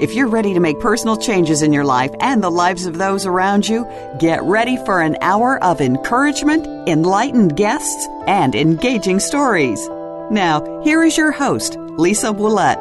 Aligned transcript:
If 0.00 0.14
you're 0.14 0.28
ready 0.28 0.54
to 0.54 0.60
make 0.60 0.78
personal 0.78 1.16
changes 1.16 1.60
in 1.60 1.72
your 1.72 1.84
life 1.84 2.12
and 2.20 2.40
the 2.40 2.52
lives 2.52 2.86
of 2.86 2.98
those 2.98 3.26
around 3.26 3.68
you, 3.68 3.84
get 4.20 4.40
ready 4.44 4.76
for 4.84 5.00
an 5.00 5.16
hour 5.22 5.60
of 5.64 5.80
encouragement, 5.80 6.68
enlightened 6.88 7.56
guests, 7.56 8.06
and 8.28 8.54
engaging 8.54 9.18
stories. 9.18 9.84
Now, 10.30 10.82
here 10.84 11.02
is 11.02 11.16
your 11.16 11.32
host, 11.32 11.74
Lisa 11.96 12.32
Ouellet. 12.32 12.78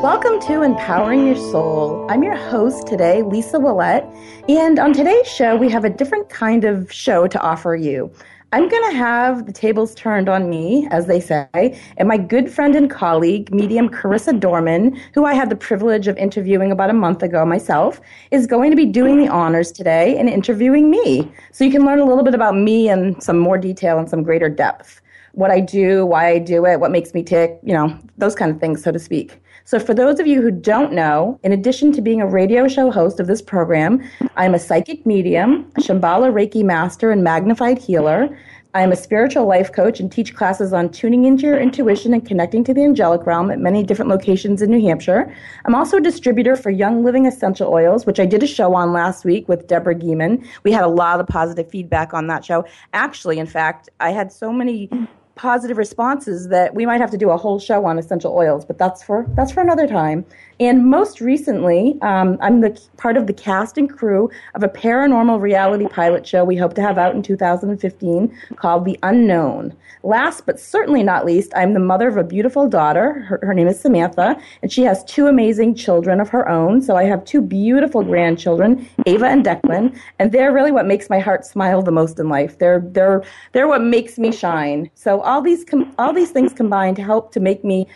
Welcome 0.00 0.38
to 0.42 0.62
Empowering 0.62 1.26
Your 1.26 1.50
Soul. 1.50 2.06
I'm 2.08 2.22
your 2.22 2.36
host 2.36 2.86
today, 2.86 3.22
Lisa 3.22 3.58
Ouellet, 3.58 4.04
and 4.48 4.78
on 4.78 4.92
today's 4.92 5.26
show, 5.26 5.56
we 5.56 5.68
have 5.70 5.84
a 5.84 5.90
different 5.90 6.28
kind 6.28 6.62
of 6.62 6.92
show 6.92 7.26
to 7.26 7.40
offer 7.40 7.74
you. 7.74 8.12
I'm 8.50 8.66
going 8.66 8.90
to 8.90 8.96
have 8.96 9.44
the 9.44 9.52
tables 9.52 9.94
turned 9.94 10.26
on 10.26 10.48
me, 10.48 10.88
as 10.90 11.04
they 11.04 11.20
say, 11.20 11.78
and 11.98 12.08
my 12.08 12.16
good 12.16 12.50
friend 12.50 12.74
and 12.74 12.90
colleague, 12.90 13.52
medium 13.52 13.90
Karissa 13.90 14.40
Dorman, 14.40 14.98
who 15.12 15.26
I 15.26 15.34
had 15.34 15.50
the 15.50 15.56
privilege 15.56 16.08
of 16.08 16.16
interviewing 16.16 16.72
about 16.72 16.88
a 16.88 16.94
month 16.94 17.22
ago 17.22 17.44
myself, 17.44 18.00
is 18.30 18.46
going 18.46 18.70
to 18.70 18.76
be 18.76 18.86
doing 18.86 19.18
the 19.18 19.28
honors 19.28 19.70
today 19.70 20.16
and 20.16 20.30
interviewing 20.30 20.90
me. 20.90 21.30
So 21.52 21.62
you 21.62 21.70
can 21.70 21.84
learn 21.84 21.98
a 21.98 22.06
little 22.06 22.24
bit 22.24 22.34
about 22.34 22.56
me 22.56 22.88
in 22.88 23.20
some 23.20 23.38
more 23.38 23.58
detail 23.58 23.98
and 23.98 24.08
some 24.08 24.22
greater 24.22 24.48
depth. 24.48 25.02
What 25.32 25.50
I 25.50 25.60
do, 25.60 26.06
why 26.06 26.28
I 26.28 26.38
do 26.38 26.64
it, 26.64 26.80
what 26.80 26.90
makes 26.90 27.12
me 27.12 27.22
tick, 27.22 27.58
you 27.62 27.74
know, 27.74 27.98
those 28.16 28.34
kind 28.34 28.50
of 28.50 28.58
things, 28.58 28.82
so 28.82 28.90
to 28.90 28.98
speak. 28.98 29.42
So, 29.68 29.78
for 29.78 29.92
those 29.92 30.18
of 30.18 30.26
you 30.26 30.40
who 30.40 30.50
don't 30.50 30.94
know, 30.94 31.38
in 31.42 31.52
addition 31.52 31.92
to 31.92 32.00
being 32.00 32.22
a 32.22 32.26
radio 32.26 32.68
show 32.68 32.90
host 32.90 33.20
of 33.20 33.26
this 33.26 33.42
program, 33.42 34.02
I'm 34.34 34.54
a 34.54 34.58
psychic 34.58 35.04
medium, 35.04 35.70
Shambhala 35.72 36.32
Reiki 36.32 36.64
master, 36.64 37.10
and 37.10 37.22
magnified 37.22 37.76
healer. 37.76 38.34
I 38.72 38.80
am 38.80 38.92
a 38.92 38.96
spiritual 38.96 39.46
life 39.46 39.70
coach 39.70 40.00
and 40.00 40.10
teach 40.10 40.34
classes 40.34 40.72
on 40.72 40.88
tuning 40.88 41.26
into 41.26 41.42
your 41.42 41.58
intuition 41.58 42.14
and 42.14 42.26
connecting 42.26 42.64
to 42.64 42.72
the 42.72 42.82
angelic 42.82 43.26
realm 43.26 43.50
at 43.50 43.58
many 43.58 43.82
different 43.82 44.10
locations 44.10 44.62
in 44.62 44.70
New 44.70 44.80
Hampshire. 44.80 45.30
I'm 45.66 45.74
also 45.74 45.98
a 45.98 46.00
distributor 46.00 46.56
for 46.56 46.70
Young 46.70 47.04
Living 47.04 47.26
Essential 47.26 47.70
Oils, 47.70 48.06
which 48.06 48.18
I 48.18 48.24
did 48.24 48.42
a 48.42 48.46
show 48.46 48.74
on 48.74 48.94
last 48.94 49.26
week 49.26 49.50
with 49.50 49.66
Deborah 49.66 49.94
Geeman. 49.94 50.46
We 50.62 50.72
had 50.72 50.84
a 50.84 50.88
lot 50.88 51.20
of 51.20 51.26
positive 51.26 51.68
feedback 51.68 52.14
on 52.14 52.26
that 52.28 52.42
show. 52.42 52.64
Actually, 52.94 53.38
in 53.38 53.46
fact, 53.46 53.90
I 54.00 54.12
had 54.12 54.32
so 54.32 54.50
many 54.50 54.88
positive 55.38 55.78
responses 55.78 56.48
that 56.48 56.74
we 56.74 56.84
might 56.84 57.00
have 57.00 57.10
to 57.12 57.16
do 57.16 57.30
a 57.30 57.36
whole 57.36 57.58
show 57.58 57.86
on 57.86 57.98
essential 57.98 58.34
oils, 58.34 58.64
but 58.64 58.76
that's 58.76 59.02
for 59.02 59.24
that's 59.34 59.52
for 59.52 59.60
another 59.60 59.86
time. 59.86 60.26
And 60.60 60.86
most 60.86 61.20
recently, 61.20 61.96
um, 62.02 62.36
I'm 62.40 62.60
the 62.60 62.78
part 62.96 63.16
of 63.16 63.28
the 63.28 63.32
cast 63.32 63.78
and 63.78 63.88
crew 63.88 64.28
of 64.56 64.64
a 64.64 64.68
paranormal 64.68 65.40
reality 65.40 65.86
pilot 65.86 66.26
show 66.26 66.44
we 66.44 66.56
hope 66.56 66.74
to 66.74 66.82
have 66.82 66.98
out 66.98 67.14
in 67.14 67.22
2015 67.22 68.36
called 68.56 68.84
The 68.84 68.98
Unknown. 69.04 69.72
Last 70.02 70.46
but 70.46 70.58
certainly 70.58 71.02
not 71.02 71.24
least, 71.24 71.52
I'm 71.54 71.74
the 71.74 71.80
mother 71.80 72.08
of 72.08 72.16
a 72.16 72.24
beautiful 72.24 72.68
daughter. 72.68 73.20
Her, 73.20 73.38
her 73.42 73.54
name 73.54 73.68
is 73.68 73.80
Samantha, 73.80 74.36
and 74.62 74.72
she 74.72 74.82
has 74.82 75.04
two 75.04 75.26
amazing 75.28 75.76
children 75.76 76.20
of 76.20 76.28
her 76.30 76.48
own. 76.48 76.82
So 76.82 76.96
I 76.96 77.04
have 77.04 77.24
two 77.24 77.40
beautiful 77.40 78.02
grandchildren, 78.02 78.88
Ava 79.06 79.26
and 79.26 79.44
Declan, 79.44 79.96
and 80.18 80.32
they're 80.32 80.52
really 80.52 80.72
what 80.72 80.86
makes 80.86 81.08
my 81.08 81.20
heart 81.20 81.44
smile 81.46 81.82
the 81.82 81.92
most 81.92 82.18
in 82.18 82.28
life. 82.28 82.58
They're 82.58 82.80
they're 82.80 83.22
they're 83.52 83.68
what 83.68 83.82
makes 83.82 84.18
me 84.18 84.32
shine. 84.32 84.90
So 84.94 85.20
all 85.28 85.42
these 85.42 85.64
com- 85.64 85.94
all 85.98 86.12
these 86.12 86.30
things 86.30 86.52
combined 86.52 86.96
to 86.96 87.02
help 87.02 87.30
to 87.32 87.40
make 87.40 87.62
me 87.62 87.86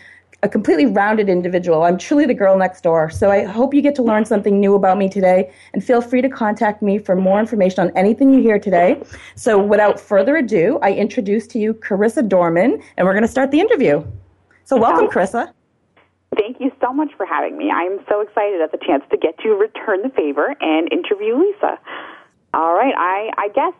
a 0.43 0.49
completely 0.49 0.85
rounded 0.85 1.29
individual. 1.29 1.83
I'm 1.83 1.97
truly 1.97 2.25
the 2.25 2.33
girl 2.33 2.57
next 2.57 2.81
door. 2.81 3.09
So 3.09 3.31
I 3.31 3.43
hope 3.43 3.73
you 3.73 3.81
get 3.81 3.95
to 3.95 4.03
learn 4.03 4.25
something 4.25 4.59
new 4.59 4.75
about 4.75 4.97
me 4.97 5.07
today 5.07 5.49
and 5.73 5.83
feel 5.83 6.01
free 6.01 6.21
to 6.21 6.27
contact 6.29 6.81
me 6.81 6.97
for 6.99 7.15
more 7.15 7.39
information 7.39 7.79
on 7.79 7.97
anything 7.97 8.33
you 8.33 8.41
hear 8.41 8.59
today. 8.59 9.01
So 9.35 9.57
without 9.57 9.99
further 9.99 10.35
ado, 10.35 10.79
I 10.81 10.91
introduce 10.91 11.47
to 11.47 11.59
you 11.59 11.73
Karissa 11.73 12.27
Dorman 12.27 12.83
and 12.97 13.07
we're 13.07 13.13
going 13.13 13.23
to 13.23 13.31
start 13.31 13.51
the 13.51 13.61
interview. 13.61 14.05
So 14.65 14.75
welcome, 14.75 15.07
Karissa. 15.07 15.53
Thank 16.37 16.59
you 16.59 16.71
so 16.81 16.91
much 16.91 17.11
for 17.15 17.25
having 17.25 17.57
me. 17.57 17.71
I'm 17.71 17.99
so 18.09 18.19
excited 18.19 18.59
at 18.59 18.71
the 18.73 18.79
chance 18.85 19.03
to 19.11 19.17
get 19.17 19.37
to 19.39 19.49
return 19.49 20.01
the 20.03 20.09
favor 20.09 20.55
and 20.59 20.91
interview 20.91 21.37
Lisa. 21.37 21.79
All 22.53 22.75
right, 22.75 22.93
I, 22.95 23.31
I 23.37 23.47
guess, 23.49 23.73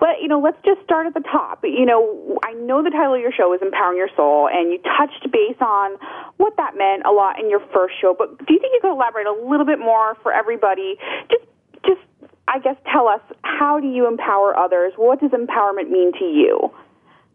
well, 0.00 0.14
you 0.22 0.28
know, 0.28 0.38
let's 0.40 0.58
just 0.64 0.80
start 0.84 1.06
at 1.06 1.14
the 1.14 1.20
top. 1.20 1.64
You 1.64 1.84
know, 1.84 2.38
I 2.44 2.52
know 2.52 2.80
the 2.80 2.90
title 2.90 3.14
of 3.14 3.20
your 3.20 3.32
show 3.32 3.52
is 3.52 3.60
Empowering 3.60 3.98
Your 3.98 4.08
Soul, 4.14 4.48
and 4.48 4.70
you 4.70 4.78
touched 4.96 5.26
base 5.32 5.60
on 5.60 5.98
what 6.36 6.56
that 6.56 6.76
meant 6.78 7.02
a 7.06 7.10
lot 7.10 7.40
in 7.40 7.50
your 7.50 7.58
first 7.74 7.94
show, 8.00 8.14
but 8.16 8.38
do 8.46 8.54
you 8.54 8.60
think 8.60 8.72
you 8.72 8.78
could 8.80 8.92
elaborate 8.92 9.26
a 9.26 9.32
little 9.32 9.66
bit 9.66 9.80
more 9.80 10.16
for 10.22 10.32
everybody? 10.32 10.96
Just, 11.28 11.44
just, 11.84 12.00
I 12.46 12.60
guess, 12.60 12.76
tell 12.92 13.08
us, 13.08 13.20
how 13.42 13.80
do 13.80 13.88
you 13.88 14.06
empower 14.06 14.56
others? 14.56 14.92
What 14.94 15.20
does 15.20 15.32
empowerment 15.32 15.90
mean 15.90 16.12
to 16.20 16.24
you? 16.24 16.70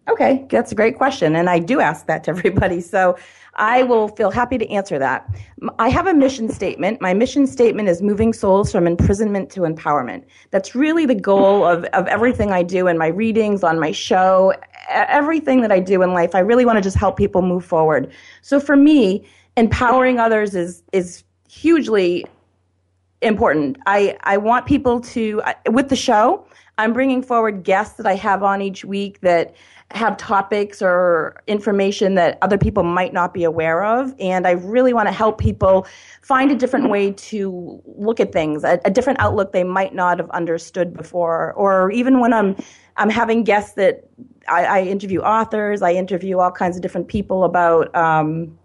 Okay, 0.08 0.46
that's 0.50 0.72
a 0.72 0.76
great 0.76 0.98
question, 0.98 1.36
and 1.36 1.50
I 1.50 1.60
do 1.60 1.80
ask 1.80 2.06
that 2.06 2.24
to 2.26 2.30
everybody. 2.32 2.80
So 2.80 3.18
I 3.58 3.84
will 3.84 4.10
feel 4.10 4.32
happy 4.32 4.58
to 4.58 4.70
answer 4.70 5.00
that. 5.00 5.28
I 5.80 5.90
have 5.90 6.08
a 6.08 6.14
mission 6.14 6.50
statement. 6.50 7.00
My 7.00 7.14
mission 7.14 7.48
statement 7.48 7.88
is 7.88 8.02
moving 8.02 8.34
souls 8.34 8.72
from 8.72 8.86
imprisonment 8.86 9.50
to 9.52 9.62
empowerment. 9.62 10.26
That's 10.52 10.76
really 10.76 11.06
the 11.06 11.16
goal 11.16 11.66
of, 11.66 11.86
of 11.86 12.08
everything 12.08 12.52
I 12.52 12.64
do 12.64 12.88
in 12.88 12.98
my 12.98 13.08
readings, 13.08 13.64
on 13.64 13.80
my 13.80 13.92
show, 13.92 14.54
everything 14.90 15.62
that 15.62 15.72
I 15.72 15.80
do 15.80 16.02
in 16.02 16.14
life. 16.14 16.36
I 16.36 16.40
really 16.40 16.66
want 16.66 16.78
to 16.78 16.82
just 16.82 16.98
help 16.98 17.16
people 17.18 17.42
move 17.42 17.64
forward. 17.64 18.12
So 18.42 18.60
for 18.60 18.76
me, 18.76 19.26
empowering 19.56 20.20
others 20.20 20.54
is 20.54 20.84
is 20.92 21.24
hugely 21.50 22.26
important. 23.22 23.78
I, 23.86 24.18
I 24.24 24.38
want 24.38 24.66
people 24.66 25.00
to, 25.02 25.42
with 25.70 25.90
the 25.90 25.96
show, 25.96 26.46
I'm 26.78 26.94
bringing 26.94 27.24
forward 27.24 27.64
guests 27.64 27.96
that 27.98 28.06
I 28.06 28.16
have 28.16 28.44
on 28.44 28.62
each 28.62 28.84
week 28.84 29.22
that 29.22 29.56
have 29.92 30.18
topics 30.18 30.82
or 30.82 31.42
information 31.48 32.16
that 32.16 32.38
other 32.42 32.58
people 32.58 32.84
might 32.84 33.14
not 33.14 33.34
be 33.34 33.44
aware 33.44 33.84
of. 33.84 34.14
And 34.20 34.46
I 34.46 34.52
really 34.52 34.94
want 34.94 35.08
to 35.08 35.14
help 35.14 35.38
people 35.38 35.88
find 36.22 36.52
a 36.52 36.56
different 36.56 36.90
way 36.90 37.12
to 37.12 37.82
look 37.86 38.20
at 38.20 38.34
things, 38.34 38.64
a, 38.64 38.80
a 38.84 38.90
different 38.90 39.20
outlook 39.20 39.54
they 39.54 39.64
might 39.64 39.94
not 39.94 40.18
have 40.20 40.30
understood 40.32 40.94
before. 40.94 41.54
Or 41.54 41.92
even 41.92 42.20
when 42.20 42.34
I'm, 42.34 42.58
I'm 42.98 43.10
having 43.10 43.44
guests 43.44 43.76
that 43.76 44.10
I, 44.50 44.66
I 44.66 44.82
interview 44.84 45.22
authors, 45.22 45.82
I 45.82 45.94
interview 45.94 46.40
all 46.40 46.52
kinds 46.52 46.76
of 46.76 46.82
different 46.82 47.08
people 47.08 47.44
about, 47.44 47.96
um, 47.96 48.58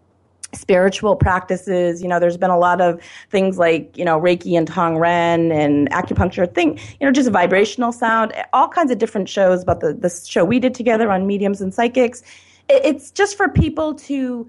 spiritual 0.53 1.17
practices. 1.17 2.03
You 2.03 2.09
know, 2.09 2.19
there's 2.19 2.37
been 2.37 2.51
a 2.51 2.59
lot 2.59 2.81
of 2.81 3.01
things 3.31 3.59
like, 3.59 3.97
you 3.97 4.05
know, 4.05 4.21
Reiki 4.21 4.57
and 4.57 4.69
Tongren 4.69 5.53
and 5.53 5.91
acupuncture 5.91 6.53
thing, 6.53 6.79
you 7.01 7.07
know, 7.07 7.13
just 7.13 7.31
vibrational 7.31 7.93
sound, 7.93 8.33
all 8.53 8.69
kinds 8.69 8.91
of 8.91 8.99
different 8.99 9.29
shows 9.29 9.63
about 9.63 9.81
the, 9.81 9.95
the 9.95 10.11
show 10.11 10.45
we 10.45 10.59
did 10.59 10.75
together 10.75 11.11
on 11.11 11.27
mediums 11.27 11.61
and 11.61 11.73
psychics. 11.73 12.23
It's 12.69 13.11
just 13.11 13.37
for 13.37 13.49
people 13.49 13.95
to 13.95 14.49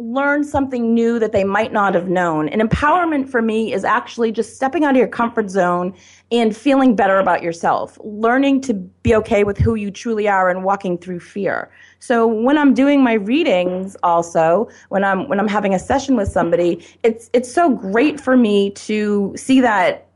learn 0.00 0.42
something 0.42 0.94
new 0.94 1.18
that 1.18 1.32
they 1.32 1.44
might 1.44 1.72
not 1.72 1.94
have 1.94 2.08
known. 2.08 2.48
And 2.48 2.62
empowerment 2.62 3.28
for 3.28 3.42
me 3.42 3.72
is 3.72 3.84
actually 3.84 4.32
just 4.32 4.56
stepping 4.56 4.82
out 4.82 4.92
of 4.92 4.96
your 4.96 5.08
comfort 5.08 5.50
zone 5.50 5.94
and 6.32 6.56
feeling 6.56 6.96
better 6.96 7.18
about 7.18 7.42
yourself, 7.42 7.98
learning 8.02 8.62
to 8.62 8.74
be 8.74 9.14
okay 9.16 9.44
with 9.44 9.58
who 9.58 9.74
you 9.74 9.90
truly 9.90 10.26
are 10.26 10.48
and 10.48 10.64
walking 10.64 10.96
through 10.96 11.20
fear. 11.20 11.70
So 11.98 12.26
when 12.26 12.56
I'm 12.56 12.72
doing 12.72 13.04
my 13.04 13.14
readings 13.14 13.94
also, 14.02 14.70
when 14.88 15.04
I'm 15.04 15.28
when 15.28 15.38
I'm 15.38 15.48
having 15.48 15.74
a 15.74 15.78
session 15.78 16.16
with 16.16 16.28
somebody, 16.28 16.82
it's 17.02 17.28
it's 17.34 17.52
so 17.52 17.68
great 17.68 18.18
for 18.18 18.38
me 18.38 18.70
to 18.70 19.34
see 19.36 19.60
that 19.60 20.09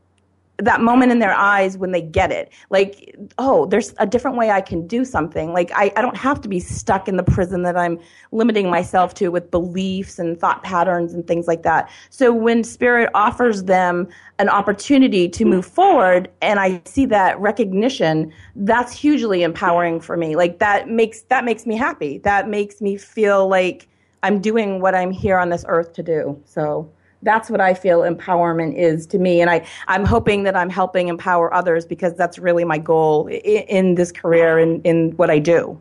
that 0.57 0.81
moment 0.81 1.11
in 1.11 1.19
their 1.19 1.33
eyes 1.33 1.77
when 1.77 1.91
they 1.91 2.01
get 2.01 2.31
it. 2.31 2.51
Like 2.69 3.15
oh 3.37 3.65
there's 3.65 3.93
a 3.97 4.05
different 4.05 4.37
way 4.37 4.51
i 4.51 4.61
can 4.61 4.87
do 4.87 5.03
something. 5.03 5.53
Like 5.53 5.71
I, 5.73 5.91
I 5.95 6.01
don't 6.01 6.17
have 6.17 6.41
to 6.41 6.49
be 6.49 6.59
stuck 6.59 7.07
in 7.07 7.17
the 7.17 7.23
prison 7.23 7.63
that 7.63 7.77
i'm 7.77 7.99
limiting 8.31 8.69
myself 8.69 9.13
to 9.15 9.29
with 9.29 9.51
beliefs 9.51 10.19
and 10.19 10.39
thought 10.39 10.63
patterns 10.63 11.13
and 11.13 11.27
things 11.27 11.47
like 11.47 11.63
that. 11.63 11.89
So 12.09 12.33
when 12.33 12.63
spirit 12.63 13.09
offers 13.13 13.63
them 13.63 14.07
an 14.39 14.49
opportunity 14.49 15.29
to 15.29 15.45
move 15.45 15.65
forward 15.65 16.29
and 16.41 16.59
i 16.59 16.81
see 16.85 17.05
that 17.07 17.39
recognition 17.39 18.31
that's 18.55 18.93
hugely 18.93 19.43
empowering 19.43 19.99
for 19.99 20.17
me. 20.17 20.35
Like 20.35 20.59
that 20.59 20.89
makes 20.89 21.21
that 21.23 21.43
makes 21.43 21.65
me 21.65 21.75
happy. 21.75 22.19
That 22.19 22.47
makes 22.49 22.81
me 22.81 22.97
feel 22.97 23.47
like 23.47 23.87
I'm 24.23 24.39
doing 24.39 24.81
what 24.81 24.95
I'm 24.95 25.11
here 25.11 25.37
on 25.37 25.49
this 25.49 25.65
earth 25.67 25.93
to 25.93 26.03
do. 26.03 26.41
So 26.45 26.89
that's 27.23 27.49
what 27.49 27.61
I 27.61 27.73
feel 27.73 28.01
empowerment 28.01 28.75
is 28.75 29.05
to 29.07 29.19
me. 29.19 29.41
And 29.41 29.49
I, 29.49 29.65
I'm 29.87 30.05
hoping 30.05 30.43
that 30.43 30.55
I'm 30.55 30.69
helping 30.69 31.07
empower 31.07 31.53
others 31.53 31.85
because 31.85 32.13
that's 32.15 32.37
really 32.37 32.63
my 32.63 32.77
goal 32.77 33.27
in, 33.27 33.63
in 33.63 33.95
this 33.95 34.11
career 34.11 34.59
and 34.59 34.85
in, 34.85 35.11
what 35.17 35.29
I 35.29 35.39
do. 35.39 35.79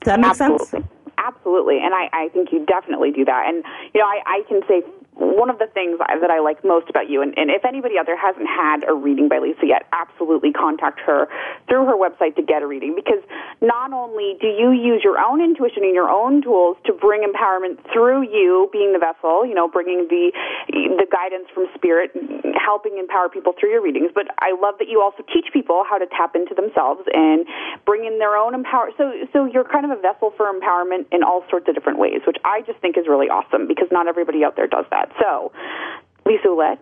Does 0.00 0.06
that 0.06 0.20
make 0.20 0.30
Absolutely. 0.30 0.66
sense? 0.66 0.86
Absolutely. 1.18 1.78
And 1.78 1.94
I, 1.94 2.08
I 2.12 2.28
think 2.28 2.52
you 2.52 2.64
definitely 2.66 3.10
do 3.10 3.24
that. 3.24 3.46
And, 3.46 3.64
you 3.94 4.00
know, 4.00 4.06
I, 4.06 4.20
I 4.26 4.42
can 4.48 4.60
say 4.68 4.82
one 5.14 5.48
of 5.48 5.58
the 5.62 5.70
things 5.70 5.98
that 6.02 6.30
I 6.30 6.40
like 6.40 6.64
most 6.64 6.90
about 6.90 7.08
you, 7.08 7.22
and, 7.22 7.38
and 7.38 7.50
if 7.50 7.64
anybody 7.64 7.94
out 7.98 8.06
there 8.06 8.18
hasn't 8.18 8.50
had 8.50 8.82
a 8.88 8.94
reading 8.94 9.28
by 9.28 9.38
Lisa 9.38 9.62
yet, 9.62 9.86
absolutely 9.94 10.50
contact 10.50 10.98
her 11.06 11.28
through 11.68 11.86
her 11.86 11.94
website 11.94 12.34
to 12.34 12.42
get 12.42 12.62
a 12.62 12.66
reading 12.66 12.98
because 12.98 13.22
not 13.62 13.92
only 13.92 14.34
do 14.40 14.48
you 14.50 14.74
use 14.74 15.02
your 15.06 15.18
own 15.22 15.38
intuition 15.38 15.86
and 15.86 15.94
your 15.94 16.10
own 16.10 16.42
tools 16.42 16.76
to 16.86 16.92
bring 16.92 17.22
empowerment 17.22 17.78
through 17.92 18.26
you 18.26 18.68
being 18.72 18.92
the 18.92 18.98
vessel, 18.98 19.46
you 19.46 19.54
know, 19.54 19.68
bringing 19.68 20.06
the 20.10 20.34
the 20.98 21.06
guidance 21.06 21.46
from 21.54 21.70
spirit, 21.74 22.10
helping 22.58 22.98
empower 22.98 23.28
people 23.28 23.54
through 23.58 23.70
your 23.70 23.82
readings, 23.82 24.10
but 24.14 24.26
I 24.40 24.50
love 24.58 24.82
that 24.82 24.88
you 24.88 25.00
also 25.00 25.22
teach 25.30 25.46
people 25.52 25.84
how 25.88 25.98
to 25.98 26.06
tap 26.10 26.34
into 26.34 26.54
themselves 26.54 27.06
and 27.14 27.46
bring 27.86 28.04
in 28.04 28.18
their 28.18 28.34
own 28.34 28.54
empower. 28.54 28.90
So 28.98 29.14
so 29.32 29.44
you're 29.46 29.64
kind 29.64 29.86
of 29.86 29.94
a 29.94 30.00
vessel 30.00 30.34
for 30.36 30.50
empowerment 30.50 31.06
in 31.12 31.22
all 31.22 31.44
sorts 31.50 31.68
of 31.68 31.74
different 31.74 31.98
ways, 32.02 32.26
which 32.26 32.38
I 32.44 32.62
just 32.66 32.82
think 32.82 32.98
is 32.98 33.06
really 33.06 33.30
awesome 33.30 33.68
because 33.68 33.86
not 33.94 34.08
everybody 34.08 34.42
out 34.42 34.56
there 34.56 34.66
does 34.66 34.86
that 34.90 35.03
that. 35.08 35.14
So, 35.20 35.52
Lisa 36.26 36.48
Ouellet, 36.48 36.78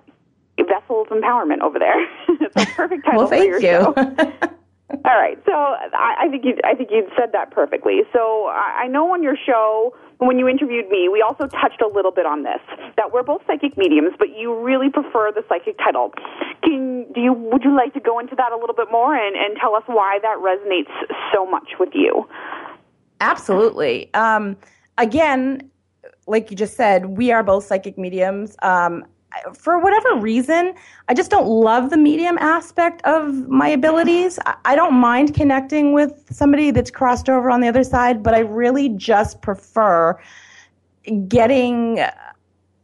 Vessel 0.59 1.03
of 1.03 1.09
Empowerment 1.09 1.61
over 1.61 1.79
there. 1.79 2.01
it's 2.29 2.57
a 2.57 2.67
perfect 2.75 3.05
title 3.05 3.21
well, 3.21 3.29
thank 3.29 3.53
for 3.53 3.61
your 3.61 3.61
you. 3.61 3.95
show. 3.95 3.95
All 5.05 5.17
right, 5.17 5.39
so 5.47 5.53
I, 5.53 6.27
I 6.27 6.29
think 6.29 6.45
you 6.45 6.55
I 6.65 6.75
think 6.75 6.91
you 6.93 7.09
said 7.17 7.33
that 7.33 7.51
perfectly. 7.51 8.01
So 8.13 8.47
I, 8.49 8.83
I 8.85 8.87
know 8.89 9.13
on 9.15 9.23
your 9.23 9.37
show 9.37 9.97
when 10.19 10.39
you 10.39 10.47
interviewed 10.47 10.89
me, 10.91 11.09
we 11.11 11.23
also 11.23 11.47
touched 11.47 11.81
a 11.81 11.89
little 11.89 12.13
bit 12.13 12.27
on 12.27 12.43
this 12.43 12.61
that 12.97 13.11
we're 13.13 13.23
both 13.23 13.41
psychic 13.47 13.77
mediums, 13.79 14.13
but 14.19 14.29
you 14.37 14.55
really 14.55 14.91
prefer 14.91 15.33
the 15.33 15.43
psychic 15.49 15.79
title. 15.79 16.13
Can 16.63 17.11
do 17.15 17.21
you 17.21 17.33
would 17.33 17.65
you 17.65 17.75
like 17.75 17.95
to 17.95 18.01
go 18.01 18.19
into 18.19 18.37
that 18.37 18.53
a 18.53 18.57
little 18.57 18.77
bit 18.77 18.89
more 18.93 19.17
and, 19.17 19.35
and 19.35 19.57
tell 19.59 19.75
us 19.75 19.83
why 19.87 20.19
that 20.21 20.37
resonates 20.39 20.93
so 21.35 21.47
much 21.47 21.71
with 21.81 21.95
you? 21.95 22.29
Absolutely. 23.21 24.13
Um, 24.13 24.59
again, 24.99 25.71
like 26.27 26.51
you 26.51 26.57
just 26.57 26.77
said, 26.77 27.07
we 27.07 27.33
are 27.33 27.43
both 27.43 27.65
psychic 27.65 27.99
mediums. 27.99 28.57
Um, 28.63 29.05
for 29.55 29.79
whatever 29.79 30.17
reason, 30.17 30.75
I 31.09 31.15
just 31.15 31.31
don't 31.31 31.47
love 31.47 31.91
the 31.91 31.97
medium 31.97 32.39
aspect 32.39 33.03
of 33.05 33.49
my 33.49 33.69
abilities. 33.69 34.39
I 34.65 34.77
don't 34.77 34.95
mind 34.95 35.35
connecting 35.35 35.95
with 35.95 36.25
somebody 36.31 36.71
that's 36.71 36.91
crossed 36.91 37.29
over 37.29 37.51
on 37.51 37.61
the 37.61 37.69
other 37.69 37.85
side, 37.85 38.23
but 38.23 38.35
I 38.35 38.41
really 38.41 38.91
just 38.91 39.41
prefer 39.41 40.21
getting 41.29 42.05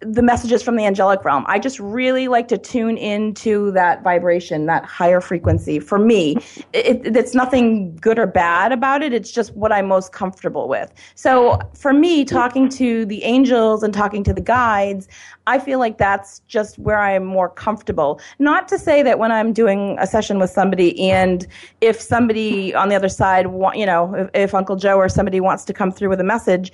the 0.01 0.23
messages 0.23 0.63
from 0.63 0.77
the 0.77 0.85
angelic 0.85 1.25
realm. 1.25 1.45
I 1.49 1.59
just 1.59 1.81
really 1.81 2.29
like 2.29 2.47
to 2.49 2.59
tune 2.59 2.97
into 2.97 3.73
that 3.73 4.05
vibration, 4.05 4.67
that 4.67 4.85
higher 4.85 5.21
frequency. 5.21 5.81
For 5.81 5.99
me, 5.99 6.37
it, 6.73 7.17
it's 7.17 7.35
nothing 7.35 7.97
good 7.97 8.19
or 8.19 8.27
bad 8.27 8.71
about 8.71 9.03
it. 9.03 9.13
It's 9.13 9.33
just 9.33 9.55
what 9.57 9.73
I'm 9.73 9.89
most 9.89 10.13
comfortable 10.13 10.69
with. 10.69 10.93
So 11.17 11.59
for 11.75 11.93
me, 11.93 12.25
talking 12.25 12.69
to 12.71 13.07
the 13.07 13.25
angels 13.25 13.83
and 13.83 13.93
talking 13.93 14.23
to 14.25 14.33
the 14.33 14.41
guides, 14.41 15.09
I 15.49 15.59
feel 15.59 15.81
like 15.81 15.99
that's 15.99 16.41
just 16.47 16.79
where 16.79 17.01
I'm 17.01 17.25
more 17.25 17.49
comfortable. 17.49 18.21
Not 18.39 18.69
to 18.69 18.79
say 18.79 19.03
that 19.03 19.19
when 19.19 19.33
I'm 19.33 19.53
doing 19.53 19.97
a 19.99 20.07
session 20.07 20.39
with 20.39 20.51
somebody 20.51 21.11
and 21.11 21.47
if 21.81 22.01
somebody 22.01 22.73
on 22.75 22.89
the 22.89 22.95
other 22.95 23.09
side, 23.09 23.47
you 23.75 23.87
know, 23.87 24.15
if, 24.15 24.31
if 24.35 24.55
Uncle 24.55 24.77
Joe 24.77 24.97
or 24.97 25.09
somebody 25.09 25.41
wants 25.41 25.65
to 25.65 25.73
come 25.73 25.91
through 25.91 26.11
with 26.11 26.21
a 26.21 26.25
message, 26.25 26.71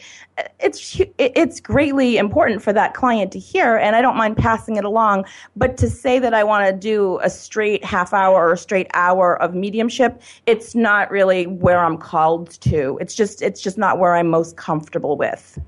it's 0.59 1.00
it's 1.19 1.61
greatly 1.61 2.17
important 2.17 2.61
for 2.61 2.73
that 2.73 2.94
client 2.94 3.13
to 3.32 3.38
hear, 3.38 3.76
and 3.76 3.96
I 3.96 4.02
don't 4.02 4.16
mind 4.16 4.37
passing 4.37 4.76
it 4.76 4.84
along. 4.84 5.25
But 5.56 5.76
to 5.78 5.88
say 5.88 6.19
that 6.19 6.34
I 6.34 6.44
want 6.44 6.66
to 6.66 6.72
do 6.72 7.19
a 7.22 7.31
straight 7.31 7.84
half 7.84 8.12
hour 8.12 8.34
or 8.34 8.52
a 8.52 8.58
straight 8.58 8.88
hour 8.94 9.40
of 9.40 9.55
mediumship, 9.55 10.20
it's 10.46 10.75
not 10.75 11.11
really 11.11 11.46
where 11.46 11.78
I'm 11.78 11.96
called 11.96 12.50
to. 12.62 12.99
It's 13.00 13.14
just 13.14 13.43
it's 13.43 13.61
just 13.61 13.78
not 13.78 13.99
where 13.99 14.14
I'm 14.14 14.28
most 14.28 14.56
comfortable 14.56 15.16
with. 15.16 15.58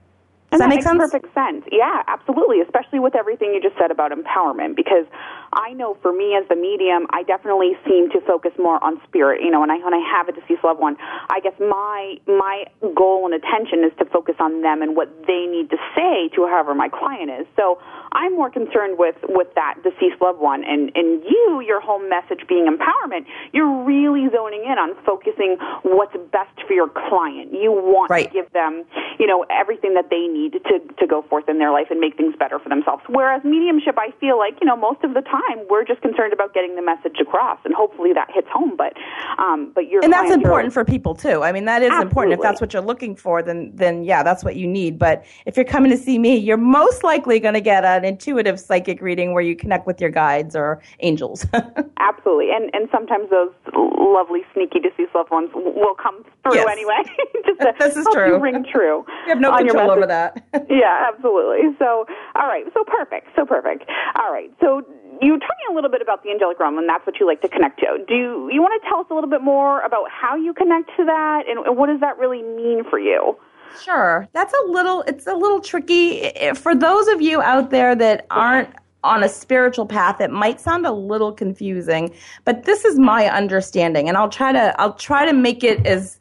Does 0.51 0.61
that, 0.61 0.69
that 0.69 0.75
make 0.75 0.83
sense? 0.83 0.99
Perfect 0.99 1.35
sense. 1.35 1.65
Yeah, 1.73 2.03
absolutely. 2.07 2.61
Especially 2.61 3.01
with 3.01 3.17
everything 3.17 3.53
you 3.53 3.61
just 3.61 3.77
said 3.77 3.91
about 3.91 4.13
empowerment, 4.13 4.77
because 4.77 5.05
I 5.53 5.73
know 5.73 5.97
for 6.03 6.13
me 6.13 6.37
as 6.37 6.49
the 6.49 6.57
medium, 6.57 7.07
I 7.11 7.23
definitely 7.23 7.73
seem 7.87 8.11
to 8.11 8.21
focus 8.27 8.53
more 8.59 8.83
on 8.83 9.01
spirit. 9.07 9.43
You 9.43 9.51
know, 9.51 9.61
when 9.61 9.71
I 9.71 9.79
when 9.79 9.95
I 9.95 10.03
have 10.03 10.29
a 10.29 10.33
deceased 10.33 10.65
loved 10.65 10.81
one, 10.81 10.97
I 11.01 11.41
guess 11.41 11.55
my 11.61 12.17
my 12.27 12.65
goal 12.95 13.25
and 13.27 13.35
attention 13.35 13.85
is 13.85 13.93
to 13.99 14.05
focus 14.07 14.37
on 14.41 14.63
them 14.63 14.83
and 14.83 14.97
what 14.97 15.09
they 15.27 15.47
need 15.47 15.71
to 15.71 15.79
say 15.95 16.29
to 16.35 16.47
whoever 16.47 16.75
my 16.75 16.89
client 16.89 17.31
is. 17.31 17.47
So 17.57 17.79
I'm 18.13 18.35
more 18.35 18.51
concerned 18.51 18.99
with 18.99 19.17
with 19.29 19.49
that 19.55 19.77
deceased 19.83 20.21
loved 20.21 20.41
one, 20.41 20.65
and 20.65 20.91
and 20.95 21.23
you, 21.25 21.63
your 21.67 21.81
whole 21.81 22.01
message 22.01 22.47
being 22.49 22.67
empowerment. 22.67 23.27
You're 23.53 23.85
really 23.85 24.29
zoning 24.33 24.65
in 24.65 24.79
on 24.79 24.97
focusing 25.05 25.57
what's 25.83 26.17
best 26.33 26.57
for 26.67 26.73
your 26.73 26.89
client. 26.89 27.53
You 27.53 27.73
want 27.73 28.11
right. 28.11 28.27
to 28.27 28.33
give 28.33 28.53
them, 28.53 28.85
you 29.19 29.27
know, 29.27 29.45
everything 29.51 29.95
that 29.95 30.11
they 30.11 30.27
need 30.27 30.53
to 30.65 30.81
to 30.81 31.07
go 31.07 31.23
forth 31.23 31.49
in 31.49 31.59
their 31.59 31.73
life 31.73 31.89
and 31.91 32.01
make 32.01 32.17
things 32.17 32.35
better 32.39 32.59
for 32.59 32.69
themselves. 32.69 33.03
Whereas 33.09 33.45
mediumship, 33.45 33.99
I 33.99 34.13
feel 34.19 34.39
like 34.39 34.59
you 34.61 34.67
know 34.67 34.77
most 34.77 35.05
of 35.05 35.15
the 35.15 35.23
time 35.23 35.36
we're 35.69 35.85
just 35.85 36.01
concerned 36.03 36.33
about 36.33 36.55
getting 36.55 36.77
the 36.77 36.83
message 36.83 37.17
across, 37.21 37.59
and 37.65 37.75
hopefully 37.75 38.13
that 38.15 38.29
hits 38.33 38.49
home. 38.53 38.77
But 38.77 38.95
um, 39.39 39.73
but 39.75 39.89
your 39.89 40.03
and 40.05 40.13
that's 40.13 40.31
important 40.31 40.73
for 40.73 40.85
people 40.85 41.15
too. 41.15 41.43
I 41.43 41.53
mean, 41.53 41.65
that 41.67 41.83
is 41.83 41.91
absolutely. 41.91 42.09
important. 42.09 42.33
If 42.35 42.43
that's 42.43 42.61
what 42.61 42.73
you're 42.73 42.83
looking 42.83 43.17
for, 43.17 43.43
then 43.43 43.73
then 43.75 44.05
yeah, 44.05 44.23
that's 44.23 44.45
what 44.45 44.57
you 44.57 44.67
need. 44.67 44.99
But 44.99 45.25
if 45.47 45.57
you're 45.57 45.65
coming 45.65 45.91
to 45.91 45.97
see 45.97 46.19
me, 46.19 46.37
you're 46.37 46.57
most 46.57 47.05
likely 47.05 47.41
going 47.41 47.55
to 47.55 47.61
get 47.61 47.85
an 47.85 48.05
intuitive 48.05 48.59
psychic 48.61 49.01
reading 49.01 49.33
where 49.33 49.43
you 49.43 49.57
connect 49.57 49.87
with 49.87 50.01
your 50.01 50.11
guides 50.11 50.55
or 50.55 50.81
angels. 51.01 51.47
absolutely, 51.99 52.51
and 52.51 52.71
and 52.75 52.89
sometimes 52.93 53.31
those 53.31 53.51
lovely 53.75 54.43
sneaky 54.55 54.81
deceased 54.81 55.15
loved 55.15 55.31
ones 55.31 55.51
will 55.55 55.95
come 55.95 56.25
through 56.43 56.55
yes. 56.55 56.67
anyway. 56.71 57.03
just 57.47 57.61
to 57.61 57.75
this 57.79 57.97
is 57.97 58.05
help 58.05 58.15
true. 58.15 58.35
You 58.35 58.43
ring 58.43 58.65
true. 58.73 59.05
You 59.27 59.29
have 59.29 59.41
no 59.41 59.57
control 59.57 59.91
over 59.91 60.07
that. 60.07 60.45
yeah, 60.71 61.11
absolutely. 61.13 61.77
So, 61.79 62.07
all 62.35 62.47
right. 62.49 62.65
So 62.75 62.85
perfect. 62.85 63.29
So 63.37 63.45
perfect. 63.45 63.85
All 64.17 64.33
right. 64.33 64.51
So 64.61 64.83
you 65.21 65.31
told 65.31 65.43
me 65.43 65.73
a 65.73 65.75
little 65.75 65.91
bit 65.91 66.03
about 66.03 66.23
the 66.23 66.31
angelic 66.31 66.59
realm, 66.59 66.79
and 66.79 66.89
that's 66.89 67.07
what 67.07 67.19
you 67.21 67.27
like 67.27 67.41
to 67.43 67.49
connect 67.49 67.81
to. 67.81 68.05
Do 68.07 68.15
you, 68.15 68.51
you 68.53 68.61
want 68.63 68.81
to 68.83 68.89
tell 68.89 69.01
us 69.01 69.07
a 69.11 69.15
little 69.15 69.31
bit 69.31 69.43
more 69.43 69.81
about 69.83 70.11
how 70.11 70.37
you 70.37 70.53
connect 70.55 70.91
to 70.97 71.05
that, 71.05 71.45
and, 71.49 71.65
and 71.67 71.77
what 71.77 71.89
does 71.89 72.01
that 72.01 72.19
really 72.19 72.43
mean 72.43 72.85
for 72.89 72.99
you? 72.99 73.37
Sure. 73.83 74.27
That's 74.33 74.55
a 74.55 74.71
little. 74.71 75.03
It's 75.03 75.27
a 75.27 75.35
little 75.35 75.61
tricky 75.61 76.31
for 76.55 76.75
those 76.75 77.09
of 77.09 77.21
you 77.21 77.43
out 77.43 77.71
there 77.71 77.95
that 77.95 78.27
aren't 78.31 78.71
on 79.05 79.23
a 79.23 79.29
spiritual 79.29 79.87
path 79.87 80.21
it 80.21 80.33
might 80.33 80.61
sound 80.61 80.85
a 80.85 80.91
little 80.91 81.31
confusing 81.31 82.13
but 82.45 82.65
this 82.65 82.85
is 82.85 82.99
my 82.99 83.27
understanding 83.27 84.09
and 84.09 84.17
i'll 84.17 84.29
try 84.29 84.51
to 84.51 84.75
i'll 84.81 84.95
try 84.95 85.25
to 85.25 85.33
make 85.33 85.63
it 85.63 85.87
as 85.87 86.19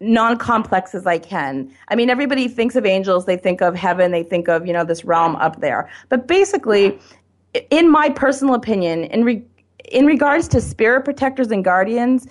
non-complex 0.00 0.94
as 0.94 1.06
I 1.06 1.18
can. 1.18 1.70
I 1.88 1.94
mean, 1.94 2.08
everybody 2.08 2.48
thinks 2.48 2.74
of 2.74 2.86
angels, 2.86 3.26
they 3.26 3.36
think 3.36 3.60
of 3.60 3.74
heaven, 3.74 4.10
they 4.12 4.22
think 4.22 4.48
of, 4.48 4.66
you 4.66 4.72
know, 4.72 4.84
this 4.84 5.04
realm 5.04 5.36
up 5.36 5.60
there. 5.60 5.90
But 6.08 6.26
basically, 6.26 6.98
in 7.70 7.90
my 7.90 8.10
personal 8.10 8.54
opinion, 8.54 9.04
in 9.04 9.24
re- 9.24 9.44
in 9.90 10.06
regards 10.06 10.46
to 10.48 10.60
spirit 10.60 11.04
protectors 11.04 11.50
and 11.50 11.64
guardians, 11.64 12.28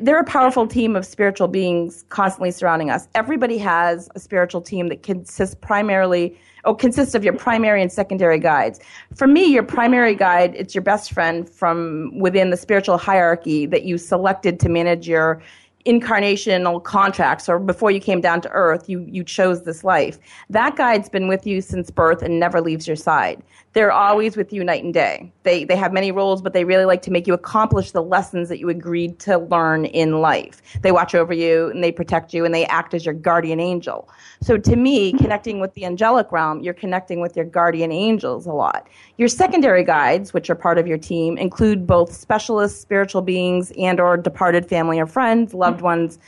they're 0.00 0.20
a 0.20 0.24
powerful 0.24 0.66
team 0.66 0.94
of 0.94 1.06
spiritual 1.06 1.48
beings 1.48 2.04
constantly 2.10 2.50
surrounding 2.50 2.90
us. 2.90 3.08
Everybody 3.14 3.56
has 3.58 4.10
a 4.14 4.20
spiritual 4.20 4.60
team 4.60 4.88
that 4.88 5.02
consists 5.02 5.54
primarily 5.54 6.38
or 6.64 6.76
consists 6.76 7.14
of 7.14 7.24
your 7.24 7.32
primary 7.32 7.80
and 7.80 7.90
secondary 7.90 8.38
guides. 8.38 8.80
For 9.14 9.26
me, 9.26 9.44
your 9.44 9.62
primary 9.62 10.14
guide, 10.14 10.54
it's 10.54 10.74
your 10.74 10.82
best 10.82 11.12
friend 11.12 11.48
from 11.48 12.18
within 12.18 12.50
the 12.50 12.56
spiritual 12.56 12.98
hierarchy 12.98 13.64
that 13.66 13.84
you 13.84 13.96
selected 13.96 14.60
to 14.60 14.68
manage 14.68 15.08
your 15.08 15.40
incarnational 15.86 16.82
contracts 16.82 17.48
or 17.48 17.58
before 17.58 17.90
you 17.90 18.00
came 18.00 18.20
down 18.20 18.40
to 18.40 18.50
earth 18.50 18.88
you 18.88 19.06
you 19.08 19.22
chose 19.22 19.62
this 19.62 19.84
life 19.84 20.18
that 20.50 20.76
guide's 20.76 21.08
been 21.08 21.28
with 21.28 21.46
you 21.46 21.60
since 21.60 21.88
birth 21.88 22.20
and 22.20 22.38
never 22.38 22.60
leaves 22.60 22.86
your 22.86 22.96
side 22.96 23.40
they're 23.72 23.92
always 23.92 24.36
with 24.36 24.52
you 24.52 24.62
night 24.64 24.84
and 24.84 24.92
day. 24.92 25.32
They 25.44 25.64
they 25.64 25.76
have 25.76 25.92
many 25.92 26.12
roles 26.12 26.42
but 26.42 26.52
they 26.52 26.64
really 26.64 26.84
like 26.84 27.02
to 27.02 27.10
make 27.10 27.26
you 27.26 27.34
accomplish 27.34 27.92
the 27.92 28.02
lessons 28.02 28.48
that 28.48 28.58
you 28.58 28.68
agreed 28.68 29.18
to 29.20 29.38
learn 29.38 29.86
in 29.86 30.20
life. 30.20 30.60
They 30.82 30.92
watch 30.92 31.14
over 31.14 31.32
you 31.32 31.70
and 31.70 31.82
they 31.82 31.92
protect 31.92 32.34
you 32.34 32.44
and 32.44 32.54
they 32.54 32.66
act 32.66 32.92
as 32.92 33.04
your 33.04 33.14
guardian 33.14 33.60
angel. 33.60 34.08
So 34.42 34.58
to 34.58 34.76
me 34.76 35.12
connecting 35.14 35.60
with 35.60 35.72
the 35.74 35.84
angelic 35.84 36.30
realm 36.32 36.60
you're 36.60 36.74
connecting 36.74 37.20
with 37.20 37.36
your 37.36 37.46
guardian 37.46 37.92
angels 37.92 38.46
a 38.46 38.52
lot. 38.52 38.88
Your 39.16 39.28
secondary 39.28 39.84
guides 39.84 40.34
which 40.34 40.50
are 40.50 40.54
part 40.54 40.78
of 40.78 40.86
your 40.86 40.98
team 40.98 41.38
include 41.38 41.86
both 41.86 42.12
specialist 42.12 42.82
spiritual 42.82 43.22
beings 43.22 43.72
and 43.78 44.00
or 44.00 44.16
departed 44.16 44.68
family 44.68 44.98
or 45.00 45.06
friends 45.06 45.54
loved 45.54 45.78
loved 45.78 45.82
ones 45.82 46.18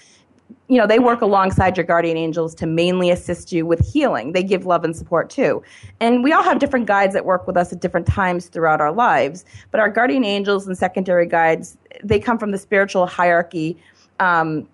you 0.68 0.78
know, 0.78 0.86
they 0.86 0.98
work 0.98 1.20
alongside 1.20 1.76
your 1.76 1.84
guardian 1.84 2.16
angels 2.16 2.54
to 2.56 2.66
mainly 2.66 3.10
assist 3.10 3.52
you 3.52 3.66
with 3.66 3.80
healing. 3.80 4.32
They 4.32 4.42
give 4.42 4.66
love 4.66 4.84
and 4.84 4.94
support 4.94 5.30
too. 5.30 5.62
And 6.00 6.22
we 6.22 6.32
all 6.32 6.42
have 6.42 6.58
different 6.58 6.86
guides 6.86 7.14
that 7.14 7.24
work 7.24 7.46
with 7.46 7.56
us 7.56 7.72
at 7.72 7.80
different 7.80 8.06
times 8.06 8.46
throughout 8.46 8.80
our 8.80 8.92
lives. 8.92 9.44
But 9.70 9.80
our 9.80 9.88
guardian 9.88 10.24
angels 10.24 10.66
and 10.66 10.76
secondary 10.76 11.26
guides, 11.26 11.76
they 12.02 12.18
come 12.20 12.38
from 12.38 12.50
the 12.50 12.58
spiritual 12.58 13.06
hierarchy 13.06 13.76
um, 14.20 14.68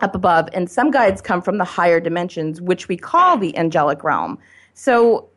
up 0.00 0.14
above, 0.14 0.48
and 0.52 0.70
some 0.70 0.90
guides 0.90 1.20
come 1.20 1.40
from 1.40 1.58
the 1.58 1.64
higher 1.64 2.00
dimensions, 2.00 2.60
which 2.60 2.88
we 2.88 2.96
call 2.96 3.38
the 3.38 3.56
angelic 3.56 4.02
realm. 4.04 4.38
So 4.74 5.28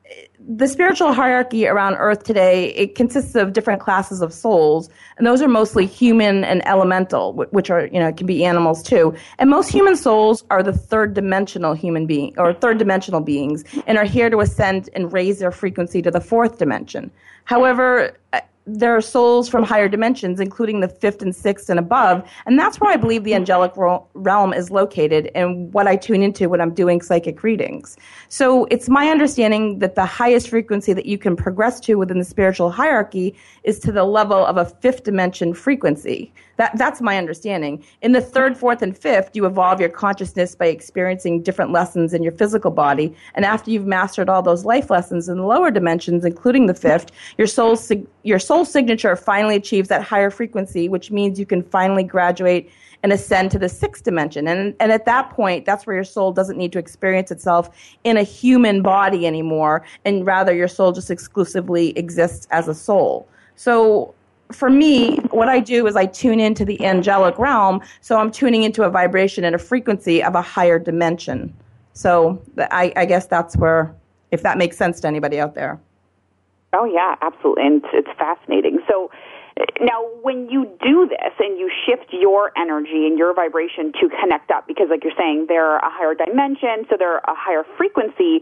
the 0.48 0.68
spiritual 0.68 1.14
hierarchy 1.14 1.68
around 1.68 1.96
earth 1.96 2.24
today 2.24 2.68
it 2.76 2.94
consists 2.96 3.36
of 3.36 3.54
different 3.54 3.82
classes 3.82 4.22
of 4.22 4.32
souls 4.32 4.90
and 5.18 5.26
those 5.26 5.42
are 5.42 5.48
mostly 5.48 5.86
human 5.86 6.44
and 6.44 6.66
elemental 6.68 7.34
which 7.34 7.70
are 7.70 7.88
you 7.88 8.00
know 8.00 8.14
can 8.14 8.28
be 8.28 8.46
animals 8.46 8.84
too. 8.84 9.14
And 9.40 9.50
most 9.50 9.70
human 9.70 9.96
souls 9.96 10.44
are 10.50 10.62
the 10.62 10.74
third 10.74 11.14
dimensional 11.14 11.74
human 11.74 12.06
being 12.06 12.34
or 12.38 12.54
third 12.54 12.78
dimensional 12.78 13.22
beings 13.22 13.64
and 13.88 13.98
are 13.98 14.06
here 14.06 14.30
to 14.30 14.40
ascend 14.40 14.90
and 14.94 15.12
raise 15.12 15.40
their 15.40 15.52
frequency 15.52 16.02
to 16.02 16.12
the 16.12 16.22
fourth 16.22 16.58
dimension. 16.58 17.12
However 17.46 18.16
there 18.68 18.96
are 18.96 19.02
souls 19.02 19.48
from 19.48 19.64
higher 19.64 19.88
dimensions, 19.88 20.40
including 20.40 20.80
the 20.80 20.88
fifth 20.88 21.22
and 21.22 21.36
sixth 21.36 21.70
and 21.70 21.78
above. 21.80 22.28
And 22.46 22.58
that's 22.58 22.80
where 22.80 22.92
I 22.92 22.96
believe 22.96 23.24
the 23.24 23.36
angelic 23.36 23.74
realm 23.76 24.54
is 24.54 24.72
located 24.72 25.32
and 25.36 25.72
what 25.74 25.88
I 25.88 25.96
tune 25.96 26.24
into 26.24 26.50
when 26.50 26.62
I'm 26.62 26.74
doing 26.74 27.02
psychic 27.02 27.44
readings. 27.44 27.96
So 28.30 28.66
it's 28.66 28.90
my 28.90 29.10
understanding 29.10 29.80
that 29.80 29.96
the 29.96 30.06
highest 30.06 30.50
frequency 30.50 30.94
that 30.94 31.06
you 31.06 31.18
can 31.18 31.36
progress 31.36 31.80
to 31.82 31.96
within 31.96 32.18
the 32.18 32.26
spiritual 32.26 32.72
hierarchy 32.72 33.36
is 33.64 33.80
to 33.80 33.92
the 33.92 34.04
level 34.04 34.46
of 34.46 34.58
a 34.58 34.66
fifth 34.66 35.04
dimension 35.04 35.54
frequency. 35.54 36.34
That, 36.58 36.78
that's 36.78 37.02
my 37.02 37.18
understanding. 37.18 37.84
In 38.02 38.14
the 38.14 38.22
third, 38.22 38.58
fourth, 38.58 38.82
and 38.82 38.98
fifth, 38.98 39.32
you 39.34 39.46
evolve 39.46 39.82
your 39.82 39.90
consciousness 39.90 40.56
by 40.56 40.68
experiencing 40.68 41.44
different 41.44 41.72
lessons 41.72 42.14
in 42.14 42.24
your 42.24 42.32
physical 42.32 42.72
body. 42.72 43.14
And 43.34 43.44
after 43.44 43.72
you've 43.72 43.86
mastered 43.86 44.30
all 44.30 44.42
those 44.42 44.64
life 44.64 44.90
lessons 44.90 45.28
in 45.28 45.38
the 45.38 45.44
lower 45.44 45.70
dimensions, 45.70 46.24
including 46.24 46.68
the 46.68 46.74
fifth, 46.74 47.12
your 47.38 47.48
soul, 47.48 47.78
your 48.24 48.40
soul 48.40 48.55
signature 48.64 49.16
finally 49.16 49.56
achieves 49.56 49.90
that 49.90 50.02
higher 50.04 50.30
frequency, 50.30 50.88
which 50.88 51.12
means 51.12 51.40
you 51.40 51.46
can 51.46 51.62
finally 51.62 52.04
graduate 52.04 52.72
and 53.04 53.12
ascend 53.12 53.52
to 53.52 53.60
the 53.60 53.70
sixth 53.70 54.04
dimension. 54.04 54.48
And, 54.48 54.76
and 54.80 54.92
at 54.92 55.06
that 55.06 55.30
point, 55.30 55.66
that's 55.66 55.86
where 55.86 55.96
your 55.96 56.04
soul 56.04 56.32
doesn't 56.32 56.58
need 56.58 56.72
to 56.72 56.80
experience 56.80 57.30
itself 57.30 57.70
in 58.04 58.18
a 58.18 58.24
human 58.24 58.82
body 58.82 59.28
anymore, 59.28 59.86
and 60.06 60.26
rather 60.26 60.56
your 60.56 60.68
soul 60.68 60.92
just 60.92 61.12
exclusively 61.12 61.90
exists 61.98 62.48
as 62.50 62.68
a 62.68 62.74
soul. 62.74 63.28
So 63.56 64.14
for 64.52 64.70
me, 64.70 65.18
what 65.32 65.50
I 65.50 65.60
do 65.60 65.88
is 65.88 65.96
I 65.96 66.06
tune 66.06 66.40
into 66.40 66.66
the 66.66 66.84
angelic 66.84 67.38
realm, 67.38 67.82
so 68.02 68.18
I'm 68.18 68.32
tuning 68.32 68.64
into 68.64 68.84
a 68.84 68.90
vibration 68.90 69.44
and 69.44 69.56
a 69.56 69.60
frequency 69.60 70.24
of 70.24 70.36
a 70.36 70.42
higher 70.42 70.80
dimension. 70.80 71.54
So 71.94 72.42
I, 72.58 72.92
I 72.96 73.06
guess 73.06 73.28
that's 73.28 73.56
where, 73.58 73.96
if 74.32 74.42
that 74.44 74.58
makes 74.58 74.78
sense 74.78 75.00
to 75.02 75.08
anybody 75.08 75.40
out 75.40 75.56
there. 75.56 75.80
Oh 76.76 76.86
yeah, 76.86 77.16
absolutely, 77.22 77.66
and 77.66 77.82
it's 77.94 78.12
fascinating. 78.20 78.80
So 78.88 79.10
now, 79.80 80.04
when 80.22 80.50
you 80.50 80.66
do 80.84 81.08
this 81.08 81.32
and 81.40 81.58
you 81.58 81.72
shift 81.86 82.12
your 82.12 82.52
energy 82.58 83.08
and 83.08 83.18
your 83.18 83.34
vibration 83.34 83.94
to 83.94 84.10
connect 84.22 84.52
up, 84.52 84.68
because 84.68 84.88
like 84.90 85.04
you're 85.04 85.16
saying, 85.18 85.46
they're 85.48 85.78
a 85.78 85.90
higher 85.90 86.14
dimension, 86.14 86.86
so 86.90 86.98
they're 87.00 87.20
a 87.20 87.34
higher 87.34 87.64
frequency. 87.78 88.42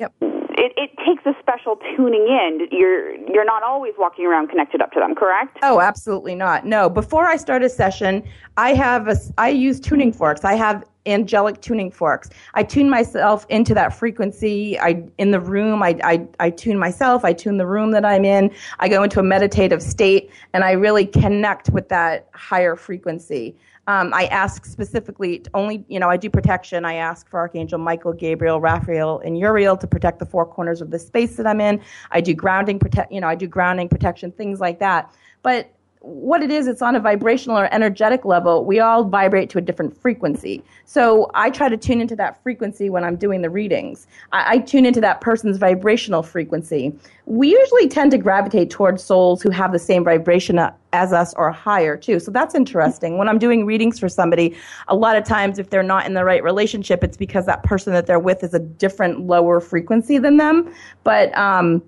Yep. 0.00 0.14
It, 0.20 0.72
it 0.76 0.90
takes 1.06 1.24
a 1.26 1.34
special 1.40 1.76
tuning 1.96 2.26
in. 2.26 2.66
You're 2.72 3.14
you're 3.14 3.44
not 3.44 3.62
always 3.62 3.94
walking 3.96 4.26
around 4.26 4.48
connected 4.48 4.82
up 4.82 4.90
to 4.92 5.00
them, 5.00 5.14
correct? 5.14 5.58
Oh, 5.62 5.80
absolutely 5.80 6.34
not. 6.34 6.66
No. 6.66 6.90
Before 6.90 7.26
I 7.26 7.36
start 7.36 7.62
a 7.62 7.68
session, 7.68 8.28
I 8.56 8.74
have 8.74 9.06
a 9.06 9.16
I 9.38 9.50
use 9.50 9.78
tuning 9.78 10.12
forks. 10.12 10.44
I 10.44 10.54
have 10.54 10.84
angelic 11.08 11.60
tuning 11.60 11.90
forks. 11.90 12.30
I 12.54 12.62
tune 12.62 12.90
myself 12.90 13.46
into 13.48 13.74
that 13.74 13.96
frequency. 13.98 14.78
I 14.78 15.04
in 15.18 15.30
the 15.30 15.40
room. 15.40 15.82
I, 15.82 15.98
I 16.04 16.26
I 16.40 16.50
tune 16.50 16.78
myself. 16.78 17.24
I 17.24 17.32
tune 17.32 17.56
the 17.56 17.66
room 17.66 17.90
that 17.92 18.04
I'm 18.04 18.24
in. 18.24 18.52
I 18.78 18.88
go 18.88 19.02
into 19.02 19.20
a 19.20 19.22
meditative 19.22 19.82
state, 19.82 20.30
and 20.52 20.64
I 20.64 20.72
really 20.72 21.06
connect 21.06 21.70
with 21.70 21.88
that 21.88 22.28
higher 22.34 22.76
frequency. 22.76 23.56
Um, 23.88 24.12
I 24.12 24.26
ask 24.26 24.66
specifically 24.66 25.42
only, 25.54 25.82
you 25.88 25.98
know, 25.98 26.10
I 26.10 26.18
do 26.18 26.28
protection. 26.28 26.84
I 26.84 26.94
ask 26.94 27.26
for 27.26 27.40
Archangel 27.40 27.78
Michael, 27.78 28.12
Gabriel, 28.12 28.60
Raphael, 28.60 29.20
and 29.24 29.38
Uriel 29.38 29.78
to 29.78 29.86
protect 29.86 30.18
the 30.18 30.26
four 30.26 30.44
corners 30.44 30.82
of 30.82 30.90
the 30.90 30.98
space 30.98 31.36
that 31.36 31.46
I'm 31.46 31.58
in. 31.62 31.80
I 32.10 32.20
do 32.20 32.34
grounding, 32.34 32.78
protect, 32.78 33.10
you 33.10 33.18
know, 33.18 33.28
I 33.28 33.34
do 33.34 33.46
grounding 33.46 33.88
protection, 33.88 34.30
things 34.30 34.60
like 34.60 34.78
that. 34.80 35.10
But 35.42 35.72
what 36.08 36.42
it 36.42 36.50
is, 36.50 36.66
it's 36.66 36.80
on 36.80 36.96
a 36.96 37.00
vibrational 37.00 37.58
or 37.58 37.72
energetic 37.72 38.24
level. 38.24 38.64
We 38.64 38.80
all 38.80 39.04
vibrate 39.04 39.50
to 39.50 39.58
a 39.58 39.60
different 39.60 39.94
frequency. 40.00 40.64
So 40.86 41.30
I 41.34 41.50
try 41.50 41.68
to 41.68 41.76
tune 41.76 42.00
into 42.00 42.16
that 42.16 42.42
frequency 42.42 42.88
when 42.88 43.04
I'm 43.04 43.16
doing 43.16 43.42
the 43.42 43.50
readings. 43.50 44.06
I, 44.32 44.54
I, 44.54 44.58
tune 44.58 44.86
into 44.86 45.02
that 45.02 45.20
person's 45.20 45.58
vibrational 45.58 46.22
frequency. 46.22 46.98
We 47.26 47.50
usually 47.50 47.88
tend 47.88 48.10
to 48.12 48.18
gravitate 48.18 48.70
towards 48.70 49.04
souls 49.04 49.42
who 49.42 49.50
have 49.50 49.72
the 49.72 49.78
same 49.78 50.02
vibration 50.02 50.58
as 50.94 51.12
us 51.12 51.34
or 51.34 51.52
higher 51.52 51.94
too. 51.94 52.18
So 52.20 52.30
that's 52.30 52.54
interesting. 52.54 53.18
When 53.18 53.28
I'm 53.28 53.38
doing 53.38 53.66
readings 53.66 53.98
for 53.98 54.08
somebody, 54.08 54.56
a 54.88 54.96
lot 54.96 55.16
of 55.16 55.24
times 55.24 55.58
if 55.58 55.68
they're 55.68 55.82
not 55.82 56.06
in 56.06 56.14
the 56.14 56.24
right 56.24 56.42
relationship, 56.42 57.04
it's 57.04 57.18
because 57.18 57.44
that 57.44 57.62
person 57.64 57.92
that 57.92 58.06
they're 58.06 58.18
with 58.18 58.42
is 58.42 58.54
a 58.54 58.58
different 58.58 59.20
lower 59.20 59.60
frequency 59.60 60.16
than 60.16 60.38
them. 60.38 60.72
But, 61.04 61.36
um, 61.36 61.82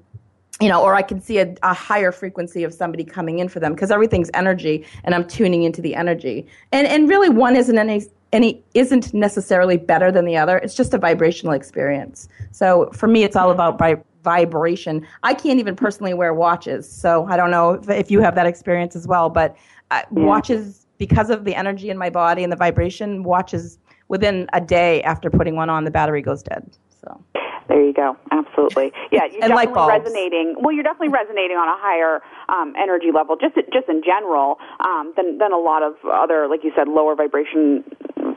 you 0.60 0.68
know, 0.68 0.82
or 0.82 0.94
I 0.94 1.02
can 1.02 1.20
see 1.20 1.38
a, 1.38 1.54
a, 1.62 1.72
higher 1.72 2.12
frequency 2.12 2.64
of 2.64 2.74
somebody 2.74 3.02
coming 3.02 3.38
in 3.38 3.48
for 3.48 3.60
them 3.60 3.72
because 3.72 3.90
everything's 3.90 4.30
energy, 4.34 4.84
and 5.04 5.14
I'm 5.14 5.26
tuning 5.26 5.62
into 5.62 5.80
the 5.80 5.94
energy. 5.94 6.46
And 6.70 6.86
and 6.86 7.08
really, 7.08 7.30
one 7.30 7.56
isn't 7.56 7.78
any 7.78 8.02
any 8.32 8.62
isn't 8.74 9.12
necessarily 9.12 9.76
better 9.76 10.12
than 10.12 10.24
the 10.24 10.36
other. 10.36 10.58
It's 10.58 10.74
just 10.74 10.94
a 10.94 10.98
vibrational 10.98 11.54
experience. 11.54 12.28
So 12.52 12.90
for 12.92 13.06
me, 13.06 13.24
it's 13.24 13.36
all 13.36 13.50
about 13.50 13.78
vi- 13.78 14.02
vibration. 14.22 15.06
I 15.22 15.34
can't 15.34 15.58
even 15.58 15.74
personally 15.76 16.14
wear 16.14 16.34
watches, 16.34 16.90
so 16.90 17.26
I 17.26 17.36
don't 17.36 17.50
know 17.50 17.72
if, 17.72 17.88
if 17.88 18.10
you 18.10 18.20
have 18.20 18.34
that 18.34 18.46
experience 18.46 18.94
as 18.94 19.06
well. 19.06 19.30
But 19.30 19.56
uh, 19.90 20.02
yeah. 20.14 20.24
watches, 20.24 20.86
because 20.98 21.30
of 21.30 21.44
the 21.44 21.54
energy 21.54 21.90
in 21.90 21.96
my 21.96 22.10
body 22.10 22.42
and 22.42 22.52
the 22.52 22.56
vibration, 22.56 23.22
watches 23.22 23.78
within 24.08 24.46
a 24.52 24.60
day 24.60 25.02
after 25.02 25.30
putting 25.30 25.56
one 25.56 25.70
on, 25.70 25.84
the 25.84 25.90
battery 25.90 26.20
goes 26.20 26.42
dead. 26.42 26.70
So. 27.00 27.24
There 27.70 27.86
you 27.86 27.94
go. 27.94 28.16
Absolutely. 28.30 28.92
Yeah, 29.10 29.26
you're 29.26 29.42
and 29.42 29.50
definitely 29.50 29.74
resonating. 29.74 30.54
Well, 30.58 30.70
you're 30.70 30.84
definitely 30.84 31.10
resonating 31.10 31.56
on 31.56 31.66
a 31.66 31.74
higher 31.74 32.22
um, 32.48 32.74
energy 32.78 33.10
level, 33.12 33.34
just 33.34 33.56
just 33.72 33.88
in 33.88 34.02
general, 34.06 34.58
um, 34.78 35.12
than 35.16 35.38
than 35.38 35.52
a 35.52 35.58
lot 35.58 35.82
of 35.82 35.94
other, 36.06 36.46
like 36.46 36.62
you 36.62 36.70
said, 36.76 36.86
lower 36.86 37.16
vibration 37.16 37.82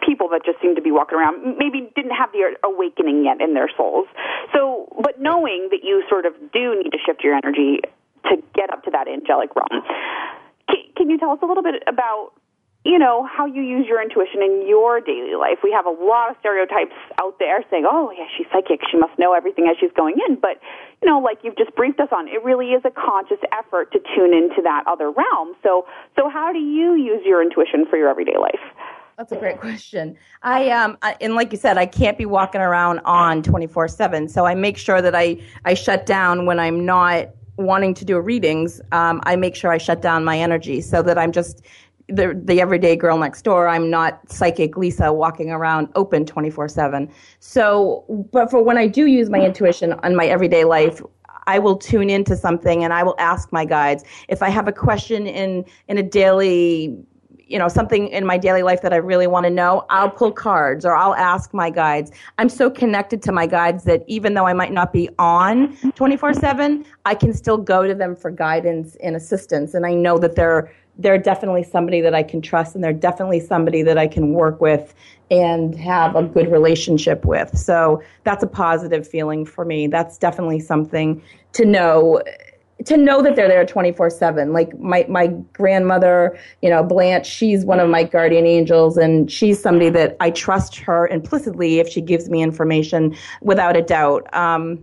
people 0.01 0.29
that 0.29 0.41
just 0.45 0.59
seem 0.61 0.73
to 0.75 0.81
be 0.81 0.89
walking 0.89 1.17
around. 1.17 1.57
Maybe 1.57 1.93
didn't 1.95 2.17
have 2.17 2.31
the 2.33 2.57
awakening 2.63 3.25
yet 3.25 3.39
in 3.39 3.53
their 3.53 3.69
souls. 3.77 4.07
So, 4.53 4.89
but 4.97 5.21
knowing 5.21 5.69
that 5.69 5.83
you 5.83 6.01
sort 6.09 6.25
of 6.25 6.33
do 6.51 6.73
need 6.81 6.89
to 6.89 6.99
shift 7.05 7.23
your 7.23 7.35
energy 7.37 7.81
to 8.29 8.41
get 8.55 8.73
up 8.73 8.83
to 8.85 8.91
that 8.91 9.07
angelic 9.07 9.53
realm. 9.53 9.83
Can, 10.69 10.81
can 10.97 11.09
you 11.09 11.17
tell 11.19 11.31
us 11.31 11.39
a 11.43 11.45
little 11.45 11.63
bit 11.63 11.83
about 11.85 12.33
you 12.85 12.99
know, 12.99 13.25
how 13.25 13.45
you 13.45 13.61
use 13.61 13.87
your 13.87 14.01
intuition 14.01 14.43
in 14.43 14.67
your 14.67 14.99
daily 14.99 15.35
life. 15.35 15.59
We 15.63 15.71
have 15.71 15.85
a 15.85 15.89
lot 15.89 16.31
of 16.31 16.35
stereotypes 16.41 16.95
out 17.21 17.39
there 17.39 17.63
saying, 17.71 17.85
oh, 17.89 18.11
yeah, 18.11 18.25
she's 18.35 18.45
psychic. 18.51 18.81
She 18.91 18.97
must 18.97 19.17
know 19.17 19.33
everything 19.33 19.67
as 19.71 19.77
she's 19.79 19.91
going 19.95 20.15
in. 20.27 20.35
But, 20.35 20.59
you 21.01 21.07
know, 21.07 21.19
like 21.19 21.39
you've 21.43 21.57
just 21.57 21.73
briefed 21.75 22.01
us 22.01 22.09
on, 22.11 22.27
it 22.27 22.43
really 22.43 22.71
is 22.71 22.83
a 22.83 22.91
conscious 22.91 23.39
effort 23.53 23.93
to 23.93 23.99
tune 24.13 24.33
into 24.33 24.61
that 24.63 24.83
other 24.85 25.11
realm. 25.11 25.55
So, 25.63 25.85
so 26.17 26.29
how 26.29 26.51
do 26.51 26.59
you 26.59 26.95
use 26.95 27.21
your 27.25 27.41
intuition 27.41 27.85
for 27.89 27.95
your 27.95 28.09
everyday 28.09 28.37
life? 28.37 28.59
That's 29.17 29.31
a 29.31 29.37
great 29.37 29.59
question. 29.59 30.17
I 30.41 30.71
um 30.71 30.97
I, 31.03 31.15
and 31.21 31.35
like 31.35 31.51
you 31.51 31.57
said, 31.59 31.77
I 31.77 31.85
can't 31.85 32.17
be 32.17 32.25
walking 32.25 32.61
around 32.61 32.99
on 33.05 33.43
twenty 33.43 33.67
four 33.67 33.87
seven. 33.87 34.27
So 34.27 34.45
I 34.45 34.55
make 34.55 34.75
sure 34.75 35.03
that 35.03 35.15
I 35.15 35.39
I 35.65 35.75
shut 35.75 36.07
down 36.07 36.47
when 36.47 36.59
I'm 36.59 36.83
not 36.83 37.29
wanting 37.57 37.93
to 37.93 38.05
do 38.05 38.19
readings. 38.19 38.81
Um, 38.91 39.21
I 39.25 39.35
make 39.35 39.55
sure 39.55 39.71
I 39.71 39.77
shut 39.77 40.01
down 40.01 40.25
my 40.25 40.39
energy 40.39 40.81
so 40.81 41.03
that 41.03 41.19
I'm 41.19 41.31
just 41.31 41.63
the 42.07 42.39
the 42.43 42.59
everyday 42.61 42.95
girl 42.95 43.17
next 43.17 43.43
door. 43.43 43.67
I'm 43.67 43.89
not 43.89 44.29
psychic 44.29 44.77
Lisa 44.77 45.11
walking 45.13 45.51
around 45.51 45.89
open 45.95 46.25
24/7. 46.25 47.09
So, 47.39 48.27
but 48.31 48.51
for 48.51 48.61
when 48.61 48.77
I 48.77 48.87
do 48.87 49.05
use 49.05 49.29
my 49.29 49.39
intuition 49.39 49.93
on 50.03 50.15
my 50.15 50.25
everyday 50.25 50.63
life, 50.63 51.01
I 51.47 51.59
will 51.59 51.77
tune 51.77 52.09
into 52.09 52.35
something 52.35 52.83
and 52.83 52.93
I 52.93 53.03
will 53.03 53.15
ask 53.19 53.51
my 53.51 53.65
guides 53.65 54.03
if 54.27 54.41
I 54.41 54.49
have 54.49 54.67
a 54.67 54.71
question 54.71 55.27
in 55.27 55.65
in 55.87 55.97
a 55.97 56.03
daily 56.03 56.97
you 57.45 57.59
know 57.59 57.67
something 57.67 58.07
in 58.07 58.25
my 58.25 58.37
daily 58.37 58.63
life 58.63 58.81
that 58.81 58.93
I 58.93 58.97
really 58.97 59.27
want 59.27 59.43
to 59.43 59.49
know, 59.49 59.85
I'll 59.89 60.09
pull 60.09 60.31
cards 60.31 60.85
or 60.85 60.95
I'll 60.95 61.15
ask 61.15 61.53
my 61.53 61.69
guides. 61.69 62.11
I'm 62.37 62.49
so 62.49 62.69
connected 62.69 63.21
to 63.23 63.31
my 63.31 63.45
guides 63.45 63.83
that 63.83 64.03
even 64.07 64.33
though 64.33 64.47
I 64.47 64.53
might 64.53 64.71
not 64.71 64.93
be 64.93 65.09
on 65.19 65.75
24/7, 65.95 66.85
I 67.05 67.15
can 67.15 67.33
still 67.33 67.57
go 67.57 67.85
to 67.85 67.93
them 67.93 68.15
for 68.15 68.31
guidance 68.31 68.95
and 69.03 69.15
assistance 69.15 69.73
and 69.73 69.85
I 69.85 69.93
know 69.93 70.17
that 70.17 70.35
they're 70.35 70.71
they're 70.97 71.17
definitely 71.17 71.63
somebody 71.63 72.01
that 72.01 72.13
I 72.13 72.23
can 72.23 72.41
trust 72.41 72.75
and 72.75 72.83
they're 72.83 72.93
definitely 72.93 73.39
somebody 73.39 73.81
that 73.83 73.97
I 73.97 74.07
can 74.07 74.33
work 74.33 74.61
with 74.61 74.93
and 75.31 75.73
have 75.75 76.15
a 76.15 76.23
good 76.23 76.51
relationship 76.51 77.25
with. 77.25 77.57
So 77.57 78.03
that's 78.23 78.43
a 78.43 78.47
positive 78.47 79.07
feeling 79.07 79.45
for 79.45 79.65
me. 79.65 79.87
That's 79.87 80.17
definitely 80.17 80.59
something 80.59 81.21
to 81.53 81.65
know 81.65 82.21
to 82.85 82.97
know 82.97 83.21
that 83.21 83.35
they're 83.35 83.47
there 83.47 83.65
24/7 83.65 84.51
like 84.51 84.77
my 84.79 85.05
my 85.07 85.27
grandmother 85.53 86.37
you 86.61 86.69
know 86.69 86.83
Blanche 86.83 87.25
she's 87.25 87.63
one 87.63 87.79
of 87.79 87.89
my 87.89 88.03
guardian 88.03 88.45
angels 88.45 88.97
and 88.97 89.31
she's 89.31 89.61
somebody 89.61 89.89
that 89.91 90.17
I 90.19 90.31
trust 90.31 90.77
her 90.77 91.07
implicitly 91.07 91.79
if 91.79 91.87
she 91.87 92.01
gives 92.01 92.29
me 92.29 92.41
information 92.41 93.15
without 93.41 93.77
a 93.77 93.81
doubt 93.81 94.33
um, 94.35 94.79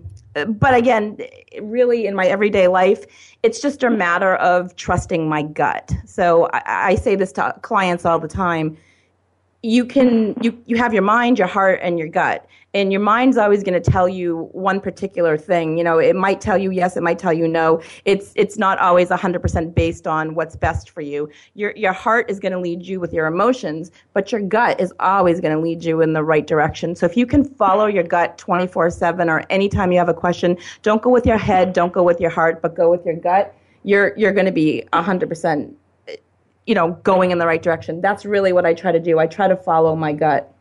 but 0.47 0.75
again 0.75 1.19
really 1.61 2.07
in 2.07 2.15
my 2.15 2.27
everyday 2.27 2.69
life 2.69 3.05
it's 3.43 3.61
just 3.61 3.83
a 3.83 3.91
matter 3.91 4.37
of 4.37 4.77
trusting 4.77 5.29
my 5.29 5.43
gut. 5.43 5.93
So 6.05 6.49
I, 6.53 6.91
I 6.91 6.95
say 6.95 7.17
this 7.17 7.33
to 7.33 7.55
clients 7.63 8.05
all 8.05 8.19
the 8.19 8.29
time. 8.29 8.77
you 9.63 9.85
can 9.85 10.35
you 10.41 10.59
you 10.67 10.77
have 10.77 10.93
your 10.93 11.03
mind, 11.03 11.39
your 11.39 11.49
heart, 11.49 11.81
and 11.83 11.99
your 11.99 12.09
gut. 12.09 12.47
And 12.73 12.93
your 12.93 13.01
mind's 13.01 13.37
always 13.37 13.65
going 13.65 13.81
to 13.81 13.91
tell 13.91 14.09
you 14.09 14.49
one 14.53 14.81
particular 14.81 15.37
thing. 15.37 15.77
You 15.77 15.83
know, 15.83 15.99
it 15.99 16.15
might 16.15 16.41
tell 16.41 16.57
you 16.57 16.71
yes, 16.71 16.97
it 16.97 17.03
might 17.03 17.19
tell 17.19 17.33
you 17.33 17.49
no. 17.49 17.83
It's 18.05 18.33
it's 18.37 18.59
not 18.59 18.79
always 18.79 19.09
100% 19.09 19.75
based 19.75 20.07
on 20.07 20.35
what's 20.35 20.55
best 20.55 20.91
for 20.91 21.01
you. 21.01 21.29
Your 21.55 21.73
your 21.77 21.93
heart 21.93 22.31
is 22.31 22.39
going 22.39 22.53
to 22.53 22.61
lead 22.61 22.87
you 22.87 23.01
with 23.01 23.13
your 23.13 23.27
emotions, 23.27 23.91
but 24.13 24.31
your 24.31 24.41
gut 24.41 24.81
is 24.81 24.93
always 25.01 25.41
going 25.41 25.55
to 25.55 25.61
lead 25.61 25.85
you 25.85 26.01
in 26.01 26.13
the 26.13 26.23
right 26.23 26.47
direction. 26.47 26.95
So 26.95 27.07
if 27.07 27.17
you 27.17 27.27
can 27.27 27.45
follow 27.45 27.87
your 27.87 28.05
gut 28.05 28.39
24/7 28.39 29.29
or 29.29 29.45
anytime 29.51 29.91
you 29.91 29.99
have 29.99 30.09
a 30.09 30.15
question, 30.15 30.57
don't 30.83 31.03
go 31.03 31.11
with 31.11 31.27
your 31.27 31.39
head, 31.39 31.73
don't 31.73 31.93
go 31.93 32.05
with 32.05 32.21
your 32.21 32.31
heart, 32.31 32.63
but 32.63 32.77
go 32.77 32.91
with 32.91 33.05
your 33.05 33.17
gut. 33.17 33.53
You're 33.83 34.17
you're 34.17 34.33
going 34.33 34.47
to 34.47 34.53
be 34.53 34.85
100% 34.93 35.75
you 36.67 36.75
know, 36.75 36.93
going 37.03 37.33
in 37.33 37.39
the 37.39 37.47
right 37.47 37.63
direction. 37.63 38.01
That's 38.01 38.25
really 38.25 38.53
what 38.53 38.65
I 38.65 38.75
try 38.75 38.93
to 38.93 39.01
do. 39.01 39.19
I 39.19 39.27
try 39.27 39.49
to 39.49 39.57
follow 39.57 39.97
my 39.97 40.13
gut. 40.13 40.55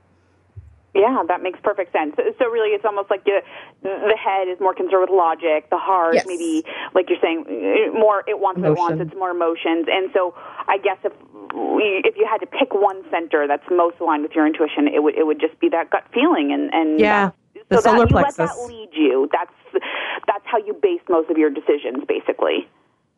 Yeah, 0.95 1.21
that 1.27 1.43
makes 1.43 1.59
perfect 1.61 1.93
sense. 1.93 2.15
So 2.17 2.49
really, 2.49 2.69
it's 2.69 2.85
almost 2.85 3.09
like 3.09 3.23
the 3.23 3.41
the 3.83 4.17
head 4.17 4.47
is 4.47 4.59
more 4.59 4.73
concerned 4.73 5.01
with 5.01 5.11
logic. 5.11 5.69
The 5.69 5.77
heart, 5.77 6.15
yes. 6.15 6.25
maybe, 6.25 6.63
like 6.95 7.09
you're 7.09 7.21
saying, 7.21 7.45
more 7.93 8.23
it 8.27 8.39
wants 8.39 8.61
what 8.61 8.71
it 8.71 8.77
wants. 8.77 9.01
It's 9.01 9.13
more 9.13 9.29
emotions. 9.29 9.85
And 9.89 10.09
so, 10.13 10.33
I 10.67 10.77
guess 10.81 10.97
if 11.03 11.13
if 11.53 12.17
you 12.17 12.25
had 12.25 12.39
to 12.39 12.47
pick 12.47 12.73
one 12.73 13.03
center 13.11 13.47
that's 13.47 13.63
most 13.69 13.99
aligned 13.99 14.23
with 14.23 14.33
your 14.33 14.47
intuition, 14.47 14.87
it 14.87 15.03
would 15.03 15.15
it 15.15 15.27
would 15.27 15.39
just 15.39 15.59
be 15.59 15.69
that 15.69 15.91
gut 15.91 16.05
feeling. 16.11 16.51
And 16.51 16.73
and 16.73 16.99
yeah, 16.99 17.31
the 17.69 17.81
so 17.81 17.93
solar 17.93 18.05
that, 18.05 18.09
plexus. 18.09 18.37
You 18.37 18.45
let 18.45 18.55
that 18.55 18.67
lead 18.67 18.89
you. 18.93 19.29
That's 19.31 19.83
that's 20.25 20.45
how 20.45 20.57
you 20.57 20.73
base 20.73 21.01
most 21.07 21.29
of 21.29 21.37
your 21.37 21.51
decisions, 21.51 22.03
basically 22.07 22.67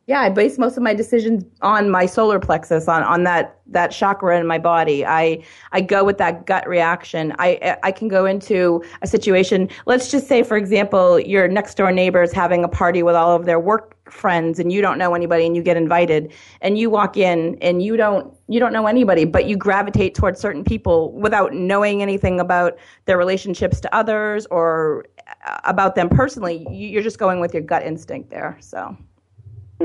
yeah, 0.07 0.21
I 0.21 0.29
base 0.29 0.57
most 0.57 0.77
of 0.77 0.83
my 0.83 0.95
decisions 0.95 1.45
on 1.61 1.89
my 1.91 2.07
solar 2.07 2.39
plexus, 2.39 2.87
on, 2.87 3.03
on 3.03 3.23
that, 3.23 3.59
that 3.67 3.91
chakra 3.91 4.39
in 4.39 4.47
my 4.47 4.57
body. 4.57 5.05
I, 5.05 5.43
I 5.71 5.81
go 5.81 6.03
with 6.03 6.17
that 6.17 6.47
gut 6.47 6.67
reaction. 6.67 7.33
I, 7.37 7.77
I 7.83 7.91
can 7.91 8.07
go 8.07 8.25
into 8.25 8.83
a 9.03 9.07
situation. 9.07 9.69
Let's 9.85 10.09
just 10.09 10.27
say, 10.27 10.41
for 10.41 10.57
example, 10.57 11.19
your 11.19 11.47
next 11.47 11.75
door 11.75 11.91
neighbor 11.91 12.23
is 12.23 12.33
having 12.33 12.63
a 12.63 12.67
party 12.67 13.03
with 13.03 13.15
all 13.15 13.35
of 13.35 13.45
their 13.45 13.59
work 13.59 13.95
friends 14.11 14.59
and 14.59 14.73
you 14.73 14.81
don't 14.81 14.97
know 14.97 15.13
anybody 15.13 15.45
and 15.45 15.55
you 15.55 15.61
get 15.61 15.77
invited 15.77 16.33
and 16.61 16.79
you 16.79 16.89
walk 16.89 17.15
in 17.15 17.55
and 17.61 17.83
you 17.83 17.95
don't, 17.95 18.33
you 18.47 18.59
don't 18.59 18.73
know 18.73 18.87
anybody, 18.87 19.23
but 19.23 19.45
you 19.45 19.55
gravitate 19.55 20.15
towards 20.15 20.39
certain 20.39 20.63
people 20.63 21.13
without 21.13 21.53
knowing 21.53 22.01
anything 22.01 22.39
about 22.39 22.75
their 23.05 23.19
relationships 23.19 23.79
to 23.79 23.95
others 23.95 24.47
or 24.47 25.05
uh, 25.47 25.59
about 25.63 25.93
them 25.93 26.09
personally. 26.09 26.65
You're 26.71 27.03
just 27.03 27.19
going 27.19 27.39
with 27.39 27.53
your 27.53 27.63
gut 27.63 27.83
instinct 27.83 28.31
there. 28.31 28.57
So 28.59 28.97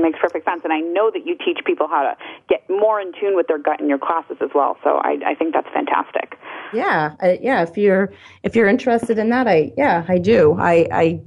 makes 0.01 0.19
perfect 0.19 0.45
sense. 0.45 0.61
And 0.63 0.73
I 0.73 0.79
know 0.79 1.11
that 1.11 1.25
you 1.25 1.37
teach 1.37 1.59
people 1.65 1.87
how 1.87 2.03
to 2.03 2.15
get 2.49 2.67
more 2.69 2.99
in 2.99 3.11
tune 3.19 3.35
with 3.35 3.47
their 3.47 3.57
gut 3.57 3.79
in 3.79 3.89
your 3.89 3.99
classes 3.99 4.37
as 4.41 4.49
well. 4.53 4.77
So 4.83 4.97
I, 4.97 5.17
I 5.25 5.35
think 5.35 5.53
that's 5.53 5.69
fantastic. 5.73 6.37
Yeah, 6.73 7.15
I, 7.21 7.39
yeah. 7.41 7.63
If 7.63 7.77
you're 7.77 8.11
if 8.43 8.55
you're 8.55 8.67
interested 8.67 9.17
in 9.17 9.29
that, 9.29 9.47
I 9.47 9.71
yeah, 9.77 10.05
I 10.07 10.17
do. 10.17 10.57
I 10.59 10.87
I 10.91 11.21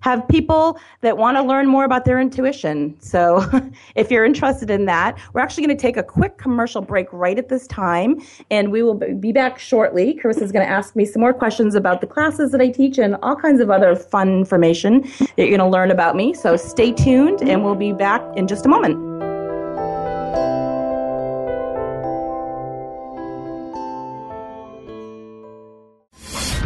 have 0.00 0.26
people 0.28 0.78
that 1.02 1.16
want 1.16 1.36
to 1.36 1.42
learn 1.42 1.66
more 1.66 1.84
about 1.84 2.04
their 2.04 2.20
intuition. 2.20 2.96
So 3.00 3.44
if 3.94 4.10
you're 4.10 4.24
interested 4.24 4.70
in 4.70 4.86
that, 4.86 5.18
we're 5.32 5.40
actually 5.40 5.66
going 5.66 5.76
to 5.76 5.80
take 5.80 5.96
a 5.96 6.02
quick 6.02 6.38
commercial 6.38 6.82
break 6.82 7.06
right 7.12 7.38
at 7.38 7.48
this 7.48 7.66
time, 7.66 8.20
and 8.50 8.72
we 8.72 8.82
will 8.82 8.94
be 8.94 9.32
back 9.32 9.58
shortly. 9.58 10.14
Chris 10.14 10.38
is 10.38 10.52
going 10.52 10.66
to 10.66 10.70
ask 10.70 10.96
me 10.96 11.04
some 11.04 11.20
more 11.20 11.34
questions 11.34 11.74
about 11.74 12.00
the 12.00 12.06
classes 12.06 12.52
that 12.52 12.60
I 12.60 12.68
teach 12.68 12.98
and 12.98 13.16
all 13.22 13.36
kinds 13.36 13.60
of 13.60 13.70
other 13.70 13.94
fun 13.96 14.28
information 14.28 15.02
that 15.02 15.32
you're 15.36 15.48
going 15.48 15.58
to 15.58 15.68
learn 15.68 15.90
about 15.90 16.16
me. 16.16 16.34
So 16.34 16.56
stay 16.56 16.92
tuned, 16.92 17.42
and 17.42 17.64
we'll 17.64 17.74
be 17.74 17.92
back 17.92 18.22
in 18.36 18.46
just 18.46 18.66
a 18.66 18.68
moment. 18.68 19.09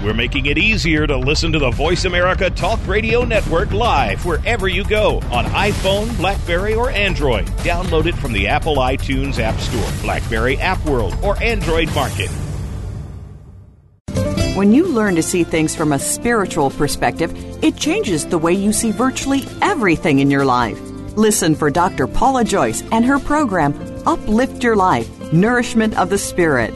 We're 0.05 0.13
making 0.13 0.45
it 0.45 0.59
easier 0.59 1.07
to 1.07 1.17
listen 1.17 1.51
to 1.53 1.59
the 1.59 1.71
Voice 1.71 2.05
America 2.05 2.51
Talk 2.51 2.79
Radio 2.87 3.25
Network 3.25 3.73
live 3.73 4.23
wherever 4.27 4.69
you 4.69 4.85
go 4.85 5.17
on 5.33 5.47
iPhone, 5.47 6.15
Blackberry, 6.19 6.75
or 6.75 6.91
Android. 6.91 7.47
Download 7.65 8.05
it 8.05 8.15
from 8.15 8.35
the 8.35 8.47
Apple 8.47 8.77
iTunes 8.77 9.39
App 9.39 9.59
Store, 9.59 10.03
Blackberry 10.03 10.59
App 10.59 10.85
World, 10.85 11.17
or 11.23 11.43
Android 11.43 11.93
Market. 11.95 12.29
When 14.55 14.75
you 14.75 14.87
learn 14.89 15.15
to 15.15 15.23
see 15.23 15.43
things 15.43 15.75
from 15.75 15.91
a 15.91 15.99
spiritual 15.99 16.69
perspective, 16.69 17.33
it 17.65 17.79
changes 17.79 18.27
the 18.27 18.37
way 18.37 18.53
you 18.53 18.75
see 18.75 18.91
virtually 18.91 19.45
everything 19.63 20.19
in 20.19 20.31
your 20.31 20.45
life. 20.45 20.79
Listen 21.17 21.55
for 21.55 21.71
Dr. 21.71 22.07
Paula 22.07 22.45
Joyce 22.45 22.83
and 22.93 23.07
her 23.07 23.19
program, 23.19 23.73
Uplift 24.05 24.63
Your 24.63 24.77
Life 24.77 25.33
Nourishment 25.33 25.97
of 25.97 26.11
the 26.11 26.19
Spirit. 26.19 26.75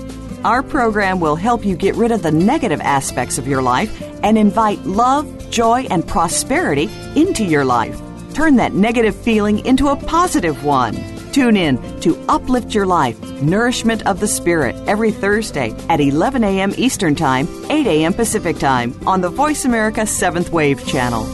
Our 0.49 0.63
program 0.63 1.21
will 1.21 1.37
help 1.37 1.67
you 1.67 1.77
get 1.77 1.95
rid 1.95 2.11
of 2.11 2.23
the 2.23 2.33
negative 2.33 2.81
aspects 2.81 3.37
of 3.37 3.47
your 3.47 3.61
life 3.61 4.03
and 4.23 4.39
invite 4.39 4.79
love, 4.87 5.51
joy, 5.51 5.87
and 5.91 6.09
prosperity 6.09 6.89
into 7.15 7.45
your 7.45 7.67
life. 7.67 8.01
Turn 8.33 8.57
that 8.57 8.73
negative 8.73 9.15
feeling 9.15 9.59
into 9.67 9.89
a 9.89 9.97
positive 9.97 10.65
one. 10.65 10.95
Tune 11.33 11.55
in 11.55 11.77
to 12.01 12.17
Uplift 12.31 12.75
Your 12.75 12.87
Life, 12.87 13.21
Nourishment 13.43 14.07
of 14.07 14.21
the 14.21 14.27
Spirit, 14.27 14.75
every 14.89 15.11
Thursday 15.11 15.77
at 15.91 16.01
11 16.01 16.43
a.m. 16.43 16.73
Eastern 16.79 17.15
Time, 17.15 17.47
8 17.69 17.87
a.m. 17.87 18.15
Pacific 18.15 18.59
Time 18.59 18.99
on 19.07 19.21
the 19.21 19.29
Voice 19.29 19.67
America 19.67 20.01
7th 20.01 20.49
Wave 20.49 20.83
channel. 20.87 21.25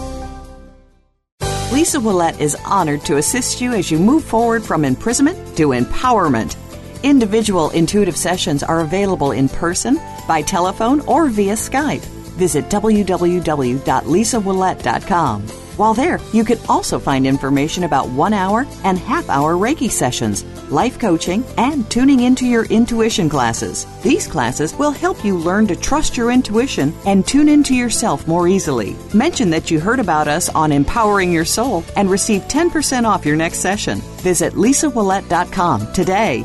Lisa 1.71 2.01
Ouellet 2.01 2.41
is 2.41 2.57
honored 2.67 3.03
to 3.03 3.19
assist 3.19 3.61
you 3.61 3.75
as 3.75 3.93
you 3.93 3.99
move 4.01 4.25
forward 4.25 4.65
from 4.65 4.85
imprisonment 4.85 5.57
to 5.57 5.69
empowerment. 5.69 6.57
Individual 7.05 7.71
intuitive 7.71 8.17
sessions 8.17 8.63
are 8.63 8.81
available 8.81 9.33
in 9.33 9.49
person, 9.49 10.01
by 10.27 10.41
telephone, 10.41 11.01
or 11.03 11.29
via 11.29 11.53
Skype. 11.53 12.03
Visit 12.39 12.71
www.lisaouellet.com. 12.71 15.43
While 15.77 15.93
there, 15.93 16.21
you 16.33 16.45
can 16.45 16.59
also 16.69 17.01
find 17.01 17.27
information 17.27 17.83
about 17.85 18.09
one 18.09 18.33
hour 18.33 18.65
and 18.85 18.97
half 18.97 19.29
hour 19.29 19.55
Reiki 19.55 19.91
sessions, 19.91 20.45
life 20.71 20.99
coaching, 21.01 21.45
and 21.59 21.91
tuning 21.91 22.21
into 22.21 22.47
your 22.47 22.65
intuition 22.67 23.29
classes. 23.29 23.85
These 24.03 24.29
classes 24.29 24.73
will 24.75 24.93
help 24.93 25.25
you 25.25 25.37
learn 25.37 25.67
to 25.67 25.75
trust 25.77 26.17
your 26.17 26.31
intuition 26.31 26.95
and 27.07 27.27
tune 27.27 27.49
into 27.49 27.75
yourself 27.75 28.29
more 28.29 28.47
easily. 28.49 28.97
Mention 29.13 29.51
that 29.51 29.71
you 29.71 29.79
heard 29.81 30.01
about 30.01 30.29
us 30.29 30.49
on 30.49 30.73
Empowering 30.73 31.33
Your 31.33 31.45
Soul 31.45 31.85
and 31.97 32.09
receive 32.09 32.43
10% 32.43 33.05
off 33.05 33.27
your 33.27 33.37
next 33.37 33.59
session. 33.59 33.99
Visit 34.23 34.55
lisaouellet.com 34.55 35.93
today. 35.93 36.45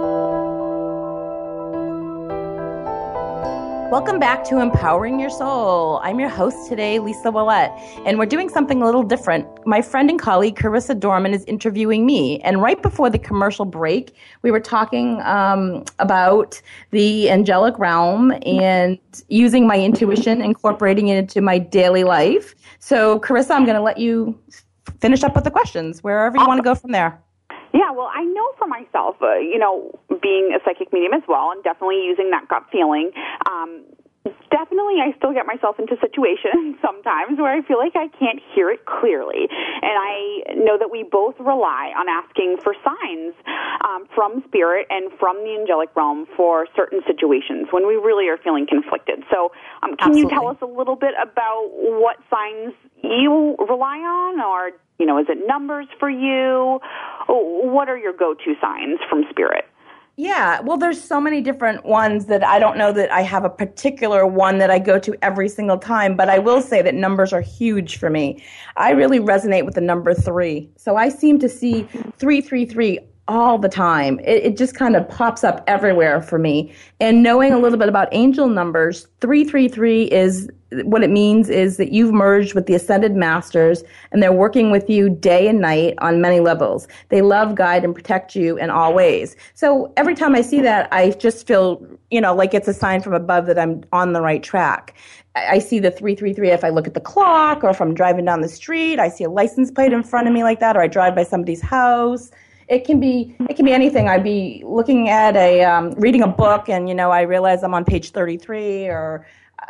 Welcome 3.96 4.20
back 4.20 4.44
to 4.50 4.60
Empowering 4.60 5.22
Your 5.22 5.30
Soul. 5.30 6.02
I'm 6.04 6.20
your 6.20 6.28
host 6.28 6.68
today, 6.68 7.00
Lisa 7.00 7.32
Ouellet, 7.32 7.72
and 8.06 8.20
we're 8.20 8.26
doing 8.26 8.50
something 8.50 8.82
a 8.82 8.86
little 8.86 9.04
different. 9.04 9.48
My 9.66 9.82
friend 9.82 10.10
and 10.10 10.20
colleague 10.20 10.58
Karissa 10.58 11.00
Dorman 11.00 11.34
is 11.34 11.46
interviewing 11.46 12.06
me, 12.06 12.42
and 12.42 12.62
right 12.62 12.82
before 12.82 13.10
the 13.10 13.18
commercial 13.18 13.64
break, 13.64 14.14
we 14.42 14.52
were 14.52 14.60
talking 14.60 15.22
um, 15.22 15.86
about 16.00 16.62
the 16.92 17.30
angelic 17.30 17.80
realm 17.80 18.34
and 18.46 19.00
using 19.30 19.66
my 19.66 19.80
intuition, 19.80 20.42
incorporating 20.42 21.08
it 21.08 21.18
into 21.18 21.40
my 21.40 21.58
daily 21.58 22.04
life. 22.04 22.54
So, 22.80 23.22
Karissa, 23.22 23.52
I'm 23.52 23.64
going 23.64 23.78
to 23.78 23.82
let 23.82 23.98
you 23.98 24.38
finish 25.00 25.24
up 25.24 25.36
with 25.36 25.46
the 25.46 25.52
questions 25.52 26.04
wherever 26.04 26.38
you 26.38 26.46
want 26.46 26.58
to 26.58 26.64
go 26.64 26.76
from 26.76 26.92
there. 26.92 27.18
Yeah, 27.76 27.92
well, 27.92 28.08
I 28.08 28.24
know 28.24 28.48
for 28.58 28.68
myself, 28.68 29.20
uh, 29.22 29.36
you 29.36 29.60
know, 29.60 29.92
being 30.24 30.56
a 30.56 30.64
psychic 30.64 30.94
medium 30.94 31.12
as 31.12 31.28
well, 31.28 31.52
and 31.52 31.62
definitely 31.62 32.08
using 32.08 32.32
that 32.32 32.48
gut 32.48 32.64
feeling. 32.72 33.12
Um, 33.52 33.84
definitely 34.48 35.04
I 35.04 35.12
still 35.20 35.36
get 35.36 35.46
myself 35.46 35.76
into 35.76 36.00
situations 36.00 36.80
sometimes 36.82 37.36
where 37.36 37.52
I 37.52 37.62
feel 37.68 37.78
like 37.78 38.00
I 38.00 38.08
can't 38.16 38.40
hear 38.56 38.72
it 38.72 38.88
clearly. 38.88 39.52
And 39.52 39.92
I 39.92 40.56
know 40.56 40.80
that 40.80 40.88
we 40.88 41.04
both 41.04 41.36
rely 41.38 41.92
on 42.00 42.08
asking 42.08 42.64
for 42.64 42.74
signs 42.80 43.36
um, 43.84 44.08
from 44.16 44.40
spirit 44.48 44.88
and 44.90 45.12
from 45.20 45.44
the 45.44 45.60
angelic 45.60 45.92
realm 46.00 46.26
for 46.38 46.68
certain 46.80 47.02
situations 47.06 47.68
when 47.76 47.86
we 47.88 48.00
really 48.00 48.32
are 48.32 48.40
feeling 48.40 48.66
conflicted. 48.66 49.28
So, 49.28 49.52
um, 49.84 50.00
can 50.00 50.16
Absolutely. 50.16 50.22
you 50.22 50.30
tell 50.32 50.48
us 50.48 50.58
a 50.64 50.72
little 50.72 50.96
bit 50.96 51.14
about 51.20 51.76
what 51.76 52.24
signs 52.32 52.72
you 53.04 53.60
rely 53.60 54.00
on 54.00 54.40
or 54.40 54.72
you 55.00 55.06
know, 55.06 55.20
is 55.20 55.26
it 55.28 55.46
numbers 55.46 55.88
for 56.00 56.10
you? 56.10 56.80
What 57.28 57.90
are 57.90 57.98
your 57.98 58.14
go-to 58.14 58.56
signs 58.62 59.00
from 59.10 59.26
spirit? 59.30 59.66
Yeah, 60.18 60.62
well, 60.62 60.78
there's 60.78 61.04
so 61.04 61.20
many 61.20 61.42
different 61.42 61.84
ones 61.84 62.28
that 62.28 62.42
I 62.42 62.58
don't 62.58 62.78
know 62.78 62.94
that 62.94 63.12
I 63.12 63.20
have 63.22 63.44
a 63.44 63.50
particular 63.50 64.26
one 64.26 64.60
that 64.60 64.72
I 64.72 64.80
go 64.80 64.98
to 64.98 65.14
every 65.22 65.50
single 65.50 65.78
time, 65.78 66.16
but 66.16 66.30
I 66.30 66.40
will 66.40 66.62
say 66.62 66.82
that 66.82 66.96
numbers 66.96 67.34
are 67.34 67.42
huge 67.42 67.98
for 67.98 68.10
me. 68.10 68.42
I 68.78 68.92
really 68.92 69.20
resonate 69.20 69.66
with 69.66 69.76
the 69.76 69.82
number 69.82 70.14
three. 70.14 70.70
So 70.78 70.96
I 70.96 71.10
seem 71.10 71.38
to 71.40 71.50
see 71.50 71.84
333 72.18 73.00
all 73.28 73.58
the 73.58 73.70
time. 73.70 74.20
It, 74.20 74.44
it 74.44 74.58
just 74.58 74.76
kind 74.76 74.96
of 74.96 75.08
pops 75.10 75.44
up 75.44 75.64
everywhere 75.68 76.22
for 76.22 76.38
me. 76.38 76.72
And 77.00 77.24
knowing 77.24 77.54
a 77.54 77.60
little 77.60 77.80
bit 77.80 77.90
about 77.90 78.08
angel 78.12 78.48
numbers, 78.48 79.08
333 79.22 80.04
is 80.06 80.50
what 80.84 81.04
it 81.04 81.10
means 81.10 81.50
is 81.50 81.78
that 81.78 81.92
you've 81.92 82.14
merged 82.14 82.54
with 82.54 82.66
the 82.66 82.76
ascended 82.76 83.16
masters 83.16 83.84
and 84.12 84.22
they're 84.22 84.34
working 84.34 84.72
with 84.72 84.90
you 84.90 85.10
day 85.10 85.48
and 85.48 85.60
night 85.60 85.96
on 86.00 86.22
many 86.22 86.40
levels. 86.40 86.88
They 87.10 87.22
love, 87.22 87.56
guide, 87.56 87.84
and 87.84 87.96
protect 87.96 88.36
you 88.36 88.58
in 88.58 88.70
all 88.70 88.94
ways. 88.94 89.36
So 89.54 89.92
every 89.98 90.16
time 90.16 90.36
I 90.36 90.42
see 90.42 90.62
that, 90.62 90.88
I 90.92 91.12
just 91.12 91.48
feel, 91.48 91.86
you 92.12 92.22
know, 92.22 92.36
like 92.36 92.54
it's 92.54 92.68
a 92.68 92.74
sign 92.74 93.02
from 93.02 93.14
above 93.14 93.46
that 93.48 93.58
I'm 93.58 93.84
on 93.92 94.14
the 94.14 94.22
right 94.22 94.44
track. 94.44 94.94
I 95.36 95.60
see 95.60 95.80
the 95.80 95.92
333 95.92 96.52
if 96.52 96.64
I 96.64 96.70
look 96.70 96.88
at 96.88 96.94
the 96.94 97.02
clock 97.02 97.64
or 97.64 97.70
if 97.70 97.82
I'm 97.82 97.94
driving 97.94 98.26
down 98.26 98.42
the 98.42 98.48
street, 98.48 99.00
I 99.00 99.10
see 99.10 99.24
a 99.24 99.30
license 99.30 99.72
plate 99.72 99.94
in 99.94 100.04
front 100.04 100.28
of 100.28 100.34
me 100.34 100.44
like 100.44 100.60
that, 100.60 100.78
or 100.78 100.82
I 100.82 100.88
drive 100.88 101.16
by 101.16 101.24
somebody's 101.24 101.62
house 101.62 102.32
it 102.68 102.86
can 102.86 103.00
be 103.00 103.36
it 103.50 103.56
can 103.56 103.66
be 103.66 103.72
anything. 103.72 104.08
I'd 104.08 104.24
be 104.24 104.64
looking 104.66 105.10
at 105.10 105.36
a 105.36 105.64
um, 105.64 105.92
reading 105.92 106.24
a 106.24 106.28
book, 106.28 106.70
and 106.70 106.90
you 106.90 106.96
know, 106.96 107.12
I 107.12 107.22
realize 107.22 107.64
I'm 107.64 107.74
on 107.74 107.86
page 107.86 108.12
33, 108.12 108.88
or 108.88 109.26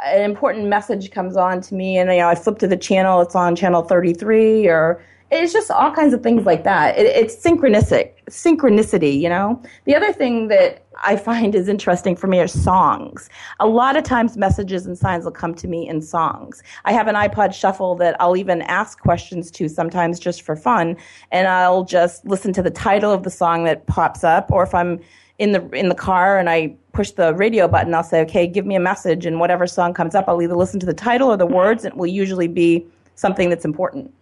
an 0.06 0.22
important 0.22 0.68
message 0.68 1.12
comes 1.12 1.36
on 1.36 1.62
to 1.62 1.76
me, 1.76 1.98
and 1.98 2.10
you 2.12 2.20
know, 2.20 2.30
I 2.30 2.36
flip 2.36 2.60
to 2.60 2.68
the 2.68 2.78
channel, 2.78 3.22
it's 3.22 3.36
on 3.36 3.56
channel 3.56 3.82
33, 3.82 4.68
or 4.68 5.04
it's 5.32 5.52
just 5.52 5.72
all 5.72 5.92
kinds 5.92 6.14
of 6.14 6.24
things 6.24 6.46
like 6.46 6.64
that. 6.64 6.98
It, 6.98 7.06
it's 7.06 7.36
synchronistic, 7.36 8.14
synchronicity, 8.30 9.20
you 9.20 9.30
know. 9.30 9.62
The 9.86 9.96
other 9.96 10.14
thing 10.14 10.48
that 10.50 10.85
I 11.04 11.16
find 11.16 11.56
is 11.56 11.68
interesting 11.68 12.16
for 12.16 12.28
me 12.28 12.40
are 12.40 12.48
songs. 12.48 13.30
A 13.60 13.68
lot 13.68 13.96
of 13.96 14.04
times, 14.04 14.38
messages 14.38 14.86
and 14.86 14.98
signs 14.98 15.26
will 15.26 15.32
come 15.32 15.54
to 15.56 15.68
me 15.68 15.88
in 15.88 16.02
songs. 16.02 16.64
I 16.86 16.94
have 16.94 17.08
an 17.08 17.16
iPod 17.16 17.54
Shuffle 17.54 17.96
that 17.96 18.16
I'll 18.20 18.38
even 18.38 18.62
ask 18.64 19.00
questions 19.00 19.52
to 19.52 19.68
sometimes 19.68 20.20
just 20.20 20.42
for 20.42 20.56
fun, 20.56 20.98
and 21.32 21.48
I'll 21.48 21.84
just 21.84 22.26
listen 22.26 22.54
to 22.54 22.62
the 22.62 22.72
title 22.72 23.12
of 23.12 23.24
the 23.24 23.30
song 23.30 23.64
that 23.66 23.86
pops 23.88 24.24
up, 24.24 24.52
or 24.52 24.64
if 24.64 24.74
I'm 24.74 25.00
in 25.38 25.52
the 25.52 25.70
in 25.72 25.90
the 25.90 25.96
car 25.96 26.40
and 26.40 26.50
I 26.50 26.74
push 26.94 27.12
the 27.12 27.34
radio 27.34 27.68
button, 27.68 27.94
I'll 27.94 28.04
say, 28.04 28.22
"Okay, 28.22 28.48
give 28.48 28.66
me 28.66 28.76
a 28.76 28.80
message," 28.80 29.26
and 29.26 29.40
whatever 29.40 29.68
song 29.68 29.94
comes 29.94 30.16
up, 30.16 30.26
I'll 30.28 30.42
either 30.42 30.56
listen 30.56 30.80
to 30.80 30.86
the 30.86 30.94
title 30.94 31.30
or 31.30 31.38
the 31.38 31.46
words, 31.46 31.84
and 31.84 31.94
it 31.94 31.98
will 31.98 32.08
usually 32.08 32.48
be 32.48 32.86
something 33.16 33.50
that's 33.50 33.66
important 33.66 34.14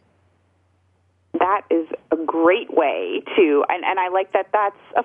that 1.43 1.63
is 1.69 1.87
a 2.11 2.15
great 2.15 2.73
way 2.73 3.21
to, 3.35 3.65
and, 3.67 3.83
and 3.83 3.99
I 3.99 4.07
like 4.07 4.31
that 4.31 4.47
that's 4.53 4.79
a, 4.95 5.03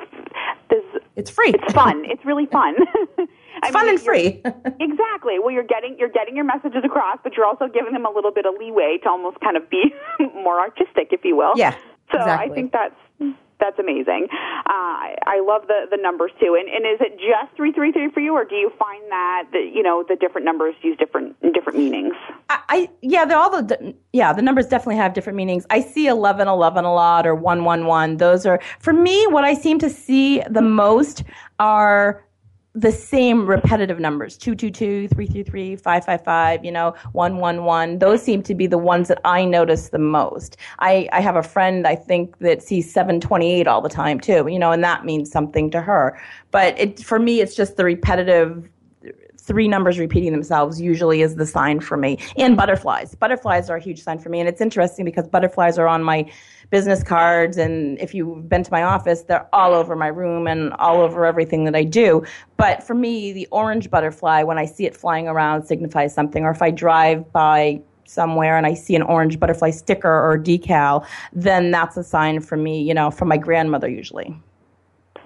this, 0.70 0.84
it's 1.16 1.30
free. 1.30 1.50
It's 1.50 1.72
fun. 1.72 2.04
it's 2.08 2.24
really 2.24 2.46
fun. 2.46 2.76
It's 3.60 3.72
fun 3.72 3.86
mean, 3.86 3.96
and 3.96 4.00
free. 4.00 4.26
exactly. 4.78 5.40
Well, 5.40 5.50
you're 5.50 5.64
getting 5.64 5.96
you're 5.98 6.08
getting 6.08 6.36
your 6.36 6.44
messages 6.44 6.84
across, 6.84 7.18
but 7.24 7.36
you're 7.36 7.44
also 7.44 7.66
giving 7.66 7.92
them 7.92 8.06
a 8.06 8.08
little 8.08 8.30
bit 8.30 8.46
of 8.46 8.54
leeway 8.56 8.98
to 9.02 9.08
almost 9.08 9.40
kind 9.40 9.56
of 9.56 9.68
be 9.68 9.92
more 10.32 10.60
artistic, 10.60 11.08
if 11.10 11.24
you 11.24 11.34
will. 11.34 11.54
Yeah. 11.56 11.74
So 12.12 12.18
exactly. 12.20 12.52
I 12.52 12.54
think 12.54 12.70
that's 12.70 13.34
that's 13.60 13.78
amazing. 13.78 14.28
Uh, 14.30 15.14
I 15.26 15.42
love 15.44 15.62
the 15.66 15.86
the 15.90 15.98
numbers 16.00 16.30
too. 16.40 16.56
And 16.58 16.68
and 16.68 16.86
is 16.86 17.00
it 17.00 17.18
just 17.18 17.56
three 17.56 17.72
three 17.72 17.92
three 17.92 18.10
for 18.10 18.20
you, 18.20 18.34
or 18.34 18.44
do 18.44 18.54
you 18.54 18.70
find 18.78 19.02
that 19.10 19.44
the, 19.52 19.58
you 19.58 19.82
know 19.82 20.04
the 20.08 20.16
different 20.16 20.44
numbers 20.44 20.74
use 20.82 20.96
different 20.98 21.36
different 21.52 21.78
meanings? 21.78 22.14
I, 22.48 22.60
I 22.68 22.90
yeah, 23.02 23.24
they're 23.24 23.38
all 23.38 23.50
the 23.50 23.94
yeah 24.12 24.32
the 24.32 24.42
numbers 24.42 24.66
definitely 24.66 24.96
have 24.96 25.14
different 25.14 25.36
meanings. 25.36 25.66
I 25.70 25.80
see 25.80 26.06
eleven 26.06 26.48
eleven 26.48 26.84
a 26.84 26.94
lot 26.94 27.26
or 27.26 27.34
one 27.34 27.64
one 27.64 27.86
one. 27.86 28.16
Those 28.16 28.46
are 28.46 28.60
for 28.78 28.92
me 28.92 29.26
what 29.26 29.44
I 29.44 29.54
seem 29.54 29.78
to 29.80 29.90
see 29.90 30.42
the 30.48 30.62
most 30.62 31.24
are 31.58 32.24
the 32.78 32.92
same 32.92 33.44
repetitive 33.44 33.98
numbers 33.98 34.36
222 34.36 35.08
333 35.08 35.74
555 35.74 36.64
you 36.64 36.70
know 36.70 36.94
111 37.12 37.98
those 37.98 38.22
seem 38.22 38.40
to 38.40 38.54
be 38.54 38.68
the 38.68 38.78
ones 38.78 39.08
that 39.08 39.20
i 39.24 39.44
notice 39.44 39.88
the 39.88 39.98
most 39.98 40.56
i 40.78 41.08
i 41.12 41.20
have 41.20 41.34
a 41.34 41.42
friend 41.42 41.88
i 41.88 41.96
think 41.96 42.38
that 42.38 42.62
sees 42.62 42.92
728 42.92 43.66
all 43.66 43.80
the 43.80 43.88
time 43.88 44.20
too 44.20 44.46
you 44.48 44.60
know 44.60 44.70
and 44.70 44.84
that 44.84 45.04
means 45.04 45.28
something 45.28 45.70
to 45.70 45.80
her 45.80 46.20
but 46.52 46.78
it 46.78 47.00
for 47.00 47.18
me 47.18 47.40
it's 47.40 47.56
just 47.56 47.76
the 47.76 47.84
repetitive 47.84 48.68
three 49.48 49.66
numbers 49.66 49.98
repeating 49.98 50.30
themselves 50.30 50.80
usually 50.80 51.22
is 51.22 51.36
the 51.36 51.46
sign 51.46 51.80
for 51.80 51.96
me. 51.96 52.18
And 52.36 52.54
butterflies. 52.54 53.14
Butterflies 53.14 53.70
are 53.70 53.76
a 53.76 53.80
huge 53.80 54.02
sign 54.02 54.18
for 54.18 54.28
me. 54.28 54.40
And 54.40 54.48
it's 54.48 54.60
interesting 54.60 55.06
because 55.06 55.26
butterflies 55.26 55.78
are 55.78 55.88
on 55.88 56.02
my 56.04 56.30
business 56.70 57.02
cards. 57.02 57.56
And 57.56 57.98
if 58.00 58.14
you've 58.14 58.48
been 58.48 58.62
to 58.62 58.70
my 58.70 58.82
office, 58.82 59.22
they're 59.22 59.48
all 59.52 59.74
over 59.74 59.96
my 59.96 60.08
room 60.08 60.46
and 60.46 60.72
all 60.74 61.00
over 61.00 61.24
everything 61.24 61.64
that 61.64 61.74
I 61.74 61.84
do. 61.84 62.24
But 62.56 62.82
for 62.82 62.94
me, 62.94 63.32
the 63.32 63.46
orange 63.50 63.90
butterfly, 63.90 64.42
when 64.42 64.58
I 64.58 64.66
see 64.66 64.86
it 64.86 64.96
flying 64.96 65.28
around, 65.28 65.64
signifies 65.64 66.14
something. 66.14 66.44
Or 66.44 66.50
if 66.50 66.62
I 66.62 66.70
drive 66.70 67.32
by 67.32 67.80
somewhere 68.04 68.56
and 68.56 68.66
I 68.66 68.74
see 68.74 68.96
an 68.96 69.02
orange 69.02 69.38
butterfly 69.38 69.70
sticker 69.70 70.10
or 70.10 70.38
decal, 70.38 71.06
then 71.32 71.70
that's 71.70 71.96
a 71.96 72.04
sign 72.04 72.40
for 72.40 72.56
me, 72.56 72.82
you 72.82 72.94
know, 72.94 73.10
from 73.10 73.28
my 73.28 73.36
grandmother 73.36 73.88
usually. 73.88 74.34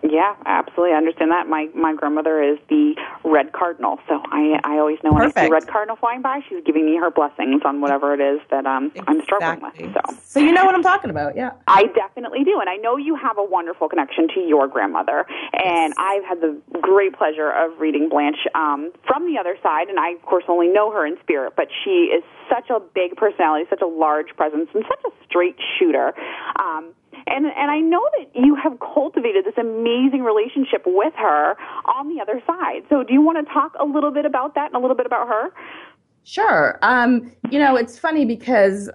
Yeah, 0.02 0.34
absolutely. 0.46 0.94
I 0.94 0.98
understand 0.98 1.30
that. 1.30 1.46
My 1.46 1.68
my 1.74 1.94
grandmother 1.94 2.42
is 2.42 2.58
the 2.68 2.94
red 3.24 3.52
cardinal, 3.52 4.00
so 4.08 4.20
I 4.32 4.58
I 4.64 4.78
always 4.78 4.98
know 5.04 5.12
when 5.12 5.22
Perfect. 5.22 5.38
I 5.38 5.46
see 5.46 5.50
red 5.50 5.68
cardinal 5.68 5.96
flying 5.96 6.22
by, 6.22 6.40
she's 6.48 6.62
giving 6.64 6.84
me 6.86 6.96
her 6.96 7.10
blessings 7.10 7.62
on 7.64 7.80
whatever 7.80 8.12
it 8.12 8.20
is 8.20 8.40
that 8.50 8.66
um 8.66 8.86
exactly. 8.86 9.04
I'm 9.06 9.22
struggling 9.22 9.60
with. 9.62 9.94
So 9.94 10.16
so 10.24 10.40
you 10.40 10.52
know 10.52 10.64
what 10.64 10.74
I'm 10.74 10.82
talking 10.82 11.10
about, 11.10 11.36
yeah. 11.36 11.52
I 11.68 11.84
definitely 11.94 12.42
do, 12.42 12.58
and 12.60 12.68
I 12.68 12.76
know 12.76 12.96
you 12.96 13.14
have 13.14 13.38
a 13.38 13.44
wonderful 13.44 13.88
connection 13.88 14.26
to 14.34 14.40
your 14.40 14.66
grandmother, 14.66 15.24
and 15.52 15.94
yes. 15.94 15.96
I've 15.98 16.24
had 16.24 16.40
the 16.40 16.60
great 16.80 17.14
pleasure 17.14 17.50
of 17.50 17.78
reading 17.78 18.08
Blanche 18.08 18.48
um, 18.56 18.90
from 19.06 19.32
the 19.32 19.38
other 19.38 19.56
side, 19.62 19.88
and 19.88 20.00
I 20.00 20.10
of 20.10 20.22
course 20.22 20.44
only 20.48 20.68
know 20.68 20.90
her 20.90 21.06
in 21.06 21.16
spirit, 21.22 21.52
but 21.56 21.68
she 21.84 22.10
is 22.10 22.24
such 22.50 22.70
a 22.70 22.80
big 22.80 23.16
personality, 23.16 23.66
such 23.70 23.82
a 23.82 23.86
large 23.86 24.34
presence, 24.36 24.68
and 24.74 24.84
such 24.88 25.00
a 25.06 25.24
straight 25.26 25.56
shooter. 25.78 26.12
Um, 26.58 26.92
and 27.26 27.46
and 27.46 27.70
I 27.70 27.78
know 27.80 28.02
that 28.18 28.30
you 28.34 28.54
have 28.56 28.78
cultivated 28.80 29.44
this 29.44 29.58
amazing 29.58 30.22
relationship 30.22 30.82
with 30.86 31.14
her 31.16 31.56
on 31.84 32.08
the 32.08 32.20
other 32.20 32.42
side. 32.46 32.82
So 32.88 33.02
do 33.02 33.12
you 33.12 33.20
want 33.20 33.46
to 33.46 33.52
talk 33.52 33.72
a 33.78 33.84
little 33.84 34.10
bit 34.10 34.24
about 34.24 34.54
that 34.54 34.66
and 34.66 34.76
a 34.76 34.78
little 34.78 34.96
bit 34.96 35.06
about 35.06 35.28
her? 35.28 35.52
Sure. 36.24 36.78
Um, 36.82 37.32
you 37.50 37.58
know, 37.58 37.76
it's 37.76 37.98
funny 37.98 38.24
because 38.24 38.88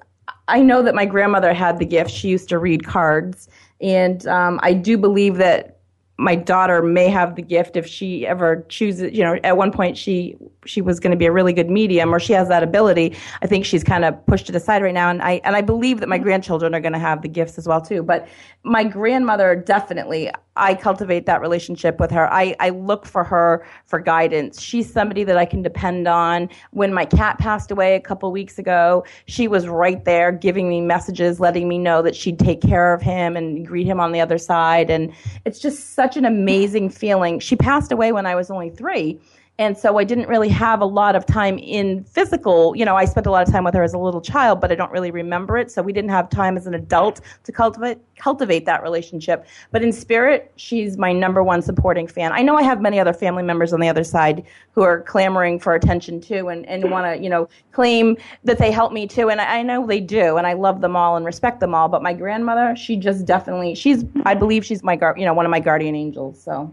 I 0.47 0.61
know 0.61 0.81
that 0.81 0.95
my 0.95 1.05
grandmother 1.05 1.53
had 1.53 1.77
the 1.79 1.85
gift. 1.85 2.09
She 2.09 2.29
used 2.29 2.49
to 2.49 2.57
read 2.57 2.85
cards, 2.85 3.49
and 3.81 4.25
um, 4.27 4.59
I 4.63 4.73
do 4.73 4.97
believe 4.97 5.37
that 5.37 5.76
my 6.17 6.35
daughter 6.35 6.81
may 6.81 7.07
have 7.09 7.35
the 7.35 7.41
gift 7.41 7.75
if 7.75 7.85
she 7.85 8.25
ever 8.25 8.65
chooses 8.69 9.13
you 9.13 9.23
know 9.23 9.37
at 9.43 9.55
one 9.55 9.71
point 9.71 9.97
she 9.97 10.35
she 10.65 10.81
was 10.81 10.99
going 10.99 11.11
to 11.11 11.17
be 11.17 11.25
a 11.25 11.31
really 11.31 11.53
good 11.53 11.69
medium 11.69 12.13
or 12.13 12.19
she 12.19 12.33
has 12.33 12.47
that 12.49 12.63
ability. 12.63 13.15
I 13.41 13.47
think 13.47 13.65
she's 13.65 13.83
kind 13.83 14.03
of 14.03 14.25
pushed 14.25 14.49
it 14.49 14.55
aside 14.55 14.81
right 14.81 14.93
now 14.93 15.09
and 15.09 15.21
i 15.21 15.39
and 15.43 15.55
i 15.55 15.61
believe 15.61 15.99
that 15.99 16.09
my 16.09 16.17
mm-hmm. 16.17 16.23
grandchildren 16.23 16.73
are 16.73 16.81
going 16.81 16.93
to 16.93 16.99
have 16.99 17.21
the 17.21 17.27
gifts 17.27 17.57
as 17.57 17.67
well 17.67 17.81
too 17.81 18.03
but 18.03 18.27
my 18.63 18.83
grandmother 18.83 19.55
definitely 19.55 20.31
I 20.57 20.75
cultivate 20.75 21.25
that 21.25 21.41
relationship 21.41 21.99
with 21.99 22.11
her. 22.11 22.31
I, 22.31 22.55
I 22.59 22.69
look 22.69 23.05
for 23.05 23.23
her 23.23 23.65
for 23.85 23.99
guidance. 23.99 24.61
She's 24.61 24.91
somebody 24.91 25.23
that 25.23 25.37
I 25.37 25.45
can 25.45 25.61
depend 25.61 26.07
on. 26.07 26.49
When 26.71 26.93
my 26.93 27.05
cat 27.05 27.37
passed 27.37 27.71
away 27.71 27.95
a 27.95 27.99
couple 27.99 28.31
weeks 28.31 28.57
ago, 28.57 29.05
she 29.27 29.47
was 29.47 29.67
right 29.67 30.03
there 30.05 30.31
giving 30.31 30.69
me 30.69 30.81
messages, 30.81 31.39
letting 31.39 31.67
me 31.67 31.77
know 31.77 32.01
that 32.01 32.15
she'd 32.15 32.39
take 32.39 32.61
care 32.61 32.93
of 32.93 33.01
him 33.01 33.37
and 33.37 33.65
greet 33.65 33.87
him 33.87 33.99
on 33.99 34.11
the 34.11 34.21
other 34.21 34.37
side. 34.37 34.89
And 34.89 35.13
it's 35.45 35.59
just 35.59 35.93
such 35.93 36.17
an 36.17 36.25
amazing 36.25 36.89
feeling. 36.89 37.39
She 37.39 37.55
passed 37.55 37.91
away 37.91 38.11
when 38.11 38.25
I 38.25 38.35
was 38.35 38.49
only 38.49 38.69
three. 38.69 39.19
And 39.59 39.75
so 39.75 39.97
I 39.97 40.03
didn't 40.03 40.27
really 40.27 40.49
have 40.49 40.81
a 40.81 40.85
lot 40.85 41.15
of 41.15 41.25
time 41.25 41.57
in 41.57 42.03
physical, 42.03 42.75
you 42.75 42.85
know, 42.85 42.95
I 42.95 43.05
spent 43.05 43.25
a 43.25 43.31
lot 43.31 43.47
of 43.47 43.51
time 43.51 43.63
with 43.63 43.73
her 43.73 43.81
as 43.81 43.93
a 43.93 43.97
little 43.97 44.21
child, 44.21 44.61
but 44.61 44.71
I 44.71 44.75
don't 44.75 44.91
really 44.91 45.09
remember 45.09 45.57
it. 45.57 45.71
So 45.71 45.81
we 45.81 45.91
didn't 45.91 46.11
have 46.11 46.29
time 46.29 46.57
as 46.57 46.67
an 46.67 46.75
adult 46.75 47.21
to 47.43 47.51
cultivate, 47.51 47.97
cultivate 48.17 48.65
that 48.67 48.83
relationship. 48.83 49.47
But 49.71 49.81
in 49.81 49.91
spirit, 49.91 50.51
she's 50.57 50.95
my 50.95 51.11
number 51.11 51.41
one 51.41 51.63
supporting 51.63 52.05
fan. 52.07 52.33
I 52.33 52.43
know 52.43 52.55
I 52.55 52.61
have 52.61 52.81
many 52.81 52.99
other 52.99 53.13
family 53.13 53.41
members 53.41 53.73
on 53.73 53.79
the 53.79 53.89
other 53.89 54.03
side 54.03 54.45
who 54.73 54.83
are 54.83 55.01
clamoring 55.01 55.59
for 55.59 55.73
attention 55.73 56.21
too 56.21 56.49
and, 56.49 56.63
and 56.67 56.91
want 56.91 57.07
to, 57.07 57.23
you 57.23 57.29
know, 57.29 57.49
claim 57.71 58.15
that 58.43 58.59
they 58.59 58.69
help 58.69 58.93
me 58.93 59.07
too. 59.07 59.31
And 59.31 59.41
I, 59.41 59.59
I 59.59 59.63
know 59.63 59.87
they 59.87 59.99
do. 59.99 60.37
And 60.37 60.45
I 60.45 60.53
love 60.53 60.81
them 60.81 60.95
all 60.95 61.17
and 61.17 61.25
respect 61.25 61.61
them 61.61 61.73
all. 61.73 61.87
But 61.87 62.03
my 62.03 62.13
grandmother, 62.13 62.75
she 62.75 62.95
just 62.95 63.25
definitely, 63.25 63.73
she's, 63.73 64.05
I 64.23 64.35
believe 64.35 64.63
she's 64.63 64.83
my, 64.83 64.99
you 65.15 65.25
know, 65.25 65.33
one 65.33 65.47
of 65.47 65.49
my 65.49 65.59
guardian 65.59 65.95
angels. 65.95 66.39
So. 66.39 66.71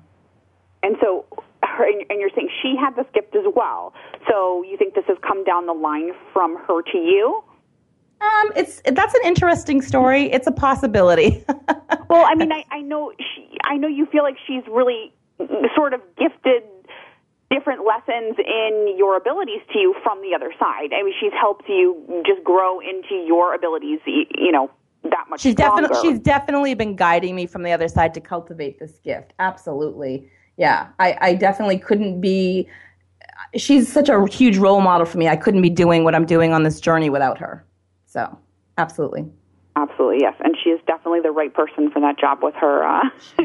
And 0.82 0.96
so 1.00 1.24
her, 1.74 1.86
and 1.86 2.20
you're 2.20 2.30
saying 2.34 2.48
she 2.62 2.76
had 2.78 2.96
this 2.96 3.06
gift 3.14 3.34
as 3.34 3.44
well. 3.54 3.92
So 4.28 4.62
you 4.62 4.76
think 4.76 4.94
this 4.94 5.04
has 5.08 5.18
come 5.26 5.44
down 5.44 5.66
the 5.66 5.72
line 5.72 6.12
from 6.32 6.56
her 6.66 6.82
to 6.82 6.98
you? 6.98 7.42
Um, 8.20 8.52
it's 8.56 8.80
that's 8.92 9.14
an 9.14 9.20
interesting 9.24 9.82
story. 9.82 10.32
It's 10.32 10.46
a 10.46 10.52
possibility. 10.52 11.44
well, 12.08 12.24
I 12.26 12.34
mean, 12.34 12.52
I, 12.52 12.64
I 12.70 12.80
know 12.80 13.12
she, 13.18 13.58
I 13.64 13.76
know 13.76 13.88
you 13.88 14.06
feel 14.06 14.22
like 14.22 14.36
she's 14.46 14.62
really 14.70 15.12
sort 15.74 15.92
of 15.92 16.00
gifted 16.16 16.62
different 17.50 17.82
lessons 17.86 18.36
in 18.38 18.94
your 18.96 19.16
abilities 19.16 19.60
to 19.72 19.78
you 19.78 19.94
from 20.02 20.20
the 20.22 20.34
other 20.34 20.52
side. 20.58 20.92
I 20.92 21.02
mean, 21.02 21.14
she's 21.20 21.32
helped 21.38 21.68
you 21.68 22.22
just 22.26 22.42
grow 22.42 22.80
into 22.80 23.14
your 23.26 23.54
abilities, 23.54 24.00
you 24.06 24.50
know, 24.50 24.70
that 25.04 25.26
much. 25.28 25.40
She's 25.40 25.54
definitely 25.54 25.98
she's 26.00 26.18
definitely 26.18 26.74
been 26.74 26.96
guiding 26.96 27.34
me 27.34 27.46
from 27.46 27.62
the 27.62 27.72
other 27.72 27.88
side 27.88 28.14
to 28.14 28.20
cultivate 28.20 28.78
this 28.78 28.98
gift. 29.04 29.34
Absolutely, 29.38 30.28
yeah. 30.56 30.88
I, 30.98 31.16
I 31.20 31.34
definitely 31.34 31.78
couldn't 31.78 32.20
be. 32.20 32.68
She's 33.56 33.92
such 33.92 34.08
a 34.08 34.26
huge 34.26 34.56
role 34.56 34.80
model 34.80 35.06
for 35.06 35.18
me. 35.18 35.28
I 35.28 35.36
couldn't 35.36 35.62
be 35.62 35.70
doing 35.70 36.04
what 36.04 36.14
I'm 36.14 36.26
doing 36.26 36.52
on 36.52 36.62
this 36.62 36.80
journey 36.80 37.10
without 37.10 37.38
her. 37.38 37.64
So, 38.06 38.36
absolutely. 38.78 39.26
Absolutely, 39.76 40.18
yes, 40.20 40.34
and 40.38 40.56
she 40.62 40.70
is 40.70 40.80
definitely 40.86 41.18
the 41.20 41.32
right 41.32 41.52
person 41.52 41.90
for 41.90 41.98
that 41.98 42.16
job 42.16 42.38
with 42.44 42.54
her 42.54 42.84
uh, 42.84 43.02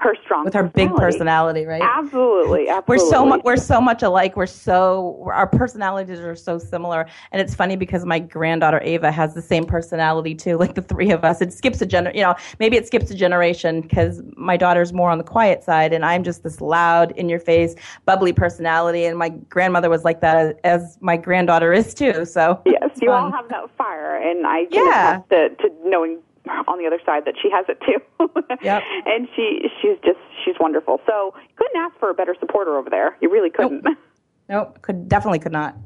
her 0.00 0.14
strong 0.24 0.46
with 0.46 0.54
her 0.54 0.62
big 0.62 0.94
personality, 0.96 1.66
right? 1.66 1.82
Absolutely, 1.82 2.70
absolutely. 2.70 2.86
We're 2.88 3.10
so 3.10 3.26
mu- 3.26 3.40
we're 3.44 3.56
so 3.58 3.78
much 3.78 4.02
alike. 4.02 4.34
We're 4.34 4.46
so 4.46 5.28
our 5.30 5.46
personalities 5.46 6.20
are 6.20 6.34
so 6.34 6.58
similar, 6.58 7.06
and 7.32 7.42
it's 7.42 7.54
funny 7.54 7.76
because 7.76 8.06
my 8.06 8.18
granddaughter 8.18 8.80
Ava 8.82 9.12
has 9.12 9.34
the 9.34 9.42
same 9.42 9.66
personality 9.66 10.34
too. 10.34 10.56
Like 10.56 10.74
the 10.74 10.80
three 10.80 11.10
of 11.10 11.22
us, 11.22 11.42
it 11.42 11.52
skips 11.52 11.82
a 11.82 11.86
gener. 11.86 12.14
You 12.14 12.22
know, 12.22 12.34
maybe 12.58 12.78
it 12.78 12.86
skips 12.86 13.10
a 13.10 13.14
generation 13.14 13.82
because 13.82 14.22
my 14.36 14.56
daughter's 14.56 14.94
more 14.94 15.10
on 15.10 15.18
the 15.18 15.24
quiet 15.24 15.62
side, 15.62 15.92
and 15.92 16.02
I'm 16.02 16.24
just 16.24 16.44
this 16.44 16.62
loud, 16.62 17.12
in 17.12 17.28
your 17.28 17.40
face, 17.40 17.74
bubbly 18.06 18.32
personality, 18.32 19.04
and 19.04 19.18
my 19.18 19.28
grandmother 19.28 19.90
was 19.90 20.02
like 20.02 20.22
that 20.22 20.58
as 20.64 20.96
my 21.02 21.18
granddaughter 21.18 21.74
is 21.74 21.92
too. 21.92 22.24
So 22.24 22.62
yes, 22.64 22.90
you 23.02 23.10
all 23.10 23.30
have 23.30 23.50
that 23.50 23.70
fire, 23.76 24.16
and 24.16 24.46
I 24.46 24.66
yeah. 24.70 25.20
To 25.60 25.70
knowing 25.84 26.20
on 26.66 26.78
the 26.78 26.86
other 26.86 27.00
side 27.04 27.24
that 27.26 27.34
she 27.40 27.50
has 27.50 27.66
it 27.68 27.78
too. 27.84 28.00
yep. 28.62 28.82
And 29.06 29.28
she 29.34 29.68
she's 29.80 29.98
just 30.04 30.18
she's 30.44 30.54
wonderful. 30.60 31.00
So 31.06 31.34
couldn't 31.56 31.76
ask 31.76 31.98
for 31.98 32.10
a 32.10 32.14
better 32.14 32.34
supporter 32.40 32.76
over 32.76 32.90
there. 32.90 33.16
You 33.20 33.30
really 33.30 33.50
couldn't. 33.50 33.84
Nope. 33.84 33.98
nope. 34.48 34.82
Could 34.82 35.08
definitely 35.08 35.38
could 35.38 35.52
not. 35.52 35.76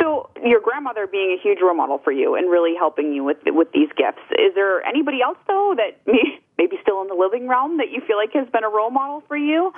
So 0.00 0.30
your 0.42 0.60
grandmother 0.60 1.06
being 1.06 1.36
a 1.38 1.42
huge 1.42 1.58
role 1.62 1.74
model 1.74 2.00
for 2.02 2.12
you 2.12 2.34
and 2.34 2.50
really 2.50 2.74
helping 2.74 3.12
you 3.12 3.24
with 3.24 3.38
with 3.46 3.68
these 3.72 3.88
gifts. 3.96 4.22
Is 4.32 4.54
there 4.54 4.82
anybody 4.84 5.22
else 5.22 5.38
though 5.46 5.74
that 5.76 6.00
may, 6.06 6.40
maybe 6.58 6.76
still 6.82 7.02
in 7.02 7.08
the 7.08 7.14
living 7.14 7.48
realm 7.48 7.78
that 7.78 7.90
you 7.90 8.00
feel 8.06 8.16
like 8.16 8.32
has 8.32 8.48
been 8.50 8.64
a 8.64 8.70
role 8.70 8.90
model 8.90 9.22
for 9.28 9.36
you 9.36 9.72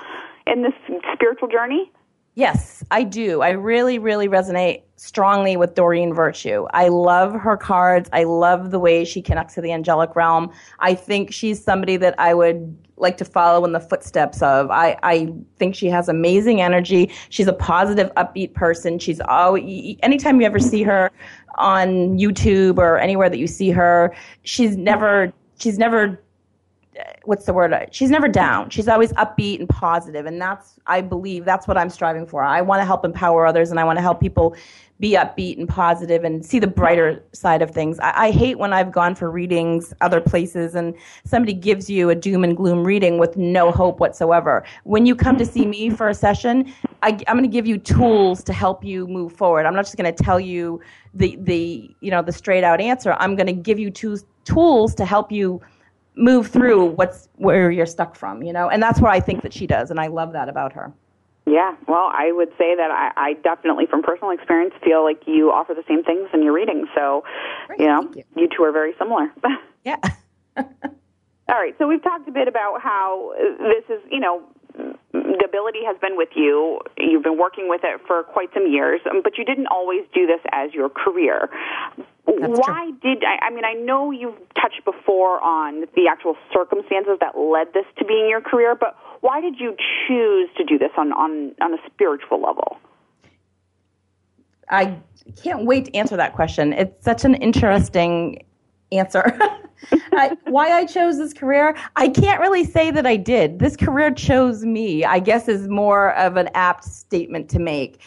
in 0.47 0.63
this 0.63 0.73
spiritual 1.13 1.47
journey? 1.47 1.91
Yes, 2.35 2.83
I 2.89 3.03
do. 3.03 3.41
I 3.41 3.49
really, 3.49 3.99
really 3.99 4.27
resonate 4.27 4.81
strongly 4.95 5.55
with 5.55 5.75
Doreen 5.75 6.13
Virtue. 6.13 6.65
I 6.73 6.87
love 6.87 7.33
her 7.33 7.57
cards. 7.57 8.09
I 8.11 8.23
love 8.23 8.71
the 8.71 8.79
way 8.79 9.05
she 9.05 9.21
connects 9.21 9.53
to 9.55 9.61
the 9.61 9.71
angelic 9.71 10.15
realm. 10.15 10.51
I 10.79 10.95
think 10.95 11.31
she's 11.31 11.63
somebody 11.63 11.95
that 11.97 12.15
I 12.17 12.33
would 12.33 12.75
like 12.97 13.17
to 13.17 13.25
follow 13.25 13.65
in 13.65 13.73
the 13.73 13.79
footsteps 13.79 14.41
of. 14.41 14.71
I, 14.71 14.97
I 15.03 15.31
think 15.57 15.75
she 15.75 15.87
has 15.87 16.09
amazing 16.09 16.59
energy. 16.61 17.11
She's 17.29 17.47
a 17.47 17.53
positive, 17.53 18.11
upbeat 18.15 18.53
person. 18.53 18.97
She's 18.97 19.19
always, 19.21 19.97
anytime 20.01 20.39
you 20.39 20.47
ever 20.47 20.59
see 20.59 20.81
her 20.83 21.11
on 21.55 22.17
YouTube 22.17 22.79
or 22.79 22.97
anywhere 22.97 23.29
that 23.29 23.37
you 23.37 23.47
see 23.47 23.69
her, 23.69 24.15
she's 24.43 24.75
never, 24.75 25.31
she's 25.59 25.77
never 25.77 26.22
what's 27.25 27.45
the 27.45 27.53
word? 27.53 27.73
She's 27.91 28.09
never 28.09 28.27
down. 28.27 28.69
She's 28.69 28.87
always 28.87 29.13
upbeat 29.13 29.59
and 29.59 29.69
positive, 29.69 30.25
and 30.25 30.41
that's 30.41 30.79
I 30.85 31.01
believe 31.01 31.45
that's 31.45 31.67
what 31.67 31.77
I'm 31.77 31.89
striving 31.89 32.25
for. 32.25 32.43
I 32.43 32.61
want 32.61 32.81
to 32.81 32.85
help 32.85 33.05
empower 33.05 33.45
others, 33.45 33.71
and 33.71 33.79
I 33.79 33.83
want 33.83 33.97
to 33.97 34.01
help 34.01 34.19
people 34.19 34.55
be 34.99 35.15
upbeat 35.15 35.57
and 35.57 35.67
positive 35.67 36.23
and 36.23 36.45
see 36.45 36.59
the 36.59 36.67
brighter 36.67 37.21
side 37.33 37.61
of 37.61 37.71
things. 37.71 37.99
I, 37.99 38.27
I, 38.27 38.31
hate 38.31 38.57
when 38.57 38.71
I've 38.71 38.91
gone 38.91 39.15
for 39.15 39.29
readings 39.29 39.93
other 40.01 40.21
places 40.21 40.75
and 40.75 40.93
somebody 41.25 41.53
gives 41.53 41.89
you 41.89 42.09
a 42.09 42.15
doom 42.15 42.43
and 42.43 42.55
gloom 42.55 42.85
reading 42.85 43.17
with 43.17 43.35
no 43.35 43.71
hope 43.71 43.99
whatsoever. 43.99 44.63
When 44.83 45.05
you 45.05 45.15
come 45.15 45.37
to 45.39 45.45
see 45.45 45.65
me 45.65 45.89
for 45.89 46.07
a 46.07 46.13
session, 46.13 46.71
I, 47.01 47.19
am 47.27 47.35
going 47.35 47.41
to 47.41 47.49
give 47.49 47.67
you 47.67 47.77
tools 47.79 48.43
to 48.45 48.53
help 48.53 48.85
you 48.85 49.07
move 49.07 49.33
forward. 49.33 49.65
I'm 49.65 49.75
not 49.75 49.83
just 49.83 49.97
going 49.97 50.13
to 50.13 50.23
tell 50.23 50.39
you 50.39 50.79
the 51.13 51.37
the 51.41 51.93
you 51.99 52.09
know 52.09 52.21
the 52.21 52.31
straight 52.31 52.63
out 52.63 52.79
answer. 52.79 53.13
I'm 53.19 53.35
going 53.35 53.47
to 53.47 53.53
give 53.53 53.79
you 53.79 53.89
two 53.91 54.17
tools 54.45 54.95
to 54.95 55.05
help 55.05 55.31
you 55.31 55.59
move 56.15 56.47
through 56.47 56.85
what's 56.91 57.29
where 57.35 57.71
you're 57.71 57.85
stuck 57.85 58.15
from, 58.15 58.43
you 58.43 58.53
know, 58.53 58.69
and 58.69 58.81
that's 58.81 58.99
what 58.99 59.11
I 59.11 59.19
think 59.19 59.41
that 59.43 59.53
she 59.53 59.67
does, 59.67 59.91
and 59.91 59.99
I 59.99 60.07
love 60.07 60.33
that 60.33 60.49
about 60.49 60.73
her. 60.73 60.93
Yeah, 61.45 61.75
well, 61.87 62.09
I 62.13 62.31
would 62.31 62.49
say 62.57 62.75
that 62.75 62.89
I, 62.89 63.11
I 63.17 63.33
definitely, 63.33 63.85
from 63.85 64.01
personal 64.01 64.31
experience, 64.31 64.73
feel 64.81 65.03
like 65.03 65.23
you 65.25 65.51
offer 65.51 65.73
the 65.73 65.83
same 65.87 66.03
things 66.03 66.29
in 66.33 66.41
your 66.41 66.53
reading. 66.53 66.87
So, 66.95 67.23
Great, 67.67 67.81
you 67.81 67.87
know, 67.87 68.09
you. 68.15 68.23
you 68.35 68.47
two 68.55 68.63
are 68.63 68.71
very 68.71 68.93
similar. 68.97 69.27
yeah. 69.85 69.97
All 70.57 71.59
right, 71.59 71.75
so 71.77 71.87
we've 71.87 72.01
talked 72.01 72.27
a 72.29 72.31
bit 72.31 72.47
about 72.47 72.81
how 72.81 73.33
this 73.59 73.83
is, 73.89 74.01
you 74.09 74.21
know, 74.21 74.41
the 74.73 75.45
ability 75.45 75.79
has 75.85 75.97
been 75.99 76.17
with 76.17 76.29
you. 76.35 76.79
You've 76.97 77.23
been 77.23 77.37
working 77.37 77.69
with 77.69 77.81
it 77.83 78.01
for 78.07 78.23
quite 78.23 78.49
some 78.53 78.65
years, 78.67 79.01
um, 79.09 79.21
but 79.21 79.37
you 79.37 79.45
didn't 79.45 79.67
always 79.67 80.01
do 80.13 80.25
this 80.25 80.39
as 80.51 80.73
your 80.73 80.89
career. 80.89 81.49
That's 82.25 82.59
Why 82.59 82.91
true. 83.01 83.15
did 83.15 83.23
I, 83.23 83.47
I 83.47 83.49
mean? 83.51 83.65
I 83.65 83.73
know 83.73 84.11
you've 84.11 84.37
touched 84.63 84.83
before 84.85 85.41
on 85.41 85.81
the 85.95 86.07
actual 86.09 86.35
circumstances 86.53 87.17
that 87.19 87.37
led 87.37 87.73
this 87.73 87.85
to 87.99 88.05
being 88.05 88.29
your 88.29 88.41
career, 88.41 88.75
but 88.75 88.95
why 89.21 89.41
did 89.41 89.59
you 89.59 89.75
choose 90.07 90.49
to 90.57 90.63
do 90.63 90.77
this 90.77 90.91
on 90.97 91.11
on 91.11 91.53
on 91.61 91.73
a 91.73 91.77
spiritual 91.85 92.41
level? 92.41 92.77
I 94.69 94.97
can't 95.41 95.65
wait 95.65 95.85
to 95.85 95.95
answer 95.95 96.15
that 96.17 96.33
question. 96.33 96.73
It's 96.73 97.03
such 97.03 97.25
an 97.25 97.35
interesting 97.35 98.43
answer. 98.91 99.37
I, 100.13 100.37
why 100.45 100.71
I 100.71 100.85
chose 100.85 101.17
this 101.17 101.33
career, 101.33 101.75
I 101.97 102.07
can't 102.07 102.39
really 102.39 102.63
say 102.63 102.89
that 102.91 103.05
I 103.05 103.17
did. 103.17 103.59
This 103.59 103.75
career 103.75 104.11
chose 104.11 104.63
me, 104.63 105.03
I 105.03 105.19
guess, 105.19 105.49
is 105.49 105.67
more 105.67 106.13
of 106.15 106.37
an 106.37 106.49
apt 106.53 106.85
statement 106.85 107.49
to 107.49 107.59
make. 107.59 107.99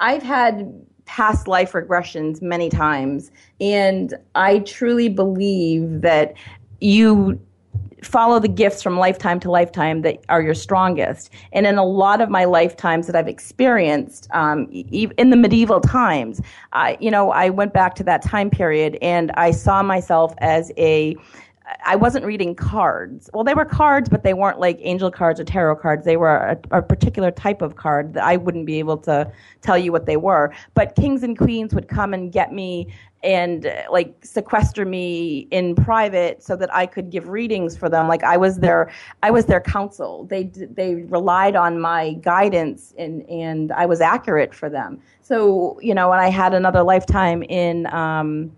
I've 0.00 0.22
had 0.22 0.72
past 1.10 1.48
life 1.48 1.72
regressions 1.72 2.40
many 2.40 2.68
times, 2.70 3.32
and 3.60 4.14
I 4.36 4.60
truly 4.60 5.08
believe 5.08 6.02
that 6.02 6.34
you 6.80 7.40
follow 8.00 8.38
the 8.38 8.48
gifts 8.48 8.80
from 8.80 8.96
lifetime 8.96 9.40
to 9.40 9.50
lifetime 9.50 10.02
that 10.02 10.24
are 10.28 10.40
your 10.40 10.54
strongest. 10.54 11.28
And 11.52 11.66
in 11.66 11.78
a 11.78 11.84
lot 11.84 12.20
of 12.20 12.30
my 12.30 12.44
lifetimes 12.44 13.08
that 13.08 13.16
I've 13.16 13.26
experienced, 13.26 14.28
um, 14.32 14.68
in 14.70 15.30
the 15.30 15.36
medieval 15.36 15.80
times, 15.80 16.40
I, 16.72 16.96
you 17.00 17.10
know, 17.10 17.32
I 17.32 17.50
went 17.50 17.72
back 17.72 17.96
to 17.96 18.04
that 18.04 18.22
time 18.22 18.48
period 18.48 18.96
and 19.02 19.32
I 19.32 19.50
saw 19.50 19.82
myself 19.82 20.32
as 20.38 20.70
a, 20.76 21.16
I 21.84 21.96
wasn't 21.96 22.24
reading 22.24 22.54
cards. 22.54 23.30
Well, 23.32 23.44
they 23.44 23.54
were 23.54 23.64
cards, 23.64 24.08
but 24.08 24.22
they 24.22 24.34
weren't 24.34 24.58
like 24.58 24.78
angel 24.80 25.10
cards 25.10 25.40
or 25.40 25.44
tarot 25.44 25.76
cards. 25.76 26.04
They 26.04 26.16
were 26.16 26.36
a, 26.36 26.78
a, 26.78 26.82
particular 26.82 27.30
type 27.30 27.62
of 27.62 27.76
card 27.76 28.14
that 28.14 28.24
I 28.24 28.36
wouldn't 28.36 28.66
be 28.66 28.78
able 28.78 28.98
to 28.98 29.30
tell 29.60 29.78
you 29.78 29.92
what 29.92 30.06
they 30.06 30.16
were. 30.16 30.52
But 30.74 30.96
kings 30.96 31.22
and 31.22 31.36
queens 31.36 31.74
would 31.74 31.88
come 31.88 32.14
and 32.14 32.32
get 32.32 32.52
me 32.52 32.92
and 33.22 33.66
uh, 33.66 33.82
like 33.90 34.14
sequester 34.24 34.84
me 34.84 35.46
in 35.50 35.74
private 35.74 36.42
so 36.42 36.56
that 36.56 36.74
I 36.74 36.86
could 36.86 37.10
give 37.10 37.28
readings 37.28 37.76
for 37.76 37.88
them. 37.88 38.08
Like 38.08 38.24
I 38.24 38.36
was 38.36 38.58
their, 38.58 38.90
I 39.22 39.30
was 39.30 39.46
their 39.46 39.60
counsel. 39.60 40.24
They 40.24 40.44
they 40.44 40.94
relied 40.94 41.56
on 41.56 41.80
my 41.80 42.14
guidance 42.14 42.94
and 42.98 43.28
and 43.28 43.72
I 43.72 43.86
was 43.86 44.00
accurate 44.00 44.54
for 44.54 44.70
them. 44.70 45.00
So 45.20 45.78
you 45.82 45.94
know, 45.94 46.08
when 46.08 46.18
I 46.18 46.30
had 46.30 46.54
another 46.54 46.82
lifetime 46.82 47.42
in. 47.44 47.86
Um, 47.94 48.52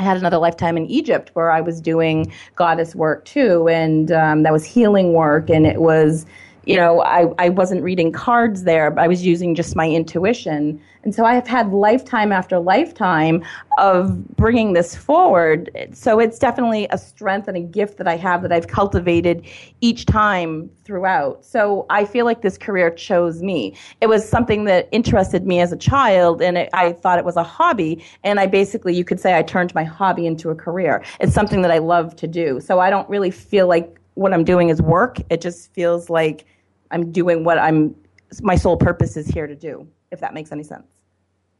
I 0.00 0.02
had 0.02 0.16
another 0.16 0.38
lifetime 0.38 0.78
in 0.78 0.86
Egypt 0.86 1.30
where 1.34 1.50
I 1.50 1.60
was 1.60 1.78
doing 1.78 2.32
goddess 2.56 2.94
work 2.94 3.26
too, 3.26 3.68
and 3.68 4.10
um, 4.10 4.44
that 4.44 4.52
was 4.52 4.64
healing 4.64 5.12
work, 5.12 5.50
and 5.50 5.66
it 5.66 5.78
was, 5.78 6.24
you 6.64 6.76
know, 6.76 7.02
I, 7.02 7.26
I 7.38 7.48
wasn't 7.48 7.82
reading 7.82 8.12
cards 8.12 8.64
there, 8.64 8.90
but 8.90 9.02
I 9.02 9.08
was 9.08 9.24
using 9.24 9.54
just 9.54 9.76
my 9.76 9.88
intuition. 9.88 10.80
And 11.02 11.14
so 11.14 11.24
I 11.24 11.34
have 11.34 11.46
had 11.46 11.72
lifetime 11.72 12.30
after 12.30 12.58
lifetime 12.58 13.42
of 13.78 14.36
bringing 14.36 14.74
this 14.74 14.94
forward. 14.94 15.70
So 15.92 16.20
it's 16.20 16.38
definitely 16.38 16.86
a 16.90 16.98
strength 16.98 17.48
and 17.48 17.56
a 17.56 17.60
gift 17.60 17.96
that 17.96 18.06
I 18.06 18.16
have 18.16 18.42
that 18.42 18.52
I've 18.52 18.68
cultivated 18.68 19.46
each 19.80 20.04
time 20.04 20.70
throughout. 20.84 21.42
So 21.42 21.86
I 21.88 22.04
feel 22.04 22.26
like 22.26 22.42
this 22.42 22.58
career 22.58 22.90
chose 22.90 23.42
me. 23.42 23.74
It 24.02 24.08
was 24.08 24.28
something 24.28 24.64
that 24.64 24.88
interested 24.92 25.46
me 25.46 25.60
as 25.60 25.72
a 25.72 25.76
child, 25.76 26.42
and 26.42 26.58
it, 26.58 26.68
I 26.74 26.92
thought 26.92 27.18
it 27.18 27.24
was 27.24 27.36
a 27.36 27.44
hobby. 27.44 28.04
And 28.22 28.38
I 28.38 28.46
basically, 28.46 28.94
you 28.94 29.04
could 29.04 29.20
say, 29.20 29.38
I 29.38 29.42
turned 29.42 29.74
my 29.74 29.84
hobby 29.84 30.26
into 30.26 30.50
a 30.50 30.54
career. 30.54 31.02
It's 31.20 31.32
something 31.32 31.62
that 31.62 31.70
I 31.70 31.78
love 31.78 32.14
to 32.16 32.26
do. 32.26 32.60
So 32.60 32.80
I 32.80 32.90
don't 32.90 33.08
really 33.08 33.30
feel 33.30 33.66
like 33.66 33.99
what 34.14 34.32
I'm 34.32 34.44
doing 34.44 34.68
is 34.68 34.80
work. 34.82 35.18
It 35.30 35.40
just 35.40 35.72
feels 35.72 36.10
like 36.10 36.46
I'm 36.90 37.12
doing 37.12 37.44
what 37.44 37.58
I'm, 37.58 37.94
my 38.42 38.56
sole 38.56 38.76
purpose 38.76 39.16
is 39.16 39.26
here 39.26 39.46
to 39.46 39.54
do, 39.54 39.86
if 40.10 40.20
that 40.20 40.34
makes 40.34 40.52
any 40.52 40.62
sense. 40.62 40.86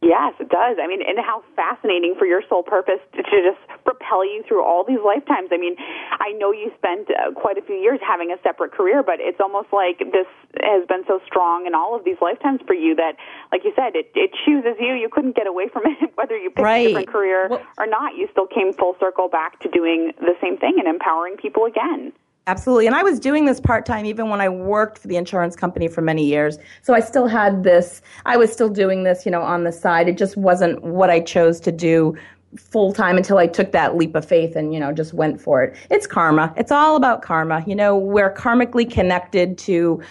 Yes, 0.03 0.33
it 0.41 0.49
does. 0.49 0.79
I 0.81 0.87
mean, 0.87 1.03
and 1.07 1.19
how 1.19 1.45
fascinating 1.55 2.15
for 2.19 2.25
your 2.25 2.41
sole 2.49 2.63
purpose 2.63 3.01
to, 3.13 3.23
to 3.23 3.37
just 3.45 3.61
propel 3.85 4.25
you 4.25 4.43
through 4.49 4.65
all 4.65 4.83
these 4.83 4.99
lifetimes. 5.05 5.51
I 5.53 5.59
mean, 5.59 5.77
I 5.79 6.33
know 6.39 6.53
you 6.53 6.73
spent 6.79 7.09
uh, 7.11 7.33
quite 7.33 7.59
a 7.59 7.63
few 7.63 7.77
years 7.77 8.01
having 8.01 8.33
a 8.33 8.41
separate 8.43 8.73
career, 8.73 9.03
but 9.03 9.21
it's 9.21 9.41
almost 9.41 9.69
like 9.75 9.99
this 9.99 10.27
has 10.65 10.87
been 10.89 11.05
so 11.07 11.21
strong 11.27 11.67
in 11.67 11.75
all 11.75 11.95
of 11.95 12.05
these 12.05 12.17
lifetimes 12.23 12.61
for 12.67 12.73
you 12.73 12.95
that, 12.97 13.17
like 13.53 13.63
you 13.63 13.73
said, 13.77 13.95
it, 13.95 14.11
it 14.15 14.31
chooses 14.47 14.81
you. 14.81 14.95
You 14.95 15.11
couldn't 15.13 15.37
get 15.37 15.47
away 15.47 15.69
from 15.69 15.83
it, 16.01 16.11
whether 16.15 16.37
you 16.37 16.49
picked 16.49 16.65
right. 16.65 16.87
a 16.87 16.89
different 16.89 17.09
career 17.09 17.49
well, 17.51 17.63
or 17.77 17.87
not. 17.87 18.17
You 18.17 18.27
still 18.33 18.47
came 18.47 18.73
full 18.73 18.97
circle 18.99 19.29
back 19.29 19.61
to 19.61 19.69
doing 19.69 20.13
the 20.19 20.35
same 20.41 20.57
thing 20.57 20.77
and 20.79 20.89
empowering 20.89 21.37
people 21.37 21.67
again. 21.67 22.13
Absolutely. 22.51 22.89
And 22.89 22.97
I 22.97 23.05
was 23.05 23.21
doing 23.21 23.45
this 23.45 23.61
part 23.61 23.87
time 23.87 24.05
even 24.07 24.29
when 24.29 24.41
I 24.41 24.49
worked 24.49 24.99
for 24.99 25.07
the 25.07 25.15
insurance 25.15 25.55
company 25.55 25.87
for 25.87 26.01
many 26.01 26.27
years. 26.27 26.59
So 26.83 26.95
I 26.95 26.99
still 26.99 27.29
had 27.29 27.63
this, 27.63 28.03
I 28.27 28.37
was 28.37 28.53
still 28.53 28.69
doing 28.69 29.05
this, 29.05 29.25
you 29.25 29.31
know, 29.31 29.41
on 29.41 29.63
the 29.63 29.71
side. 29.71 30.09
It 30.09 30.19
just 30.19 30.37
wasn't 30.37 30.83
what 30.83 31.11
I 31.11 31.21
chose 31.21 31.61
to 31.61 31.71
do 31.71 32.17
full 32.57 32.93
time 32.93 33.17
until 33.17 33.39
I 33.39 33.47
took 33.47 33.71
that 33.71 33.95
leap 33.95 34.17
of 34.17 34.25
faith 34.25 34.57
and, 34.57 34.75
you 34.75 34.81
know, 34.81 34.91
just 34.91 35.15
went 35.15 35.41
for 35.41 35.63
it. 35.63 35.77
It's 35.91 36.09
karma. 36.09 36.53
It's 36.57 36.73
all 36.73 36.97
about 36.97 37.23
karma. 37.23 37.63
You 37.69 37.77
know, 37.77 37.97
we're 37.97 38.35
karmically 38.35 38.91
connected 38.91 39.57
to 39.59 40.03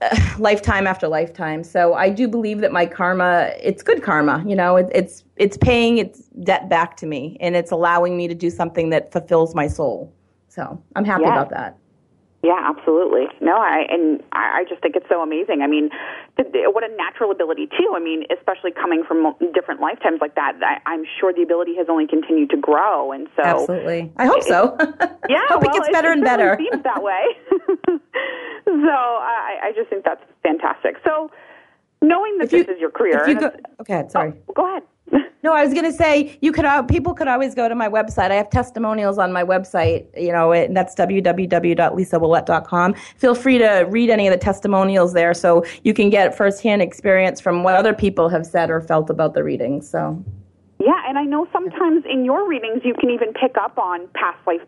uh, 0.00 0.16
lifetime 0.38 0.86
after 0.86 1.08
lifetime. 1.08 1.64
So 1.64 1.94
I 1.94 2.08
do 2.08 2.28
believe 2.28 2.60
that 2.60 2.70
my 2.70 2.86
karma, 2.86 3.50
it's 3.60 3.82
good 3.82 4.04
karma. 4.04 4.44
You 4.46 4.54
know, 4.54 4.76
it, 4.76 4.86
it's, 4.94 5.24
it's 5.34 5.56
paying 5.56 5.98
its 5.98 6.20
debt 6.44 6.68
back 6.68 6.96
to 6.98 7.06
me 7.06 7.36
and 7.40 7.56
it's 7.56 7.72
allowing 7.72 8.16
me 8.16 8.28
to 8.28 8.34
do 8.34 8.48
something 8.48 8.90
that 8.90 9.10
fulfills 9.10 9.56
my 9.56 9.66
soul. 9.66 10.14
So 10.48 10.82
I'm 10.96 11.04
happy 11.04 11.24
yeah. 11.24 11.32
about 11.32 11.50
that. 11.50 11.78
Yeah, 12.42 12.60
absolutely. 12.64 13.26
No, 13.40 13.56
I 13.56 13.82
and 13.90 14.22
I, 14.30 14.60
I 14.60 14.64
just 14.68 14.80
think 14.80 14.94
it's 14.94 15.08
so 15.08 15.22
amazing. 15.22 15.60
I 15.62 15.66
mean, 15.66 15.90
what 16.38 16.84
a 16.84 16.94
natural 16.94 17.32
ability 17.32 17.66
too. 17.66 17.94
I 17.96 17.98
mean, 17.98 18.24
especially 18.30 18.70
coming 18.70 19.02
from 19.02 19.34
different 19.52 19.80
lifetimes 19.80 20.20
like 20.20 20.36
that. 20.36 20.52
I, 20.62 20.78
I'm 20.86 21.02
sure 21.18 21.32
the 21.32 21.42
ability 21.42 21.74
has 21.78 21.88
only 21.90 22.06
continued 22.06 22.50
to 22.50 22.56
grow, 22.56 23.10
and 23.10 23.26
so 23.34 23.42
absolutely. 23.42 24.12
I 24.16 24.26
hope 24.26 24.44
so. 24.44 24.76
yeah, 25.28 25.42
hope 25.48 25.62
well, 25.62 25.74
it 25.74 25.82
gets 25.82 25.88
better 25.90 26.10
it, 26.10 26.18
and 26.18 26.22
it 26.22 26.26
better. 26.26 26.56
Seems 26.58 26.84
that 26.84 27.02
way. 27.02 27.22
so 28.64 28.94
I, 28.94 29.58
I 29.64 29.72
just 29.74 29.90
think 29.90 30.04
that's 30.04 30.22
fantastic. 30.44 30.94
So 31.04 31.32
knowing 32.02 32.38
that 32.38 32.52
you, 32.52 32.64
this 32.64 32.76
is 32.76 32.80
your 32.80 32.90
career, 32.90 33.28
you 33.28 33.38
go, 33.38 33.50
okay, 33.80 34.04
sorry. 34.08 34.32
Oh, 34.48 34.52
go 34.54 34.66
ahead. 34.66 34.82
No, 35.44 35.52
I 35.52 35.64
was 35.64 35.72
going 35.72 35.84
to 35.84 35.92
say 35.92 36.36
you 36.42 36.50
could. 36.50 36.64
Uh, 36.64 36.82
people 36.82 37.14
could 37.14 37.28
always 37.28 37.54
go 37.54 37.68
to 37.68 37.74
my 37.76 37.88
website. 37.88 38.32
I 38.32 38.34
have 38.34 38.50
testimonials 38.50 39.18
on 39.18 39.32
my 39.32 39.44
website. 39.44 40.06
You 40.20 40.32
know, 40.32 40.50
it, 40.50 40.74
that's 40.74 40.96
www.lisaouellet.com. 40.96 42.94
Feel 43.16 43.34
free 43.36 43.58
to 43.58 43.86
read 43.88 44.10
any 44.10 44.26
of 44.26 44.32
the 44.32 44.38
testimonials 44.38 45.12
there, 45.12 45.32
so 45.34 45.64
you 45.84 45.94
can 45.94 46.10
get 46.10 46.36
firsthand 46.36 46.82
experience 46.82 47.40
from 47.40 47.62
what 47.62 47.76
other 47.76 47.94
people 47.94 48.28
have 48.28 48.44
said 48.44 48.68
or 48.68 48.80
felt 48.80 49.10
about 49.10 49.34
the 49.34 49.44
readings. 49.44 49.88
So. 49.88 50.20
Yeah, 50.80 51.02
and 51.08 51.18
I 51.18 51.24
know 51.24 51.46
sometimes 51.52 52.04
in 52.08 52.24
your 52.24 52.48
readings 52.48 52.82
you 52.84 52.94
can 52.94 53.10
even 53.10 53.32
pick 53.32 53.56
up 53.60 53.78
on 53.78 54.08
past 54.14 54.38
life 54.46 54.60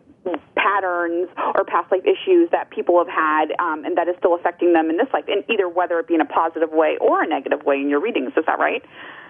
patterns 0.55 1.29
or 1.55 1.63
past 1.63 1.91
life 1.91 2.03
issues 2.03 2.49
that 2.51 2.69
people 2.69 2.97
have 2.99 3.07
had 3.07 3.51
um, 3.59 3.83
and 3.85 3.97
that 3.97 4.07
is 4.07 4.15
still 4.19 4.35
affecting 4.35 4.73
them 4.73 4.89
in 4.89 4.97
this 4.97 5.07
life, 5.13 5.23
in 5.27 5.43
either 5.51 5.67
whether 5.67 5.99
it 5.99 6.07
be 6.07 6.13
in 6.13 6.21
a 6.21 6.25
positive 6.25 6.71
way 6.71 6.97
or 6.99 7.23
a 7.23 7.27
negative 7.27 7.63
way 7.63 7.77
in 7.77 7.89
your 7.89 7.99
readings. 7.99 8.33
Is 8.37 8.45
that 8.45 8.59
right? 8.59 8.83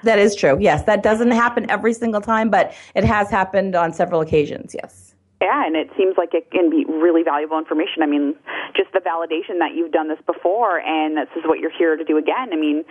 That 0.04 0.20
is 0.20 0.36
true. 0.36 0.58
Yes, 0.60 0.84
that 0.84 1.04
doesn't 1.04 1.32
happen 1.32 1.70
every 1.70 1.94
single 1.94 2.22
time, 2.22 2.50
but 2.50 2.74
it 2.96 3.04
has 3.04 3.30
happened 3.30 3.76
on 3.76 3.94
several 3.94 4.20
occasions. 4.20 4.74
Yes. 4.74 5.14
Yeah, 5.42 5.66
and 5.66 5.76
it 5.76 5.90
seems 5.98 6.16
like 6.18 6.34
it 6.34 6.52
can 6.52 6.70
be 6.70 6.86
really 6.86 7.24
valuable 7.24 7.58
information. 7.58 8.04
I 8.04 8.06
mean, 8.06 8.36
just 8.76 8.92
the 8.94 9.00
validation 9.00 9.58
that 9.58 9.74
you've 9.76 9.92
done 9.92 10.08
this 10.08 10.20
before 10.26 10.80
and 10.80 11.18
this 11.18 11.30
is 11.36 11.44
what 11.46 11.60
you're 11.60 11.76
here 11.76 11.96
to 11.96 12.04
do 12.04 12.18
again. 12.18 12.54
I 12.54 12.56
mean, 12.56 12.84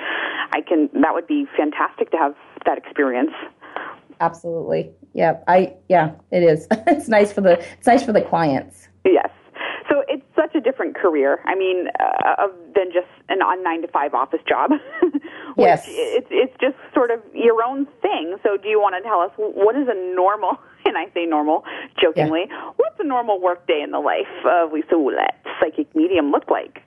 I 0.53 0.61
can 0.61 0.91
that 1.01 1.15
would 1.15 1.27
be 1.27 1.47
fantastic 1.57 2.11
to 2.11 2.17
have 2.17 2.35
that 2.67 2.79
experience. 2.79 3.31
Absolutely. 4.21 4.91
Yeah. 5.15 5.39
I 5.49 5.75
yeah, 5.89 6.13
it 6.31 6.43
is. 6.43 6.67
it's 6.87 7.09
nice 7.09 7.33
for 7.33 7.41
the 7.41 7.59
it's 7.79 7.87
nice 7.87 8.03
for 8.03 8.13
the 8.13 8.23
clients. 8.23 8.89
Yes. 9.05 9.31
So 9.89 10.05
it's 10.09 10.25
such 10.37 10.55
a 10.55 10.61
different 10.61 10.95
career. 10.95 11.41
I 11.47 11.55
mean, 11.57 11.89
uh, 11.99 12.47
than 12.75 12.93
just 12.93 13.09
an 13.29 13.43
on 13.43 13.63
nine 13.63 13.83
to 13.83 13.89
five 13.89 14.15
office 14.15 14.41
job. 14.49 14.71
yes. 15.57 15.85
It's 15.89 16.29
it's 16.31 16.55
just 16.61 16.77
sort 16.95 17.11
of 17.11 17.21
your 17.35 17.63
own 17.63 17.87
thing. 18.01 18.37
So 18.43 18.57
do 18.57 18.69
you 18.69 18.81
want 18.81 18.95
to 19.03 19.09
tell 19.09 19.21
us 19.21 19.33
what 19.37 19.75
is 19.77 19.89
a 19.89 20.15
normal? 20.15 20.59
And 20.91 20.97
I 20.97 21.07
say 21.15 21.25
normal 21.25 21.65
jokingly. 22.01 22.47
Yeah. 22.49 22.73
What's 22.77 22.99
a 22.99 23.05
normal 23.05 23.41
work 23.41 23.67
day 23.67 23.81
in 23.81 23.93
the 23.93 24.01
life 24.01 24.27
of 24.45 24.73
Lisa 24.73 24.95
Ouellet, 24.95 25.35
psychic 25.61 25.95
medium, 25.95 26.33
look 26.33 26.51
like? 26.51 26.83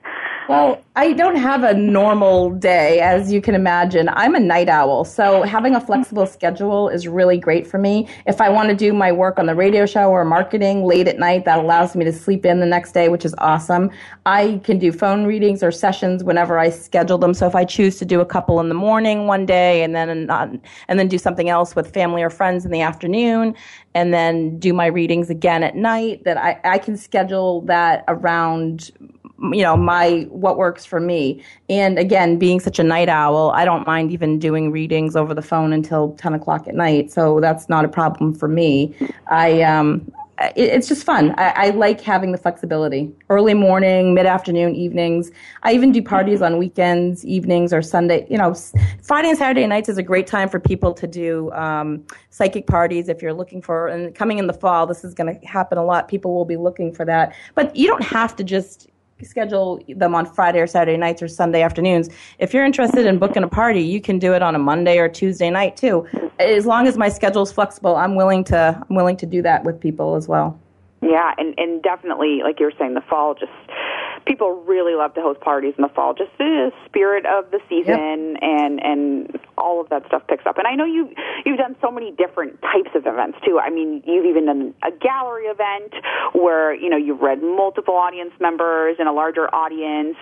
Well, 0.46 0.84
I 0.94 1.14
don't 1.14 1.36
have 1.36 1.64
a 1.64 1.72
normal 1.72 2.50
day, 2.50 3.00
as 3.00 3.32
you 3.32 3.40
can 3.40 3.54
imagine. 3.54 4.10
I'm 4.10 4.34
a 4.34 4.40
night 4.40 4.68
owl, 4.68 5.06
so 5.06 5.42
having 5.42 5.74
a 5.74 5.80
flexible 5.80 6.26
schedule 6.26 6.90
is 6.90 7.08
really 7.08 7.38
great 7.38 7.66
for 7.66 7.78
me. 7.78 8.08
If 8.26 8.42
I 8.42 8.50
want 8.50 8.68
to 8.68 8.74
do 8.74 8.92
my 8.92 9.10
work 9.10 9.38
on 9.38 9.46
the 9.46 9.54
radio 9.54 9.86
show 9.86 10.10
or 10.10 10.22
marketing 10.22 10.84
late 10.84 11.08
at 11.08 11.18
night, 11.18 11.46
that 11.46 11.60
allows 11.60 11.96
me 11.96 12.04
to 12.04 12.12
sleep 12.12 12.44
in 12.44 12.60
the 12.60 12.66
next 12.66 12.92
day, 12.92 13.08
which 13.08 13.24
is 13.24 13.34
awesome. 13.38 13.90
I 14.26 14.60
can 14.64 14.78
do 14.78 14.92
phone 14.92 15.24
readings 15.24 15.62
or 15.62 15.72
sessions 15.72 16.22
whenever 16.22 16.58
I 16.58 16.68
schedule 16.68 17.16
them. 17.16 17.32
So 17.32 17.46
if 17.46 17.54
I 17.54 17.64
choose 17.64 17.98
to 18.00 18.04
do 18.04 18.20
a 18.20 18.26
couple 18.26 18.60
in 18.60 18.68
the 18.68 18.74
morning 18.74 19.26
one 19.26 19.46
day 19.46 19.82
and 19.82 19.94
then 19.94 20.28
and 20.88 20.98
then 20.98 21.08
do 21.08 21.16
something 21.16 21.48
else 21.48 21.74
with 21.74 21.92
family 21.94 22.22
or 22.22 22.28
friends 22.28 22.66
in 22.66 22.70
the 22.70 22.82
afternoon, 22.82 23.54
and 23.94 24.12
then 24.12 24.58
do 24.58 24.72
my 24.72 24.86
readings 24.86 25.30
again 25.30 25.62
at 25.62 25.76
night, 25.76 26.24
that 26.24 26.36
I, 26.36 26.60
I 26.64 26.78
can 26.78 26.96
schedule 26.96 27.62
that 27.62 28.04
around 28.08 28.90
you 29.52 29.62
know 29.62 29.76
my 29.76 30.26
what 30.30 30.56
works 30.56 30.84
for 30.84 31.00
me. 31.00 31.42
And 31.68 31.98
again 31.98 32.38
being 32.38 32.60
such 32.60 32.78
a 32.78 32.84
night 32.84 33.08
owl 33.08 33.50
i 33.50 33.64
don't 33.64 33.86
mind 33.86 34.12
even 34.12 34.38
doing 34.38 34.70
readings 34.70 35.16
over 35.16 35.34
the 35.34 35.42
phone 35.42 35.72
until 35.72 36.12
10 36.12 36.34
o'clock 36.34 36.66
at 36.68 36.74
night. 36.74 37.12
So 37.12 37.40
that's 37.40 37.68
not 37.68 37.84
a 37.84 37.88
problem 37.88 38.34
for 38.34 38.48
me. 38.48 38.94
I 39.28 39.62
um 39.62 40.10
it's 40.56 40.88
just 40.88 41.04
fun. 41.04 41.34
I, 41.38 41.66
I, 41.66 41.70
like 41.70 42.00
having 42.00 42.32
the 42.32 42.38
flexibility. 42.38 43.12
Early 43.30 43.54
morning, 43.54 44.14
mid 44.14 44.26
afternoon, 44.26 44.74
evenings. 44.74 45.30
I 45.62 45.72
even 45.72 45.92
do 45.92 46.02
parties 46.02 46.42
on 46.42 46.58
weekends, 46.58 47.24
evenings, 47.24 47.72
or 47.72 47.82
Sunday. 47.82 48.26
You 48.28 48.38
know, 48.38 48.54
Friday 49.02 49.28
and 49.28 49.38
Saturday 49.38 49.66
nights 49.66 49.88
is 49.88 49.98
a 49.98 50.02
great 50.02 50.26
time 50.26 50.48
for 50.48 50.58
people 50.58 50.92
to 50.94 51.06
do 51.06 51.52
um, 51.52 52.04
psychic 52.30 52.66
parties 52.66 53.08
if 53.08 53.22
you're 53.22 53.32
looking 53.32 53.62
for. 53.62 53.88
And 53.88 54.14
coming 54.14 54.38
in 54.38 54.46
the 54.46 54.52
fall, 54.52 54.86
this 54.86 55.04
is 55.04 55.14
going 55.14 55.38
to 55.38 55.46
happen 55.46 55.78
a 55.78 55.84
lot. 55.84 56.08
People 56.08 56.34
will 56.34 56.44
be 56.44 56.56
looking 56.56 56.92
for 56.92 57.04
that. 57.04 57.34
But 57.54 57.74
you 57.76 57.86
don't 57.86 58.04
have 58.04 58.34
to 58.36 58.44
just 58.44 58.88
schedule 59.22 59.80
them 59.88 60.14
on 60.14 60.26
Friday 60.26 60.60
or 60.60 60.66
Saturday 60.66 60.96
nights 60.96 61.22
or 61.22 61.28
Sunday 61.28 61.62
afternoons. 61.62 62.08
If 62.38 62.52
you're 62.52 62.64
interested 62.64 63.06
in 63.06 63.18
booking 63.18 63.42
a 63.42 63.48
party, 63.48 63.82
you 63.82 64.00
can 64.00 64.18
do 64.18 64.32
it 64.34 64.42
on 64.42 64.54
a 64.54 64.58
Monday 64.58 64.98
or 64.98 65.08
Tuesday 65.08 65.50
night 65.50 65.76
too. 65.76 66.06
As 66.38 66.66
long 66.66 66.86
as 66.86 66.96
my 66.98 67.08
schedule 67.08 67.42
is 67.42 67.52
flexible, 67.52 67.96
I'm 67.96 68.16
willing 68.16 68.44
to 68.44 68.84
I'm 68.88 68.96
willing 68.96 69.16
to 69.18 69.26
do 69.26 69.42
that 69.42 69.64
with 69.64 69.80
people 69.80 70.16
as 70.16 70.26
well. 70.28 70.58
Yeah, 71.00 71.34
and 71.38 71.54
and 71.58 71.82
definitely 71.82 72.40
like 72.42 72.58
you 72.58 72.66
were 72.66 72.72
saying, 72.78 72.94
the 72.94 73.02
fall 73.02 73.34
just 73.34 73.52
people 74.26 74.62
really 74.66 74.94
love 74.94 75.14
to 75.14 75.20
host 75.20 75.40
parties 75.40 75.74
in 75.76 75.82
the 75.82 75.88
fall. 75.88 76.14
Just 76.14 76.30
the 76.38 76.72
spirit 76.86 77.24
of 77.26 77.50
the 77.50 77.60
season 77.68 78.34
yep. 78.34 78.42
and 78.42 78.82
and 78.82 79.38
all 79.58 79.80
of 79.80 79.88
that 79.90 80.06
stuff 80.06 80.22
picks 80.28 80.46
up. 80.46 80.58
And 80.58 80.66
I 80.66 80.74
know 80.74 80.84
you 80.84 81.10
you've 81.44 81.58
done 81.58 81.76
so 81.80 81.90
many 81.90 82.10
different 82.12 82.60
types 82.62 82.90
of 82.94 83.06
events 83.06 83.38
too. 83.44 83.58
I 83.58 83.70
mean, 83.70 84.02
you've 84.06 84.26
even 84.26 84.46
done 84.46 84.74
a 84.82 84.90
gallery 84.90 85.44
event 85.44 85.94
where 86.32 86.74
you 86.74 86.88
know 86.88 86.96
you've 86.96 87.20
read 87.20 87.42
multiple 87.42 87.94
audience 87.94 88.32
members 88.40 88.96
and 88.98 89.08
a 89.08 89.12
larger 89.12 89.52
audience. 89.54 90.16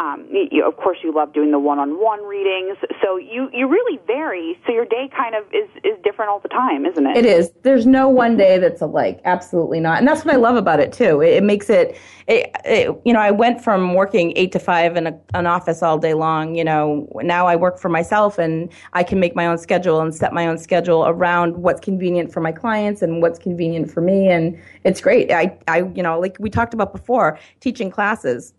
Um, 0.00 0.26
you, 0.30 0.66
of 0.66 0.76
course, 0.76 0.98
you 1.02 1.14
love 1.14 1.32
doing 1.32 1.52
the 1.52 1.58
one-on-one 1.58 2.24
readings. 2.24 2.76
So 3.02 3.16
you 3.16 3.48
you 3.52 3.68
really 3.68 3.98
vary. 4.06 4.58
So 4.66 4.72
your 4.72 4.84
day 4.84 5.08
kind 5.16 5.34
of 5.34 5.44
is 5.52 5.68
is 5.84 5.98
different 6.02 6.30
all 6.30 6.40
the 6.40 6.48
time, 6.48 6.86
isn't 6.86 7.06
it? 7.06 7.16
It 7.16 7.26
is. 7.26 7.50
There's 7.62 7.86
no 7.86 8.08
one 8.08 8.36
day 8.36 8.58
that's 8.58 8.80
alike. 8.80 9.20
Absolutely 9.24 9.80
not. 9.80 9.98
And 9.98 10.08
that's 10.08 10.24
what 10.24 10.34
I 10.34 10.36
love 10.36 10.56
about 10.56 10.80
it 10.80 10.92
too. 10.92 11.20
It, 11.20 11.34
it 11.34 11.42
makes 11.42 11.70
it, 11.70 11.96
it, 12.26 12.50
it, 12.64 13.00
You 13.04 13.12
know, 13.12 13.20
I 13.20 13.30
went 13.44 13.62
from 13.62 13.92
working 13.92 14.32
eight 14.36 14.52
to 14.52 14.58
five 14.58 14.96
in 14.96 15.06
a, 15.06 15.14
an 15.34 15.46
office 15.46 15.82
all 15.82 15.98
day 15.98 16.14
long. 16.14 16.54
You 16.54 16.64
know, 16.64 17.06
now 17.22 17.46
I 17.46 17.56
work 17.56 17.78
for 17.78 17.90
myself 17.90 18.38
and 18.38 18.70
I 18.94 19.02
can 19.02 19.20
make 19.20 19.36
my 19.36 19.46
own 19.46 19.58
schedule 19.58 20.00
and 20.00 20.14
set 20.14 20.32
my 20.32 20.46
own 20.46 20.56
schedule 20.56 21.04
around 21.06 21.58
what's 21.58 21.80
convenient 21.80 22.32
for 22.32 22.40
my 22.40 22.52
clients 22.52 23.02
and 23.02 23.20
what's 23.20 23.38
convenient 23.38 23.90
for 23.90 24.00
me. 24.00 24.28
And 24.28 24.58
it's 24.84 25.02
great. 25.02 25.30
I, 25.30 25.58
I, 25.68 25.80
you 25.94 26.02
know, 26.02 26.18
like 26.18 26.38
we 26.40 26.48
talked 26.48 26.72
about 26.72 26.90
before, 26.94 27.38
teaching 27.60 27.90
classes 27.90 28.54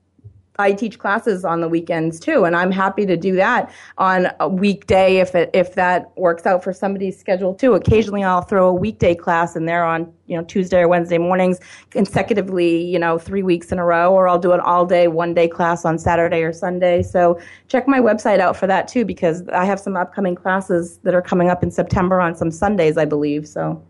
I 0.58 0.72
teach 0.72 1.00
classes 1.00 1.44
on 1.44 1.62
the 1.62 1.68
weekends 1.68 2.20
too, 2.20 2.46
and 2.46 2.56
I'm 2.56 2.72
happy 2.72 3.06
to 3.06 3.18
do 3.18 3.36
that 3.36 3.72
on 3.98 4.28
a 4.40 4.48
weekday 4.48 5.18
if 5.18 5.36
it, 5.36 5.50
if 5.54 5.76
that 5.76 6.12
works 6.18 6.46
out 6.46 6.64
for 6.64 6.72
somebody's 6.72 7.20
schedule 7.20 7.54
too. 7.54 7.74
Occasionally, 7.74 8.24
I'll 8.24 8.42
throw 8.42 8.68
a 8.68 8.74
weekday 8.74 9.16
class 9.16 9.56
in 9.56 9.66
there 9.66 9.84
on 9.84 10.12
you 10.28 10.38
know 10.38 10.44
Tuesday 10.46 10.80
or 10.80 10.88
Wednesday 10.88 11.18
mornings 11.18 11.60
consecutively, 11.92 12.84
you 12.84 12.98
know, 12.98 13.18
three 13.18 13.44
weeks 13.44 13.72
in 13.72 13.80
a 13.80 13.86
row, 13.86 14.14
or 14.14 14.28
I'll 14.28 14.40
do 14.40 14.54
an 14.54 14.62
all 14.62 14.86
day, 14.86 15.08
one 15.08 15.34
day 15.34 15.48
class 15.48 15.84
on 15.84 15.98
Saturday 15.98 16.42
or 16.42 16.54
Sunday. 16.54 17.04
So 17.04 17.40
check 17.68 17.88
my 17.88 18.00
website 18.00 18.40
out 18.40 18.56
for 18.56 18.68
that 18.68 18.88
too, 18.88 19.04
because 19.04 19.48
I 19.50 19.66
have 19.66 19.80
some 19.80 19.98
upcoming 19.98 20.36
classes 20.36 21.00
that 21.04 21.14
are 21.14 21.22
coming 21.22 21.50
up 21.50 21.64
in 21.64 21.72
September 21.72 22.22
on 22.22 22.36
some 22.36 22.52
Sundays, 22.52 22.98
I 22.98 23.06
believe. 23.06 23.48
So. 23.48 23.82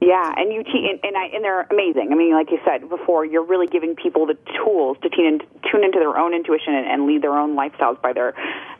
Yeah, 0.00 0.32
and 0.36 0.52
you 0.52 0.62
te- 0.62 0.88
and, 0.90 1.00
and, 1.02 1.16
I, 1.16 1.26
and 1.34 1.42
they're 1.42 1.62
amazing. 1.62 2.10
I 2.12 2.14
mean, 2.14 2.32
like 2.32 2.52
you 2.52 2.58
said 2.64 2.88
before, 2.88 3.24
you're 3.24 3.44
really 3.44 3.66
giving 3.66 3.96
people 3.96 4.26
the 4.26 4.36
tools 4.62 4.96
to 5.02 5.08
tune, 5.08 5.26
in, 5.26 5.38
tune 5.70 5.82
into 5.82 5.98
their 5.98 6.16
own 6.16 6.34
intuition 6.34 6.72
and, 6.74 6.86
and 6.86 7.06
lead 7.06 7.22
their 7.22 7.36
own 7.36 7.56
lifestyles 7.56 8.00
by 8.00 8.12
their 8.12 8.34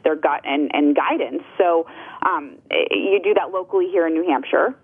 their 0.04 0.14
gut 0.14 0.42
and, 0.44 0.70
and 0.72 0.94
guidance. 0.94 1.42
So 1.58 1.86
um, 2.24 2.56
you 2.70 3.20
do 3.22 3.34
that 3.34 3.50
locally 3.50 3.88
here 3.90 4.06
in 4.06 4.14
New 4.14 4.28
Hampshire. 4.28 4.76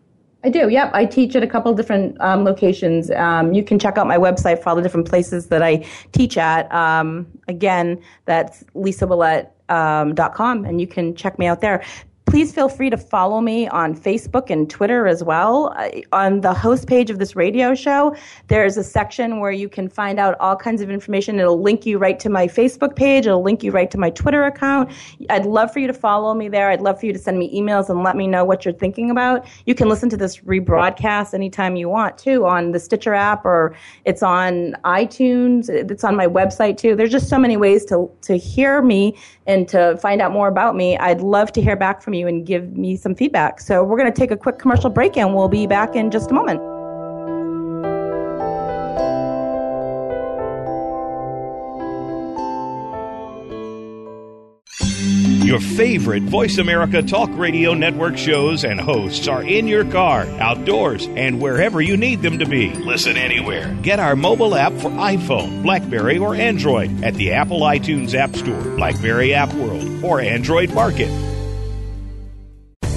I 0.43 0.51
do. 0.51 0.69
Yep, 0.69 0.91
I 0.93 1.07
teach 1.07 1.37
at 1.37 1.43
a 1.43 1.47
couple 1.47 1.73
different 1.73 2.21
um, 2.21 2.45
locations. 2.45 3.11
Um, 3.13 3.55
you 3.55 3.63
can 3.63 3.79
check 3.79 3.97
out 3.97 4.07
my 4.07 4.19
website 4.19 4.63
for 4.63 4.71
all 4.71 4.77
the 4.77 4.83
different 4.83 5.09
places 5.09 5.47
that 5.47 5.63
I 5.63 5.87
teach 6.13 6.37
at. 6.37 6.71
Um, 6.75 7.27
again, 7.49 8.03
that's 8.27 8.65
lisaouellet.com, 8.75 10.59
um, 10.59 10.65
and 10.67 10.81
you 10.81 10.87
can 10.87 11.15
check 11.15 11.39
me 11.39 11.47
out 11.47 11.61
there 11.61 11.83
please 12.27 12.53
feel 12.53 12.69
free 12.69 12.91
to 12.91 12.97
follow 12.97 13.41
me 13.41 13.69
on 13.69 13.95
Facebook 13.95 14.51
and 14.51 14.69
Twitter 14.69 15.07
as 15.07 15.23
well. 15.23 15.75
Uh, 15.77 15.91
on 16.13 16.41
the 16.41 16.55
host 16.55 16.87
page 16.87 17.11
of 17.11 17.19
this 17.19 17.37
radio 17.37 17.75
show, 17.75 18.17
there's 18.49 18.77
a 18.77 18.85
section 18.85 19.41
where 19.41 19.53
you 19.53 19.69
can 19.69 19.89
find 19.89 20.19
out 20.19 20.35
all 20.41 20.57
kinds 20.57 20.81
of 20.81 20.91
information. 20.91 21.39
It'll 21.39 21.61
link 21.61 21.85
you 21.85 21.99
right 21.99 22.19
to 22.21 22.31
my 22.31 22.47
Facebook 22.49 22.97
page. 22.97 23.27
It'll 23.27 23.43
link 23.43 23.63
you 23.63 23.71
right 23.71 23.91
to 23.91 23.99
my 23.99 24.11
Twitter 24.11 24.45
account. 24.45 24.91
I'd 25.29 25.47
love 25.47 25.73
for 25.73 25.79
you 25.79 25.87
to 25.87 25.93
follow 25.93 26.35
me 26.35 26.49
there. 26.49 26.71
I'd 26.71 26.81
love 26.81 26.99
for 26.99 27.07
you 27.07 27.13
to 27.13 27.19
send 27.19 27.39
me 27.39 27.55
emails 27.55 27.89
and 27.89 28.03
let 28.03 28.17
me 28.17 28.27
know 28.27 28.45
what 28.45 28.65
you're 28.65 28.75
thinking 28.75 29.11
about. 29.11 29.47
You 29.67 29.75
can 29.75 29.89
listen 29.89 30.09
to 30.11 30.17
this 30.17 30.39
rebroadcast 30.39 31.35
anytime 31.35 31.77
you 31.77 31.89
want 31.89 32.17
too 32.17 32.47
on 32.47 32.73
the 32.73 32.81
Stitcher 32.81 33.15
app 33.15 33.45
or 33.45 33.77
it's 34.05 34.23
on 34.23 34.77
iTunes. 34.85 35.69
It's 35.69 36.05
on 36.05 36.17
my 36.17 36.27
website 36.27 36.79
too. 36.79 36.97
There's 36.97 37.13
just 37.13 37.29
so 37.29 37.39
many 37.39 37.57
ways 37.57 37.85
to, 37.87 38.11
to 38.23 38.37
hear 38.37 38.83
me 38.83 39.17
and 39.47 39.69
to 39.69 39.97
find 39.99 40.21
out 40.21 40.33
more 40.33 40.49
about 40.49 40.75
me. 40.75 40.97
I'd 40.99 41.21
love 41.21 41.53
to 41.53 41.63
hear 41.63 41.77
back 41.77 42.03
from 42.03 42.15
you 42.15 42.27
and 42.27 42.47
give 42.47 42.77
me 42.77 42.97
some 42.97 43.15
feedback. 43.15 43.61
So 43.61 43.85
we're 43.85 43.99
going 43.99 44.13
to 44.13 44.19
take 44.19 44.31
a 44.31 44.37
quick 44.37 44.59
commercial 44.59 44.91
break 44.91 45.17
and 45.17 45.35
we'll 45.35 45.49
be 45.49 45.67
back 45.67 45.95
in 45.95 46.11
just 46.11 46.31
a 46.31 46.35
moment. 46.35 46.74
Your 55.55 55.61
favorite 55.61 56.25
Voice 56.25 56.59
America 56.59 57.01
Talk 57.01 57.31
Radio 57.35 57.75
Network 57.75 58.19
shows 58.19 58.65
and 58.65 58.81
hosts 58.81 59.29
are 59.29 59.45
in 59.45 59.69
your 59.69 59.85
car, 59.85 60.23
outdoors, 60.41 61.07
and 61.07 61.41
wherever 61.41 61.81
you 61.81 61.97
need 61.97 62.23
them 62.23 62.41
to 62.41 62.45
be. 62.45 62.75
Listen 62.75 63.17
anywhere. 63.17 63.73
Get 63.81 64.01
our 64.01 64.17
mobile 64.17 64.57
app 64.57 64.73
for 64.73 64.91
iPhone, 64.91 65.63
Blackberry, 65.63 66.19
or 66.19 66.35
Android 66.35 67.05
at 67.05 67.15
the 67.15 67.35
Apple 67.35 67.61
iTunes 67.61 68.15
App 68.15 68.35
Store, 68.35 68.61
Blackberry 68.77 69.33
App 69.33 69.55
World, 69.55 70.03
or 70.03 70.21
Android 70.21 70.75
Market. 70.75 71.09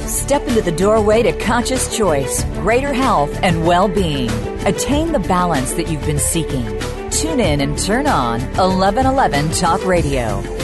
Step 0.07 0.41
into 0.47 0.63
the 0.63 0.71
doorway 0.75 1.21
to 1.21 1.39
conscious 1.39 1.95
choice, 1.95 2.43
greater 2.55 2.91
health, 2.91 3.37
and 3.43 3.67
well 3.67 3.87
being. 3.87 4.31
Attain 4.65 5.11
the 5.11 5.19
balance 5.19 5.73
that 5.73 5.89
you've 5.89 6.07
been 6.07 6.17
seeking. 6.17 6.65
Tune 7.11 7.39
in 7.39 7.61
and 7.61 7.77
turn 7.77 8.07
on 8.07 8.41
1111 8.55 9.51
Talk 9.51 9.85
Radio. 9.85 10.56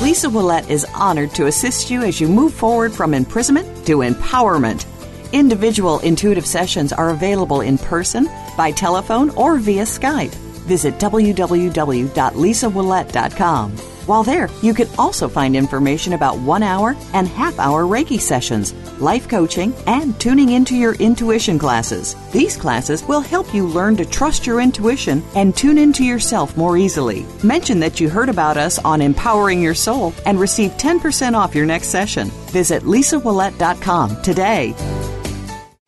Lisa 0.00 0.28
Ouellet 0.30 0.70
is 0.70 0.86
honored 0.94 1.34
to 1.34 1.46
assist 1.46 1.90
you 1.90 2.02
as 2.02 2.18
you 2.18 2.26
move 2.26 2.54
forward 2.54 2.90
from 2.90 3.12
imprisonment 3.12 3.86
to 3.86 3.98
empowerment. 3.98 4.86
Individual 5.34 5.98
intuitive 5.98 6.46
sessions 6.46 6.90
are 6.90 7.10
available 7.10 7.60
in 7.60 7.76
person, 7.76 8.26
by 8.56 8.70
telephone, 8.70 9.28
or 9.30 9.58
via 9.58 9.82
Skype. 9.82 10.32
Visit 10.64 10.94
www.lisaouellet.com. 10.94 13.70
While 14.06 14.22
there, 14.22 14.48
you 14.62 14.72
can 14.72 14.88
also 14.98 15.28
find 15.28 15.54
information 15.54 16.14
about 16.14 16.38
one 16.38 16.62
hour 16.62 16.96
and 17.12 17.28
half 17.28 17.58
hour 17.58 17.84
Reiki 17.84 18.18
sessions, 18.18 18.72
life 19.00 19.28
coaching, 19.28 19.74
and 19.86 20.18
tuning 20.20 20.50
into 20.50 20.76
your 20.76 20.94
intuition 20.94 21.58
classes. 21.58 22.14
These 22.32 22.56
classes 22.56 23.02
will 23.04 23.20
help 23.20 23.54
you 23.54 23.66
learn 23.66 23.96
to 23.96 24.04
trust 24.04 24.46
your 24.46 24.60
intuition 24.60 25.22
and 25.34 25.56
tune 25.56 25.78
into 25.78 26.04
yourself 26.04 26.56
more 26.56 26.76
easily. 26.76 27.26
Mention 27.42 27.80
that 27.80 28.00
you 28.00 28.08
heard 28.08 28.28
about 28.28 28.56
us 28.56 28.78
on 28.78 29.00
Empowering 29.00 29.62
Your 29.62 29.74
Soul 29.74 30.12
and 30.26 30.38
receive 30.38 30.72
10% 30.72 31.34
off 31.34 31.54
your 31.54 31.66
next 31.66 31.88
session. 31.88 32.28
Visit 32.50 32.82
lisaouellet.com 32.82 34.22
today. 34.22 34.74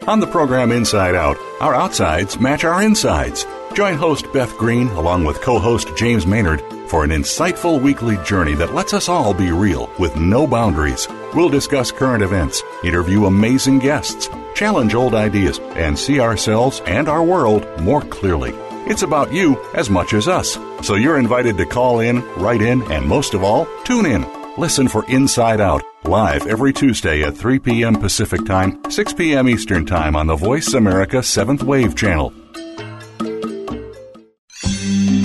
On 0.06 0.18
the 0.18 0.26
program 0.26 0.72
Inside 0.72 1.14
Out, 1.14 1.36
our 1.60 1.74
outsides 1.74 2.40
match 2.40 2.64
our 2.64 2.82
insides. 2.82 3.46
Join 3.74 3.94
host 3.96 4.32
Beth 4.32 4.56
Green 4.58 4.88
along 4.88 5.24
with 5.24 5.40
co 5.40 5.58
host 5.58 5.88
James 5.96 6.26
Maynard 6.26 6.60
for 6.92 7.04
an 7.04 7.10
insightful 7.10 7.80
weekly 7.80 8.18
journey 8.18 8.52
that 8.52 8.74
lets 8.74 8.92
us 8.92 9.08
all 9.08 9.32
be 9.32 9.50
real 9.50 9.90
with 9.98 10.14
no 10.14 10.46
boundaries. 10.46 11.08
We'll 11.34 11.48
discuss 11.48 11.90
current 11.90 12.22
events, 12.22 12.62
interview 12.84 13.24
amazing 13.24 13.78
guests, 13.78 14.28
challenge 14.54 14.94
old 14.94 15.14
ideas, 15.14 15.58
and 15.58 15.98
see 15.98 16.20
ourselves 16.20 16.82
and 16.84 17.08
our 17.08 17.24
world 17.24 17.66
more 17.80 18.02
clearly. 18.02 18.52
It's 18.84 19.04
about 19.04 19.32
you 19.32 19.58
as 19.72 19.88
much 19.88 20.12
as 20.12 20.28
us. 20.28 20.58
So 20.82 20.96
you're 20.96 21.18
invited 21.18 21.56
to 21.56 21.64
call 21.64 22.00
in, 22.00 22.20
write 22.34 22.60
in, 22.60 22.82
and 22.92 23.06
most 23.06 23.32
of 23.32 23.42
all, 23.42 23.66
tune 23.84 24.04
in. 24.04 24.26
Listen 24.58 24.86
for 24.86 25.06
Inside 25.08 25.62
Out, 25.62 25.82
live 26.04 26.46
every 26.46 26.74
Tuesday 26.74 27.22
at 27.22 27.38
3 27.38 27.58
p.m. 27.58 27.94
Pacific 27.94 28.44
Time, 28.44 28.78
6 28.90 29.14
p.m. 29.14 29.48
Eastern 29.48 29.86
Time 29.86 30.14
on 30.14 30.26
the 30.26 30.36
Voice 30.36 30.74
America 30.74 31.16
7th 31.16 31.62
Wave 31.62 31.96
channel. 31.96 32.34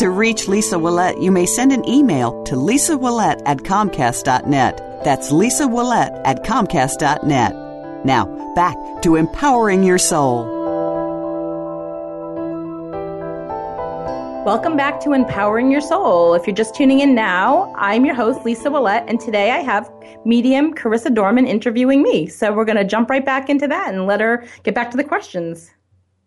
To 0.00 0.08
reach 0.08 0.48
Lisa 0.48 0.76
Ouellet, 0.76 1.20
you 1.20 1.30
may 1.30 1.44
send 1.44 1.72
an 1.72 1.86
email 1.86 2.42
to 2.44 2.56
Lisa 2.56 2.96
Ouellet 2.96 3.42
at 3.44 3.58
Comcast.net. 3.58 5.04
That's 5.04 5.30
Lisa 5.30 5.64
Ouellet 5.64 6.22
at 6.24 6.42
Comcast.net. 6.42 8.06
Now, 8.06 8.54
back 8.54 8.78
to 9.02 9.16
empowering 9.16 9.84
your 9.84 9.98
soul. 9.98 10.46
Welcome 14.46 14.74
back 14.74 15.00
to 15.00 15.12
Empowering 15.12 15.70
Your 15.70 15.82
Soul. 15.82 16.32
If 16.32 16.46
you're 16.46 16.56
just 16.56 16.74
tuning 16.74 17.00
in 17.00 17.14
now, 17.14 17.70
I'm 17.76 18.06
your 18.06 18.14
host, 18.14 18.42
Lisa 18.46 18.70
Ouellet, 18.70 19.04
and 19.06 19.20
today 19.20 19.50
I 19.50 19.58
have 19.58 19.92
medium 20.24 20.72
Karissa 20.72 21.14
Dorman 21.14 21.46
interviewing 21.46 22.02
me. 22.02 22.26
So 22.26 22.54
we're 22.54 22.64
going 22.64 22.78
to 22.78 22.84
jump 22.84 23.10
right 23.10 23.26
back 23.26 23.50
into 23.50 23.68
that 23.68 23.92
and 23.92 24.06
let 24.06 24.22
her 24.22 24.46
get 24.62 24.74
back 24.74 24.90
to 24.92 24.96
the 24.96 25.04
questions. 25.04 25.70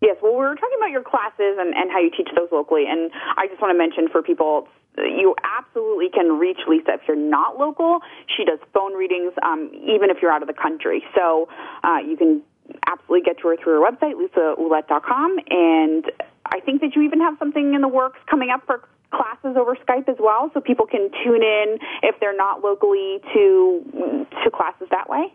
Yes, 0.04 0.18
well, 0.20 0.32
we 0.32 0.44
were 0.44 0.54
talking 0.54 0.76
about 0.76 0.90
your 0.90 1.02
classes 1.02 1.56
and, 1.56 1.72
and 1.74 1.90
how 1.90 1.98
you 1.98 2.10
teach 2.10 2.28
those 2.36 2.52
locally, 2.52 2.84
and 2.86 3.10
I 3.38 3.48
just 3.48 3.56
want 3.62 3.72
to 3.72 3.78
mention 3.78 4.12
for 4.12 4.20
people, 4.20 4.68
you 4.98 5.34
absolutely 5.42 6.10
can 6.12 6.38
reach 6.38 6.60
Lisa 6.68 7.00
if 7.00 7.00
you're 7.08 7.16
not 7.16 7.56
local. 7.56 8.00
She 8.36 8.44
does 8.44 8.58
phone 8.74 8.92
readings, 8.92 9.32
um, 9.42 9.70
even 9.72 10.10
if 10.10 10.18
you're 10.20 10.30
out 10.30 10.42
of 10.42 10.48
the 10.48 10.54
country. 10.54 11.02
So 11.16 11.48
uh, 11.82 12.04
you 12.04 12.18
can 12.18 12.42
absolutely 12.86 13.24
get 13.24 13.40
to 13.40 13.48
her 13.48 13.56
through 13.56 13.80
her 13.80 13.90
website, 13.90 14.20
lisaouellet.com, 14.20 15.38
and 15.48 16.04
I 16.44 16.60
think 16.60 16.82
that 16.82 16.94
you 16.94 17.00
even 17.00 17.20
have 17.20 17.36
something 17.38 17.72
in 17.72 17.80
the 17.80 17.88
works 17.88 18.20
coming 18.28 18.50
up 18.50 18.60
for 18.66 18.86
classes 19.10 19.56
over 19.56 19.74
Skype 19.88 20.08
as 20.10 20.16
well, 20.20 20.50
so 20.52 20.60
people 20.60 20.84
can 20.84 21.08
tune 21.24 21.42
in 21.42 21.78
if 22.02 22.20
they're 22.20 22.36
not 22.36 22.62
locally 22.62 23.20
to 23.32 24.26
to 24.44 24.50
classes 24.50 24.88
that 24.90 25.08
way. 25.08 25.32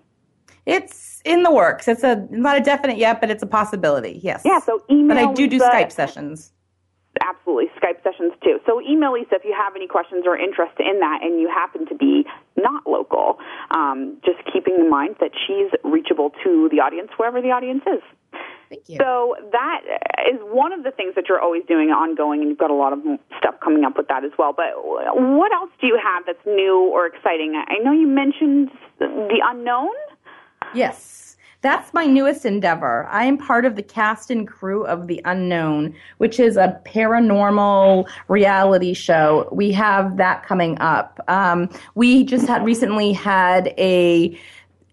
It's 0.70 1.22
in 1.26 1.44
the 1.44 1.52
works. 1.52 1.88
It's 1.88 2.04
a 2.04 2.28
not 2.30 2.58
a 2.58 2.62
definite 2.62 2.98
yet, 2.98 3.20
but 3.22 3.30
it's 3.30 3.44
a 3.44 3.48
possibility. 3.48 4.20
Yes. 4.24 4.42
Yeah. 4.46 4.60
So 4.60 4.84
email. 4.90 5.16
But 5.16 5.18
I 5.18 5.34
do 5.34 5.44
Lisa. 5.44 5.58
do 5.58 5.60
Skype 5.60 5.92
sessions. 5.92 6.52
Absolutely, 7.22 7.66
Skype 7.82 8.02
sessions 8.04 8.34
too. 8.44 8.60
So 8.66 8.80
email 8.82 9.14
Lisa 9.14 9.36
if 9.36 9.44
you 9.44 9.54
have 9.58 9.76
any 9.76 9.88
questions 9.88 10.24
or 10.26 10.38
interest 10.38 10.80
in 10.80 11.00
that, 11.00 11.20
and 11.22 11.40
you 11.42 11.50
happen 11.50 11.86
to 11.88 11.96
be 11.96 12.26
not 12.56 12.88
local. 12.88 13.40
Um, 13.72 14.18
just 14.24 14.38
keeping 14.52 14.76
in 14.76 14.90
mind 14.90 15.16
that 15.20 15.32
she's 15.36 15.72
reachable 15.84 16.32
to 16.44 16.70
the 16.72 16.80
audience 16.80 17.10
wherever 17.18 17.42
the 17.42 17.52
audience 17.52 17.84
is. 17.88 18.02
Thank 18.70 18.88
you. 18.88 18.98
So 18.98 19.36
that 19.52 19.82
is 20.32 20.40
one 20.44 20.72
of 20.72 20.84
the 20.84 20.92
things 20.92 21.16
that 21.16 21.26
you're 21.28 21.42
always 21.42 21.64
doing 21.68 21.90
ongoing, 21.90 22.42
and 22.42 22.50
you've 22.50 22.60
got 22.60 22.70
a 22.70 22.76
lot 22.76 22.94
of 22.94 23.00
stuff 23.38 23.56
coming 23.64 23.84
up 23.84 23.98
with 23.98 24.08
that 24.08 24.24
as 24.24 24.32
well. 24.38 24.54
But 24.54 24.78
what 24.78 25.52
else 25.52 25.72
do 25.82 25.88
you 25.88 26.00
have 26.02 26.24
that's 26.26 26.46
new 26.46 26.88
or 26.94 27.08
exciting? 27.08 27.62
I 27.68 27.80
know 27.84 27.92
you 27.92 28.08
mentioned 28.08 28.70
the 29.00 29.42
unknown. 29.44 29.90
Yes. 30.74 31.20
That's 31.62 31.94
my 31.94 32.06
newest 32.06 32.46
endeavor. 32.46 33.06
I 33.08 33.26
am 33.26 33.38
part 33.38 33.66
of 33.66 33.76
the 33.76 33.84
cast 33.84 34.32
and 34.32 34.48
crew 34.48 34.86
of 34.86 35.08
The 35.08 35.22
Unknown, 35.26 35.94
which 36.18 36.40
is 36.40 36.56
a 36.56 36.80
paranormal 36.86 38.08
reality 38.30 38.94
show. 38.94 39.50
We 39.52 39.74
have 39.74 40.16
that 40.18 40.46
coming 40.46 40.80
up. 40.80 41.20
Um, 41.28 41.70
we 41.96 42.24
just 42.24 42.48
had 42.48 42.64
recently 42.64 43.12
had 43.12 43.74
a 43.78 44.38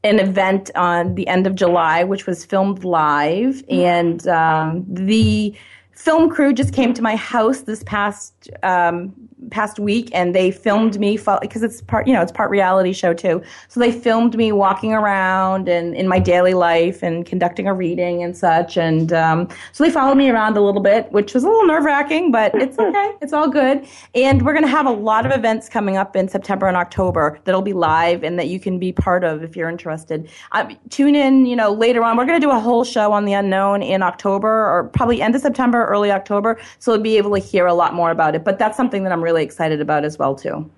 an 0.03 0.19
event 0.21 0.71
on 0.77 1.15
the 1.17 1.27
end 1.27 1.47
of 1.47 1.55
July, 1.55 2.05
which 2.05 2.27
was 2.27 2.45
filmed 2.45 2.85
live, 2.85 3.65
and 3.69 4.27
um, 4.29 4.85
the 4.89 5.55
film 5.93 6.29
crew 6.29 6.53
just 6.53 6.73
came 6.73 6.95
to 6.95 7.03
my 7.03 7.17
house 7.17 7.63
this 7.63 7.83
past 7.85 8.51
um, 8.63 9.26
past 9.51 9.79
week 9.79 10.11
and 10.13 10.35
they 10.35 10.51
filmed 10.51 10.99
me 10.99 11.17
because 11.17 11.63
it's 11.63 11.81
part 11.83 12.07
you 12.07 12.13
know 12.13 12.23
it's 12.23 12.33
part 12.33 12.51
reality 12.51 12.93
show 12.93 13.15
too. 13.15 13.43
So 13.69 13.81
they 13.81 13.93
filmed 13.93 14.37
me 14.37 14.53
walking 14.53 14.93
around 14.93 15.69
and 15.69 15.95
in 15.95 16.09
my 16.09 16.19
daily 16.19 16.55
life 16.55 17.03
and 17.03 17.25
conducting 17.25 17.67
a 17.67 17.75
reading 17.75 18.23
and 18.23 18.37
such. 18.37 18.77
And 18.77 19.13
um, 19.13 19.49
so 19.73 19.85
they 19.85 19.91
followed 19.91 20.17
me 20.17 20.31
around 20.31 20.57
a 20.57 20.61
little 20.61 20.83
bit 20.83 21.11
which 21.13 21.35
was 21.35 21.45
a 21.45 21.49
little 21.49 21.67
nerve-wracking 21.67 22.33
but 22.33 22.55
it's 22.55 22.79
okay. 22.87 23.13
It's 23.21 23.33
all 23.33 23.49
good. 23.49 23.87
And 24.15 24.45
we're 24.45 24.53
going 24.53 24.65
to 24.65 24.71
have 24.71 24.87
a 24.87 24.91
lot 24.91 25.27
of 25.27 25.33
events 25.33 25.69
coming 25.69 25.97
up 25.97 26.17
in 26.17 26.29
september 26.29 26.67
and 26.67 26.77
october 26.77 27.39
that'll 27.45 27.63
be 27.63 27.73
live 27.73 28.23
and 28.23 28.39
that 28.39 28.49
you 28.49 28.59
can 28.59 28.79
be 28.79 28.93
part 28.93 29.25
of 29.25 29.43
if 29.43 29.57
you're 29.57 29.69
interested. 29.69 30.29
Uh, 30.53 30.69
tune 30.91 31.15
in 31.15 31.47
you 31.47 31.57
know 31.57 31.73
later 31.73 32.03
on. 32.03 32.17
We're 32.17 32.27
going 32.27 32.41
to 32.41 32.47
do 32.47 32.53
a 32.53 32.61
whole 32.61 32.85
show 32.85 33.13
on 33.13 33.25
the 33.25 33.33
unknown 33.33 33.83
in 33.83 34.03
october 34.03 34.49
or 34.49 34.91
probably 34.93 35.23
end 35.23 35.35
of 35.35 35.43
september 35.43 35.87
early 35.87 36.11
october. 36.11 36.59
So 36.79 36.95
you'll 36.95 37.03
be 37.03 37.17
able 37.17 37.33
to 37.33 37.39
hear 37.39 37.67
a 37.67 37.75
lot 37.75 37.95
more 37.95 38.11
about 38.11 38.35
it. 38.35 38.45
But 38.45 38.59
that's 38.59 38.77
something 38.77 39.05
that 39.05 39.13
i'm 39.13 39.23
really 39.23 39.36
excited 39.43 39.81
about 39.81 40.05
as 40.05 40.19
well 40.19 40.35
too. 40.35 40.71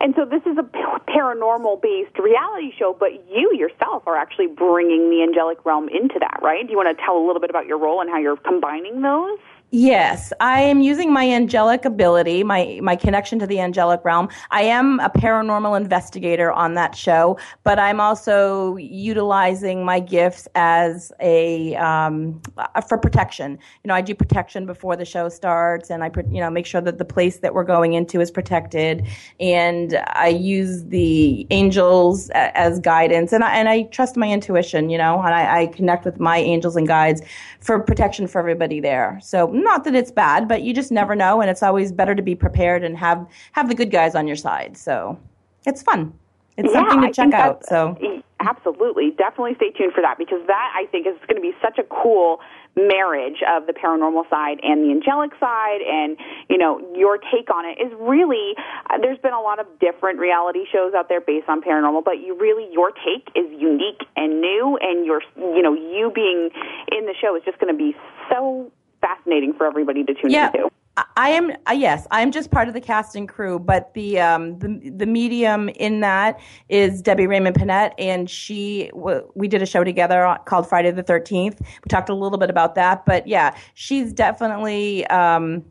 And 0.00 0.14
so 0.14 0.24
this 0.24 0.42
is 0.46 0.58
a 0.58 0.62
paranormal 1.10 1.82
based 1.82 2.18
reality 2.18 2.72
show, 2.78 2.96
but 2.98 3.12
you 3.28 3.52
yourself 3.54 4.02
are 4.06 4.16
actually 4.16 4.48
bringing 4.48 5.10
the 5.10 5.22
angelic 5.22 5.64
realm 5.64 5.88
into 5.88 6.18
that, 6.20 6.40
right? 6.42 6.64
Do 6.66 6.70
you 6.70 6.76
want 6.76 6.96
to 6.96 7.04
tell 7.04 7.16
a 7.16 7.24
little 7.24 7.40
bit 7.40 7.50
about 7.50 7.66
your 7.66 7.78
role 7.78 8.00
and 8.00 8.10
how 8.10 8.18
you're 8.18 8.36
combining 8.36 9.02
those? 9.02 9.38
Yes, 9.78 10.32
I 10.40 10.62
am 10.62 10.80
using 10.80 11.12
my 11.12 11.28
angelic 11.28 11.84
ability, 11.84 12.42
my 12.42 12.80
my 12.82 12.96
connection 12.96 13.38
to 13.40 13.46
the 13.46 13.60
angelic 13.60 14.02
realm. 14.06 14.30
I 14.50 14.62
am 14.62 15.00
a 15.00 15.10
paranormal 15.10 15.76
investigator 15.76 16.50
on 16.50 16.72
that 16.76 16.94
show, 16.94 17.38
but 17.62 17.78
I'm 17.78 18.00
also 18.00 18.76
utilizing 18.76 19.84
my 19.84 20.00
gifts 20.00 20.48
as 20.54 21.12
a 21.20 21.76
um, 21.76 22.40
for 22.88 22.96
protection. 22.96 23.58
You 23.84 23.88
know, 23.88 23.94
I 23.94 24.00
do 24.00 24.14
protection 24.14 24.64
before 24.64 24.96
the 24.96 25.04
show 25.04 25.28
starts, 25.28 25.90
and 25.90 26.02
I 26.02 26.10
you 26.30 26.40
know 26.40 26.48
make 26.48 26.64
sure 26.64 26.80
that 26.80 26.96
the 26.96 27.04
place 27.04 27.40
that 27.40 27.52
we're 27.52 27.62
going 27.62 27.92
into 27.92 28.22
is 28.22 28.30
protected, 28.30 29.06
and 29.40 30.02
I 30.06 30.28
use 30.28 30.84
the 30.84 31.46
angels 31.50 32.30
as 32.30 32.80
guidance, 32.80 33.30
and 33.30 33.44
I 33.44 33.54
and 33.54 33.68
I 33.68 33.82
trust 33.82 34.16
my 34.16 34.30
intuition. 34.32 34.88
You 34.88 34.96
know, 34.96 35.20
and 35.20 35.34
I, 35.34 35.60
I 35.60 35.66
connect 35.66 36.06
with 36.06 36.18
my 36.18 36.38
angels 36.38 36.76
and 36.76 36.88
guides 36.88 37.20
for 37.66 37.80
protection 37.80 38.28
for 38.28 38.38
everybody 38.38 38.78
there. 38.78 39.18
So 39.20 39.48
not 39.48 39.82
that 39.84 39.94
it's 39.96 40.12
bad, 40.12 40.46
but 40.46 40.62
you 40.62 40.72
just 40.72 40.92
never 40.92 41.16
know, 41.16 41.40
and 41.40 41.50
it's 41.50 41.64
always 41.64 41.90
better 41.90 42.14
to 42.14 42.22
be 42.22 42.36
prepared 42.36 42.84
and 42.84 42.96
have 42.96 43.26
have 43.52 43.68
the 43.68 43.74
good 43.74 43.90
guys 43.90 44.14
on 44.14 44.28
your 44.28 44.36
side. 44.36 44.76
So 44.76 45.18
it's 45.66 45.82
fun. 45.82 46.14
It's 46.56 46.72
yeah, 46.72 46.88
something 46.88 47.02
to 47.02 47.12
check 47.12 47.34
out. 47.34 47.66
So 47.66 48.15
absolutely, 48.40 49.10
definitely 49.16 49.54
stay 49.56 49.70
tuned 49.70 49.92
for 49.92 50.02
that 50.02 50.18
because 50.18 50.46
that 50.46 50.72
I 50.76 50.86
think 50.86 51.06
is 51.06 51.16
going 51.26 51.36
to 51.36 51.42
be 51.42 51.52
such 51.62 51.78
a 51.78 51.84
cool 51.84 52.40
marriage 52.76 53.40
of 53.48 53.66
the 53.66 53.72
paranormal 53.72 54.28
side 54.28 54.60
and 54.62 54.84
the 54.84 54.92
angelic 54.92 55.32
side 55.40 55.80
and 55.80 56.18
you 56.50 56.58
know 56.58 56.78
your 56.94 57.16
take 57.16 57.48
on 57.48 57.64
it 57.64 57.80
is 57.80 57.90
really 57.98 58.52
uh, 58.90 58.98
there's 59.00 59.18
been 59.20 59.32
a 59.32 59.40
lot 59.40 59.58
of 59.58 59.66
different 59.80 60.18
reality 60.18 60.60
shows 60.70 60.92
out 60.92 61.08
there 61.08 61.22
based 61.22 61.48
on 61.48 61.62
paranormal 61.62 62.04
but 62.04 62.20
you 62.20 62.36
really 62.38 62.68
your 62.70 62.90
take 62.90 63.32
is 63.34 63.48
unique 63.56 64.04
and 64.14 64.42
new 64.42 64.78
and 64.82 65.06
your 65.06 65.22
you 65.38 65.62
know 65.62 65.72
you 65.72 66.12
being 66.14 66.50
in 66.92 67.06
the 67.06 67.14
show 67.18 67.34
is 67.34 67.42
just 67.46 67.58
going 67.58 67.72
to 67.72 67.78
be 67.78 67.96
so 68.30 68.70
fascinating 69.00 69.54
for 69.54 69.66
everybody 69.66 70.04
to 70.04 70.12
tune 70.12 70.30
yeah. 70.30 70.48
into. 70.48 70.68
I 71.16 71.28
am 71.30 71.52
uh, 71.68 71.72
yes, 71.72 72.06
I'm 72.10 72.32
just 72.32 72.50
part 72.50 72.68
of 72.68 72.74
the 72.74 72.80
casting 72.80 73.26
crew, 73.26 73.58
but 73.58 73.92
the 73.92 74.18
um, 74.18 74.58
the 74.58 74.90
the 74.96 75.06
medium 75.06 75.68
in 75.70 76.00
that 76.00 76.40
is 76.70 77.02
Debbie 77.02 77.26
Raymond 77.26 77.54
Panette, 77.54 77.92
and 77.98 78.30
she 78.30 78.90
w- 78.94 79.30
we 79.34 79.46
did 79.46 79.60
a 79.60 79.66
show 79.66 79.84
together 79.84 80.38
called 80.46 80.66
Friday 80.66 80.90
the 80.92 81.02
Thirteenth. 81.02 81.60
We 81.60 81.88
talked 81.88 82.08
a 82.08 82.14
little 82.14 82.38
bit 82.38 82.48
about 82.48 82.76
that, 82.76 83.04
but 83.04 83.26
yeah, 83.26 83.54
she's 83.74 84.10
definitely 84.10 85.06
um, 85.08 85.64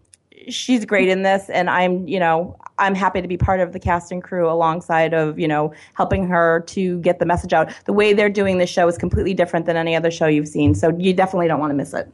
she's 0.47 0.85
great 0.85 1.09
in 1.09 1.23
this, 1.23 1.49
and 1.49 1.71
I'm 1.71 2.07
you 2.07 2.19
know 2.19 2.55
I'm 2.77 2.93
happy 2.93 3.23
to 3.23 3.27
be 3.27 3.37
part 3.37 3.61
of 3.61 3.73
the 3.73 3.79
casting 3.79 4.21
crew 4.21 4.47
alongside 4.47 5.15
of 5.15 5.39
you 5.39 5.47
know 5.47 5.73
helping 5.95 6.27
her 6.27 6.61
to 6.67 6.99
get 6.99 7.17
the 7.17 7.25
message 7.25 7.51
out. 7.51 7.73
The 7.85 7.93
way 7.93 8.13
they're 8.13 8.29
doing 8.29 8.59
the 8.59 8.67
show 8.67 8.87
is 8.87 8.97
completely 8.97 9.33
different 9.33 9.65
than 9.65 9.75
any 9.75 9.95
other 9.95 10.11
show 10.11 10.27
you've 10.27 10.47
seen, 10.47 10.75
so 10.75 10.95
you 10.99 11.13
definitely 11.13 11.47
don't 11.47 11.59
want 11.59 11.71
to 11.71 11.75
miss 11.75 11.95
it. 11.95 12.07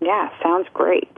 Yeah, 0.00 0.28
sounds 0.42 0.68
great. 0.74 1.08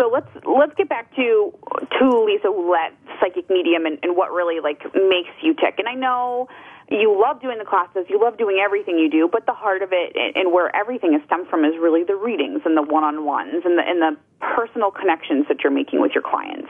So 0.00 0.10
let's 0.12 0.28
let's 0.44 0.74
get 0.76 0.88
back 0.88 1.14
to 1.16 1.52
to 1.98 2.24
Lisa 2.24 2.48
Ouellet, 2.48 2.92
psychic 3.20 3.48
medium, 3.48 3.86
and, 3.86 3.98
and 4.02 4.16
what 4.16 4.30
really 4.30 4.60
like 4.60 4.84
makes 4.94 5.32
you 5.42 5.54
tick. 5.54 5.76
And 5.78 5.88
I 5.88 5.94
know 5.94 6.48
you 6.90 7.18
love 7.18 7.40
doing 7.40 7.58
the 7.58 7.64
classes, 7.64 8.06
you 8.08 8.20
love 8.22 8.38
doing 8.38 8.60
everything 8.62 8.98
you 8.98 9.10
do, 9.10 9.28
but 9.30 9.46
the 9.46 9.54
heart 9.54 9.82
of 9.82 9.90
it 9.92 10.14
and, 10.14 10.36
and 10.36 10.52
where 10.52 10.74
everything 10.76 11.14
is 11.14 11.22
stemmed 11.26 11.48
from 11.48 11.64
is 11.64 11.72
really 11.80 12.04
the 12.04 12.14
readings 12.14 12.60
and 12.64 12.76
the 12.76 12.82
one-on-ones 12.82 13.62
and 13.64 13.78
the 13.78 13.82
and 13.82 14.00
the 14.02 14.16
personal 14.40 14.90
connections 14.90 15.46
that 15.48 15.64
you're 15.64 15.72
making 15.72 16.00
with 16.00 16.12
your 16.14 16.22
clients. 16.22 16.68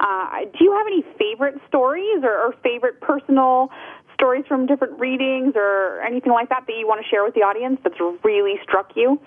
Uh, 0.00 0.46
do 0.56 0.64
you 0.64 0.72
have 0.72 0.86
any 0.86 1.04
favorite 1.18 1.60
stories 1.68 2.22
or, 2.22 2.32
or 2.32 2.54
favorite 2.62 3.00
personal 3.00 3.70
stories 4.14 4.44
from 4.46 4.66
different 4.66 4.98
readings 5.00 5.52
or 5.56 6.00
anything 6.00 6.32
like 6.32 6.48
that 6.48 6.64
that 6.66 6.76
you 6.78 6.86
want 6.86 7.02
to 7.02 7.08
share 7.08 7.24
with 7.24 7.34
the 7.34 7.40
audience 7.40 7.78
that's 7.82 7.98
really 8.22 8.54
struck 8.62 8.92
you? 8.94 9.20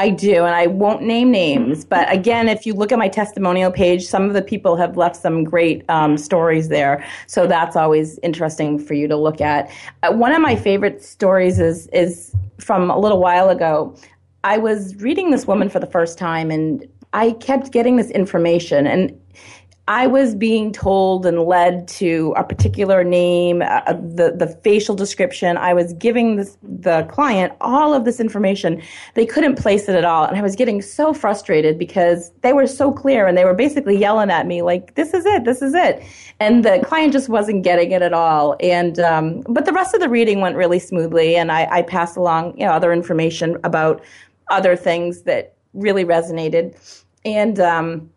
I 0.00 0.10
do, 0.10 0.44
and 0.44 0.54
I 0.54 0.68
won't 0.68 1.02
name 1.02 1.32
names, 1.32 1.84
but 1.84 2.10
again, 2.12 2.48
if 2.48 2.64
you 2.64 2.72
look 2.72 2.92
at 2.92 3.00
my 3.00 3.08
testimonial 3.08 3.72
page, 3.72 4.06
some 4.06 4.26
of 4.26 4.32
the 4.32 4.42
people 4.42 4.76
have 4.76 4.96
left 4.96 5.16
some 5.16 5.42
great 5.42 5.84
um, 5.90 6.16
stories 6.16 6.68
there. 6.68 7.04
So 7.26 7.48
that's 7.48 7.74
always 7.74 8.16
interesting 8.22 8.78
for 8.78 8.94
you 8.94 9.08
to 9.08 9.16
look 9.16 9.40
at. 9.40 9.68
Uh, 10.04 10.12
one 10.12 10.32
of 10.32 10.40
my 10.40 10.54
favorite 10.54 11.02
stories 11.02 11.58
is 11.58 11.88
is 11.88 12.32
from 12.58 12.90
a 12.90 12.98
little 12.98 13.18
while 13.18 13.50
ago. 13.50 13.96
I 14.44 14.56
was 14.58 14.94
reading 15.02 15.32
this 15.32 15.48
woman 15.48 15.68
for 15.68 15.80
the 15.80 15.86
first 15.86 16.16
time, 16.16 16.52
and 16.52 16.86
I 17.12 17.32
kept 17.32 17.72
getting 17.72 17.96
this 17.96 18.10
information, 18.10 18.86
and 18.86 19.20
I 19.88 20.06
was 20.06 20.34
being 20.34 20.70
told 20.70 21.24
and 21.24 21.40
led 21.44 21.88
to 21.88 22.34
a 22.36 22.44
particular 22.44 23.02
name, 23.02 23.62
uh, 23.62 23.80
the 23.94 24.34
the 24.36 24.48
facial 24.62 24.94
description. 24.94 25.56
I 25.56 25.72
was 25.72 25.94
giving 25.94 26.36
this, 26.36 26.58
the 26.62 27.04
client 27.04 27.54
all 27.62 27.94
of 27.94 28.04
this 28.04 28.20
information. 28.20 28.82
They 29.14 29.24
couldn't 29.24 29.56
place 29.56 29.88
it 29.88 29.94
at 29.94 30.04
all, 30.04 30.26
and 30.26 30.36
I 30.36 30.42
was 30.42 30.56
getting 30.56 30.82
so 30.82 31.14
frustrated 31.14 31.78
because 31.78 32.30
they 32.42 32.52
were 32.52 32.66
so 32.66 32.92
clear 32.92 33.26
and 33.26 33.36
they 33.38 33.46
were 33.46 33.54
basically 33.54 33.96
yelling 33.96 34.30
at 34.30 34.46
me 34.46 34.60
like, 34.60 34.94
"This 34.94 35.14
is 35.14 35.24
it, 35.24 35.46
this 35.46 35.62
is 35.62 35.72
it," 35.72 36.02
and 36.38 36.66
the 36.66 36.80
client 36.84 37.14
just 37.14 37.30
wasn't 37.30 37.64
getting 37.64 37.90
it 37.92 38.02
at 38.02 38.12
all. 38.12 38.56
And 38.60 38.98
um, 38.98 39.40
but 39.48 39.64
the 39.64 39.72
rest 39.72 39.94
of 39.94 40.00
the 40.00 40.10
reading 40.10 40.42
went 40.42 40.54
really 40.54 40.80
smoothly, 40.80 41.34
and 41.34 41.50
I, 41.50 41.66
I 41.78 41.80
passed 41.82 42.18
along 42.18 42.58
you 42.58 42.66
know 42.66 42.72
other 42.72 42.92
information 42.92 43.56
about 43.64 44.04
other 44.48 44.76
things 44.76 45.22
that 45.22 45.54
really 45.72 46.04
resonated, 46.04 46.76
and. 47.24 47.58
Um, 47.58 48.10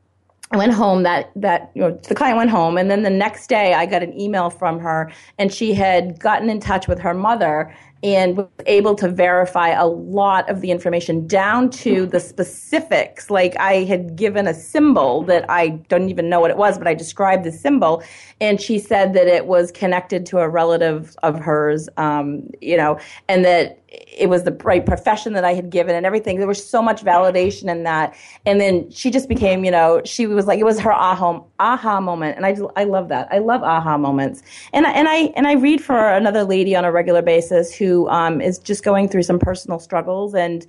I 0.52 0.58
went 0.58 0.74
home 0.74 1.04
that 1.04 1.32
that 1.36 1.72
you 1.74 1.82
know 1.82 1.92
the 2.08 2.16
client 2.16 2.38
went 2.38 2.50
home 2.50 2.78
and 2.78 2.92
then 2.92 3.04
the 3.04 3.10
next 3.10 3.48
day 3.48 3.74
I 3.74 3.86
got 3.86 4.04
an 4.04 4.20
email 4.20 4.50
from 4.50 4.80
her 4.80 5.12
and 5.38 5.54
she 5.54 5.74
had 5.74 6.20
gotten 6.20 6.50
in 6.50 6.60
touch 6.60 6.88
with 6.88 7.00
her 7.00 7.14
mother 7.14 7.74
and 8.04 8.38
was 8.38 8.48
able 8.66 8.96
to 8.96 9.08
verify 9.08 9.70
a 9.70 9.86
lot 9.86 10.50
of 10.50 10.62
the 10.62 10.72
information 10.72 11.28
down 11.28 11.70
to 11.70 12.06
the 12.08 12.20
specifics. 12.20 13.30
Like 13.30 13.56
I 13.58 13.84
had 13.84 14.16
given 14.16 14.48
a 14.48 14.54
symbol 14.54 15.24
that 15.24 15.48
I 15.50 15.70
don't 15.70 16.10
even 16.10 16.30
know 16.30 16.40
what 16.40 16.50
it 16.50 16.58
was, 16.58 16.78
but 16.78 16.88
I 16.88 16.94
described 16.94 17.44
the 17.44 17.52
symbol, 17.52 18.04
and 18.40 18.60
she 18.60 18.80
said 18.80 19.14
that 19.14 19.28
it 19.28 19.46
was 19.46 19.72
connected 19.72 20.26
to 20.28 20.40
a 20.40 20.50
relative 20.50 21.16
of 21.22 21.40
hers, 21.40 21.90
um, 21.98 22.50
you 22.60 22.76
know, 22.76 23.00
and 23.28 23.46
that 23.46 23.81
it 24.18 24.28
was 24.28 24.44
the 24.44 24.52
right 24.64 24.86
profession 24.86 25.34
that 25.34 25.46
I 25.46 25.54
had 25.54 25.70
given 25.70 25.96
and 25.96 26.06
everything. 26.06 26.38
There 26.38 26.48
was 26.48 26.66
so 26.66 26.82
much 26.82 27.04
validation 27.04 27.70
in 27.70 27.84
that. 27.84 28.16
And 28.46 28.60
then 28.60 28.90
she 28.92 29.10
just 29.10 29.30
became, 29.30 29.64
you 29.64 29.72
know, 29.72 30.02
she 30.06 30.28
was 30.28 30.48
like, 30.48 30.60
it 30.60 30.66
was 30.66 30.80
her 30.80 30.92
aha, 30.92 31.42
aha 31.60 32.02
moment. 32.02 32.36
And 32.36 32.46
I, 32.46 32.58
I 32.76 32.84
love 32.84 33.10
that. 33.10 33.28
I 33.32 33.40
love 33.40 33.64
aha 33.64 33.98
moments. 33.98 34.44
And, 34.74 34.86
and 34.86 35.08
I, 35.08 35.32
and 35.36 35.48
I 35.48 35.54
read 35.54 35.84
for 35.84 35.98
another 35.98 36.44
lady 36.44 36.76
on 36.76 36.84
a 36.86 36.92
regular 36.92 37.22
basis 37.22 37.74
who 37.74 38.08
um, 38.10 38.42
is 38.42 38.60
just 38.60 38.84
going 38.84 39.08
through 39.08 39.24
some 39.24 39.40
personal 39.40 39.80
struggles. 39.80 40.36
And 40.36 40.66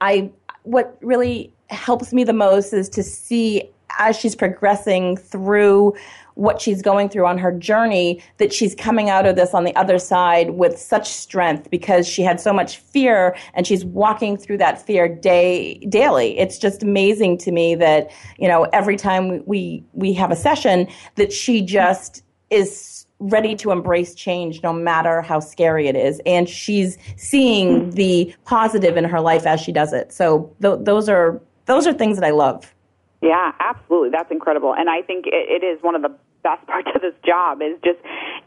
I, 0.00 0.30
what 0.64 0.96
really 1.00 1.52
helps 1.70 2.12
me 2.12 2.24
the 2.24 2.32
most 2.32 2.72
is 2.72 2.88
to 2.90 3.02
see 3.02 3.70
as 3.98 4.18
she's 4.18 4.34
progressing 4.34 5.16
through 5.16 5.94
what 6.34 6.60
she's 6.60 6.82
going 6.82 7.08
through 7.08 7.26
on 7.26 7.38
her 7.38 7.52
journey 7.52 8.22
that 8.38 8.52
she's 8.52 8.74
coming 8.74 9.10
out 9.10 9.26
of 9.26 9.36
this 9.36 9.54
on 9.54 9.64
the 9.64 9.74
other 9.76 9.98
side 9.98 10.50
with 10.50 10.78
such 10.78 11.08
strength 11.08 11.70
because 11.70 12.06
she 12.06 12.22
had 12.22 12.40
so 12.40 12.52
much 12.52 12.78
fear 12.78 13.36
and 13.54 13.66
she's 13.66 13.84
walking 13.84 14.36
through 14.36 14.58
that 14.58 14.80
fear 14.80 15.08
day 15.08 15.78
daily. 15.88 16.38
It's 16.38 16.58
just 16.58 16.82
amazing 16.82 17.38
to 17.38 17.52
me 17.52 17.74
that 17.76 18.10
you 18.38 18.48
know 18.48 18.64
every 18.72 18.96
time 18.96 19.42
we 19.46 19.84
we 19.92 20.12
have 20.14 20.30
a 20.30 20.36
session 20.36 20.88
that 21.16 21.32
she 21.32 21.62
just 21.62 22.22
is 22.50 23.06
ready 23.18 23.54
to 23.54 23.70
embrace 23.70 24.14
change 24.14 24.62
no 24.62 24.72
matter 24.72 25.22
how 25.22 25.38
scary 25.38 25.86
it 25.86 25.94
is. 25.94 26.20
And 26.26 26.48
she's 26.48 26.98
seeing 27.16 27.90
the 27.90 28.34
positive 28.44 28.96
in 28.96 29.04
her 29.04 29.20
life 29.20 29.46
as 29.46 29.60
she 29.60 29.70
does 29.70 29.92
it. 29.92 30.12
So 30.12 30.52
th- 30.60 30.80
those 30.80 31.08
are 31.08 31.40
those 31.66 31.86
are 31.86 31.92
things 31.92 32.18
that 32.18 32.24
i 32.24 32.30
love 32.30 32.74
yeah, 33.22 33.52
absolutely. 33.60 34.10
That's 34.10 34.30
incredible. 34.30 34.74
And 34.74 34.90
I 34.90 35.02
think 35.02 35.26
it, 35.26 35.62
it 35.62 35.64
is 35.64 35.82
one 35.82 35.94
of 35.94 36.02
the 36.02 36.14
best 36.42 36.66
parts 36.66 36.88
of 36.94 37.00
this 37.00 37.14
job 37.24 37.62
is 37.62 37.78
just 37.84 38.00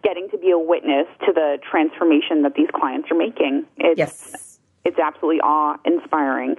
getting 0.04 0.30
to 0.30 0.38
be 0.38 0.52
a 0.52 0.60
witness 0.60 1.08
to 1.26 1.34
the 1.34 1.58
transformation 1.70 2.44
that 2.44 2.54
these 2.56 2.70
clients 2.74 3.10
are 3.10 3.18
making. 3.18 3.66
It's, 3.78 3.98
yes. 3.98 4.60
It's 4.84 5.00
absolutely 5.00 5.42
awe 5.42 5.78
inspiring. 5.84 6.56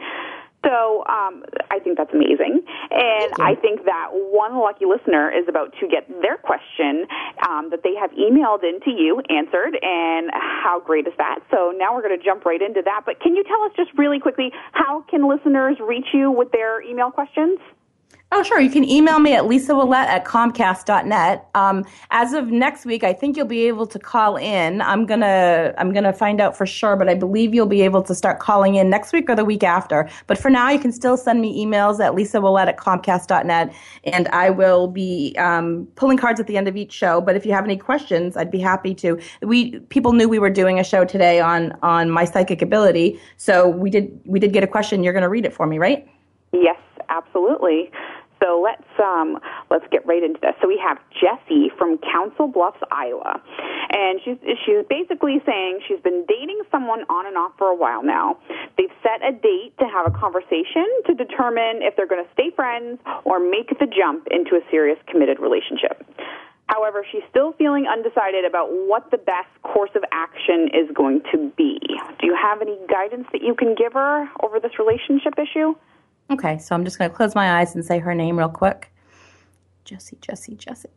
So 0.64 1.04
um, 1.06 1.44
I 1.70 1.78
think 1.78 1.96
that's 1.96 2.12
amazing. 2.12 2.66
And 2.90 3.32
I 3.38 3.54
think 3.54 3.84
that 3.84 4.08
one 4.10 4.58
lucky 4.58 4.84
listener 4.84 5.30
is 5.30 5.46
about 5.48 5.72
to 5.78 5.86
get 5.86 6.08
their 6.20 6.36
question 6.36 7.06
um, 7.46 7.70
that 7.70 7.84
they 7.84 7.94
have 7.94 8.10
emailed 8.18 8.64
into 8.64 8.90
you 8.90 9.22
answered. 9.30 9.78
And 9.80 10.30
how 10.34 10.82
great 10.84 11.06
is 11.06 11.12
that? 11.18 11.38
So 11.52 11.72
now 11.76 11.94
we're 11.94 12.02
going 12.02 12.18
to 12.18 12.24
jump 12.24 12.44
right 12.44 12.60
into 12.60 12.82
that. 12.82 13.02
But 13.06 13.20
can 13.20 13.36
you 13.36 13.44
tell 13.44 13.62
us 13.62 13.72
just 13.76 13.96
really 13.96 14.18
quickly 14.18 14.50
how 14.72 15.02
can 15.08 15.28
listeners 15.28 15.76
reach 15.78 16.08
you 16.12 16.32
with 16.32 16.50
their 16.50 16.82
email 16.82 17.12
questions? 17.12 17.60
Oh, 18.38 18.42
sure. 18.42 18.60
You 18.60 18.68
can 18.68 18.84
email 18.84 19.18
me 19.18 19.32
at 19.32 19.46
Lisa 19.46 19.72
Ouellet 19.72 20.06
at 20.08 20.26
Comcast.net. 20.26 21.48
Um, 21.54 21.86
as 22.10 22.34
of 22.34 22.48
next 22.48 22.84
week, 22.84 23.02
I 23.02 23.14
think 23.14 23.34
you'll 23.34 23.46
be 23.46 23.66
able 23.66 23.86
to 23.86 23.98
call 23.98 24.36
in. 24.36 24.82
I'm 24.82 25.06
gonna 25.06 25.72
I'm 25.78 25.90
gonna 25.90 26.12
find 26.12 26.38
out 26.38 26.54
for 26.54 26.66
sure, 26.66 26.96
but 26.96 27.08
I 27.08 27.14
believe 27.14 27.54
you'll 27.54 27.64
be 27.64 27.80
able 27.80 28.02
to 28.02 28.14
start 28.14 28.38
calling 28.38 28.74
in 28.74 28.90
next 28.90 29.14
week 29.14 29.30
or 29.30 29.36
the 29.36 29.44
week 29.46 29.62
after. 29.62 30.06
But 30.26 30.36
for 30.36 30.50
now, 30.50 30.68
you 30.68 30.78
can 30.78 30.92
still 30.92 31.16
send 31.16 31.40
me 31.40 31.64
emails 31.64 31.98
at 31.98 32.14
Lisa 32.14 32.36
Ouellet 32.36 32.68
at 32.68 32.76
Comcast.net, 32.76 33.74
and 34.04 34.28
I 34.28 34.50
will 34.50 34.86
be 34.86 35.34
um, 35.38 35.88
pulling 35.94 36.18
cards 36.18 36.38
at 36.38 36.46
the 36.46 36.58
end 36.58 36.68
of 36.68 36.76
each 36.76 36.92
show. 36.92 37.22
But 37.22 37.36
if 37.36 37.46
you 37.46 37.52
have 37.52 37.64
any 37.64 37.78
questions, 37.78 38.36
I'd 38.36 38.50
be 38.50 38.60
happy 38.60 38.94
to. 38.96 39.18
We 39.40 39.80
people 39.88 40.12
knew 40.12 40.28
we 40.28 40.38
were 40.38 40.50
doing 40.50 40.78
a 40.78 40.84
show 40.84 41.06
today 41.06 41.40
on 41.40 41.72
on 41.82 42.10
my 42.10 42.26
psychic 42.26 42.60
ability, 42.60 43.18
so 43.38 43.66
we 43.66 43.88
did 43.88 44.20
we 44.26 44.38
did 44.38 44.52
get 44.52 44.62
a 44.62 44.66
question. 44.66 45.02
You're 45.02 45.14
to 45.14 45.26
read 45.26 45.46
it 45.46 45.54
for 45.54 45.66
me, 45.66 45.78
right? 45.78 46.06
Yes, 46.52 46.76
absolutely. 47.08 47.90
So 48.42 48.60
let's 48.62 48.86
um, 49.00 49.38
let's 49.70 49.86
get 49.90 50.06
right 50.06 50.22
into 50.22 50.40
this. 50.40 50.52
So 50.60 50.68
we 50.68 50.80
have 50.84 50.98
Jessie 51.12 51.70
from 51.78 51.98
Council 51.98 52.48
Bluffs, 52.48 52.80
Iowa, 52.92 53.40
and 53.90 54.20
she's 54.24 54.36
she's 54.64 54.84
basically 54.88 55.40
saying 55.46 55.80
she's 55.88 56.00
been 56.00 56.24
dating 56.28 56.60
someone 56.70 57.04
on 57.08 57.26
and 57.26 57.36
off 57.36 57.52
for 57.56 57.68
a 57.68 57.76
while 57.76 58.02
now. 58.02 58.38
They've 58.76 58.92
set 59.02 59.24
a 59.24 59.32
date 59.32 59.72
to 59.80 59.86
have 59.88 60.06
a 60.06 60.12
conversation 60.12 60.84
to 61.06 61.14
determine 61.14 61.80
if 61.80 61.96
they're 61.96 62.08
going 62.08 62.24
to 62.24 62.30
stay 62.32 62.50
friends 62.54 63.00
or 63.24 63.40
make 63.40 63.72
the 63.78 63.86
jump 63.86 64.28
into 64.30 64.56
a 64.56 64.60
serious 64.70 64.98
committed 65.08 65.40
relationship. 65.40 66.04
However, 66.66 67.06
she's 67.10 67.22
still 67.30 67.52
feeling 67.52 67.86
undecided 67.86 68.44
about 68.44 68.68
what 68.70 69.10
the 69.10 69.18
best 69.18 69.48
course 69.62 69.90
of 69.94 70.02
action 70.10 70.68
is 70.74 70.90
going 70.94 71.22
to 71.32 71.52
be. 71.56 71.78
Do 72.18 72.26
you 72.26 72.34
have 72.34 72.60
any 72.60 72.76
guidance 72.90 73.28
that 73.32 73.40
you 73.40 73.54
can 73.54 73.74
give 73.74 73.92
her 73.92 74.28
over 74.42 74.58
this 74.58 74.72
relationship 74.78 75.34
issue? 75.38 75.74
Okay, 76.30 76.58
so 76.58 76.74
I'm 76.74 76.84
just 76.84 76.98
going 76.98 77.10
to 77.10 77.16
close 77.16 77.34
my 77.34 77.60
eyes 77.60 77.74
and 77.74 77.84
say 77.84 77.98
her 77.98 78.14
name 78.14 78.38
real 78.38 78.48
quick. 78.48 78.92
Jessie, 79.84 80.18
Jessie, 80.20 80.56
Jessie. 80.56 80.88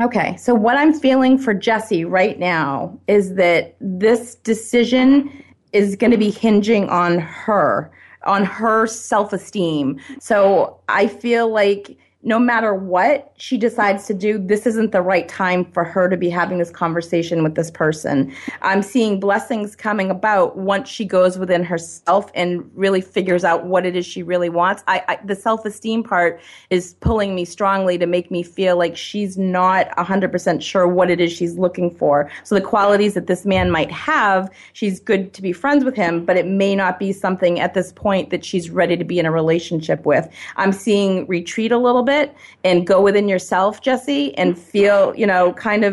Okay, 0.00 0.36
so 0.36 0.54
what 0.54 0.76
I'm 0.76 0.92
feeling 0.92 1.36
for 1.36 1.52
Jessie 1.52 2.04
right 2.04 2.38
now 2.38 2.98
is 3.08 3.34
that 3.34 3.76
this 3.80 4.36
decision 4.36 5.30
is 5.72 5.96
going 5.96 6.10
to 6.10 6.18
be 6.18 6.30
hinging 6.30 6.88
on 6.88 7.18
her, 7.18 7.90
on 8.24 8.44
her 8.44 8.86
self 8.86 9.32
esteem. 9.32 10.00
So 10.18 10.78
I 10.88 11.08
feel 11.08 11.50
like 11.50 11.98
no 12.24 12.38
matter 12.38 12.72
what 12.72 13.32
she 13.36 13.58
decides 13.58 14.06
to 14.06 14.14
do, 14.14 14.38
this 14.38 14.64
isn't 14.64 14.92
the 14.92 15.02
right 15.02 15.28
time 15.28 15.64
for 15.72 15.82
her 15.82 16.08
to 16.08 16.16
be 16.16 16.30
having 16.30 16.58
this 16.58 16.70
conversation 16.70 17.42
with 17.42 17.56
this 17.56 17.70
person. 17.70 18.32
I'm 18.62 18.82
seeing 18.82 19.18
blessings 19.18 19.74
coming 19.74 20.08
about 20.08 20.56
once 20.56 20.88
she 20.88 21.04
goes 21.04 21.36
within 21.36 21.64
herself 21.64 22.30
and 22.34 22.70
really 22.74 23.00
figures 23.00 23.42
out 23.42 23.66
what 23.66 23.84
it 23.84 23.96
is 23.96 24.06
she 24.06 24.22
really 24.22 24.48
wants. 24.48 24.84
I, 24.86 25.02
I 25.08 25.18
the 25.24 25.34
self 25.34 25.64
esteem 25.64 26.04
part 26.04 26.40
is 26.70 26.94
pulling 27.00 27.34
me 27.34 27.44
strongly 27.44 27.98
to 27.98 28.06
make 28.06 28.30
me 28.30 28.44
feel 28.44 28.76
like 28.76 28.96
she's 28.96 29.36
not 29.36 29.88
100% 29.96 30.62
sure 30.62 30.86
what 30.86 31.10
it 31.10 31.20
is 31.20 31.32
she's 31.32 31.58
looking 31.58 31.90
for. 31.90 32.30
So 32.44 32.54
the 32.54 32.60
qualities 32.60 33.14
that 33.14 33.26
this 33.26 33.44
man 33.44 33.70
might 33.70 33.90
have, 33.90 34.48
she's 34.74 35.00
good 35.00 35.32
to 35.34 35.42
be 35.42 35.52
friends 35.52 35.84
with 35.84 35.96
him, 35.96 36.24
but 36.24 36.36
it 36.36 36.46
may 36.46 36.76
not 36.76 37.00
be 37.00 37.12
something 37.12 37.58
at 37.58 37.74
this 37.74 37.92
point 37.92 38.30
that 38.30 38.44
she's 38.44 38.70
ready 38.70 38.96
to 38.96 39.04
be 39.04 39.18
in 39.18 39.26
a 39.26 39.32
relationship 39.32 40.06
with. 40.06 40.28
I'm 40.56 40.72
seeing 40.72 41.26
retreat 41.26 41.72
a 41.72 41.78
little 41.78 42.04
bit 42.04 42.11
bit 42.12 42.34
and 42.64 42.86
go 42.86 42.98
within 43.00 43.26
yourself, 43.28 43.80
Jesse, 43.80 44.36
and 44.36 44.54
mm-hmm. 44.54 44.70
feel, 44.72 45.14
you 45.16 45.26
know, 45.26 45.52
kind 45.54 45.84
of 45.84 45.92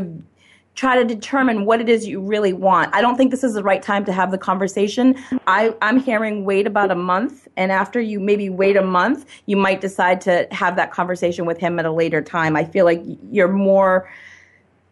try 0.75 0.95
to 0.95 1.03
determine 1.03 1.65
what 1.65 1.81
it 1.81 1.89
is 1.89 2.07
you 2.07 2.21
really 2.21 2.53
want. 2.53 2.87
I 2.95 3.01
don't 3.01 3.17
think 3.17 3.31
this 3.31 3.43
is 3.43 3.53
the 3.53 3.63
right 3.63 3.83
time 3.83 4.05
to 4.05 4.13
have 4.13 4.31
the 4.31 4.37
conversation. 4.37 5.15
I, 5.45 5.75
I'm 5.81 5.99
hearing 5.99 6.45
wait 6.45 6.65
about 6.67 6.89
a 6.89 6.95
month, 6.95 7.49
and 7.57 7.69
after 7.71 7.99
you 7.99 8.17
maybe 8.19 8.49
wait 8.49 8.77
a 8.77 8.81
month, 8.81 9.25
you 9.45 9.57
might 9.57 9.81
decide 9.81 10.21
to 10.21 10.47
have 10.51 10.77
that 10.77 10.91
conversation 10.91 11.45
with 11.45 11.57
him 11.57 11.79
at 11.79 11.85
a 11.85 11.91
later 11.91 12.21
time. 12.21 12.55
I 12.55 12.63
feel 12.63 12.85
like 12.85 13.01
you're 13.29 13.51
more 13.51 14.09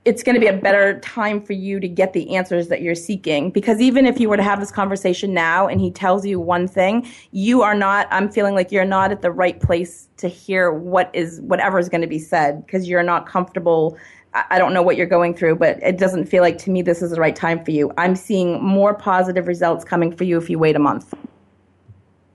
it's 0.07 0.23
going 0.23 0.35
to 0.35 0.39
be 0.39 0.47
a 0.47 0.53
better 0.53 1.01
time 1.01 1.41
for 1.41 1.51
you 1.51 1.81
to 1.81 1.87
get 1.89 2.13
the 2.13 2.33
answers 2.33 2.69
that 2.69 2.81
you're 2.81 2.95
seeking. 2.95 3.51
Because 3.51 3.81
even 3.81 4.05
if 4.05 4.21
you 4.21 4.29
were 4.29 4.37
to 4.37 4.43
have 4.43 4.61
this 4.61 4.71
conversation 4.71 5.33
now 5.33 5.67
and 5.67 5.81
he 5.81 5.91
tells 5.91 6.25
you 6.25 6.39
one 6.39 6.65
thing, 6.65 7.05
you 7.31 7.61
are 7.61 7.75
not, 7.75 8.07
I'm 8.09 8.31
feeling 8.31 8.55
like 8.55 8.71
you're 8.71 8.85
not 8.85 9.11
at 9.11 9.21
the 9.21 9.31
right 9.31 9.59
place 9.59 10.07
to 10.15 10.29
hear 10.29 10.71
what 10.71 11.09
is, 11.13 11.41
whatever 11.41 11.77
is 11.77 11.89
going 11.89 12.01
to 12.01 12.07
be 12.07 12.19
said 12.19 12.65
because 12.65 12.87
you're 12.87 13.03
not 13.03 13.27
comfortable. 13.27 13.97
I 14.33 14.57
don't 14.57 14.73
know 14.73 14.81
what 14.81 14.95
you're 14.95 15.07
going 15.07 15.33
through, 15.33 15.57
but 15.57 15.77
it 15.83 15.97
doesn't 15.97 16.27
feel 16.27 16.41
like 16.41 16.57
to 16.59 16.71
me 16.71 16.81
this 16.81 17.01
is 17.01 17.11
the 17.11 17.19
right 17.19 17.35
time 17.35 17.65
for 17.65 17.71
you. 17.71 17.91
I'm 17.97 18.15
seeing 18.15 18.63
more 18.63 18.93
positive 18.93 19.45
results 19.45 19.83
coming 19.83 20.15
for 20.15 20.23
you 20.23 20.37
if 20.37 20.49
you 20.49 20.57
wait 20.57 20.77
a 20.77 20.79
month. 20.79 21.13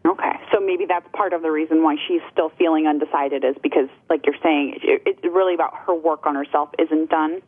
Okay, 0.04 0.32
so 0.52 0.60
maybe 0.60 0.84
that's 0.84 1.06
part 1.14 1.32
of 1.32 1.40
the 1.40 1.50
reason 1.50 1.82
why 1.82 1.96
she's 2.06 2.20
still 2.30 2.50
feeling 2.58 2.86
undecided 2.86 3.44
is 3.44 3.54
because, 3.62 3.88
like 4.10 4.26
you're 4.26 4.36
saying, 4.42 4.78
it's 4.82 5.22
really 5.22 5.54
about 5.54 5.72
her 5.86 5.94
work 5.94 6.26
on 6.26 6.34
herself 6.34 6.70
isn't 6.78 7.08
done. 7.08 7.40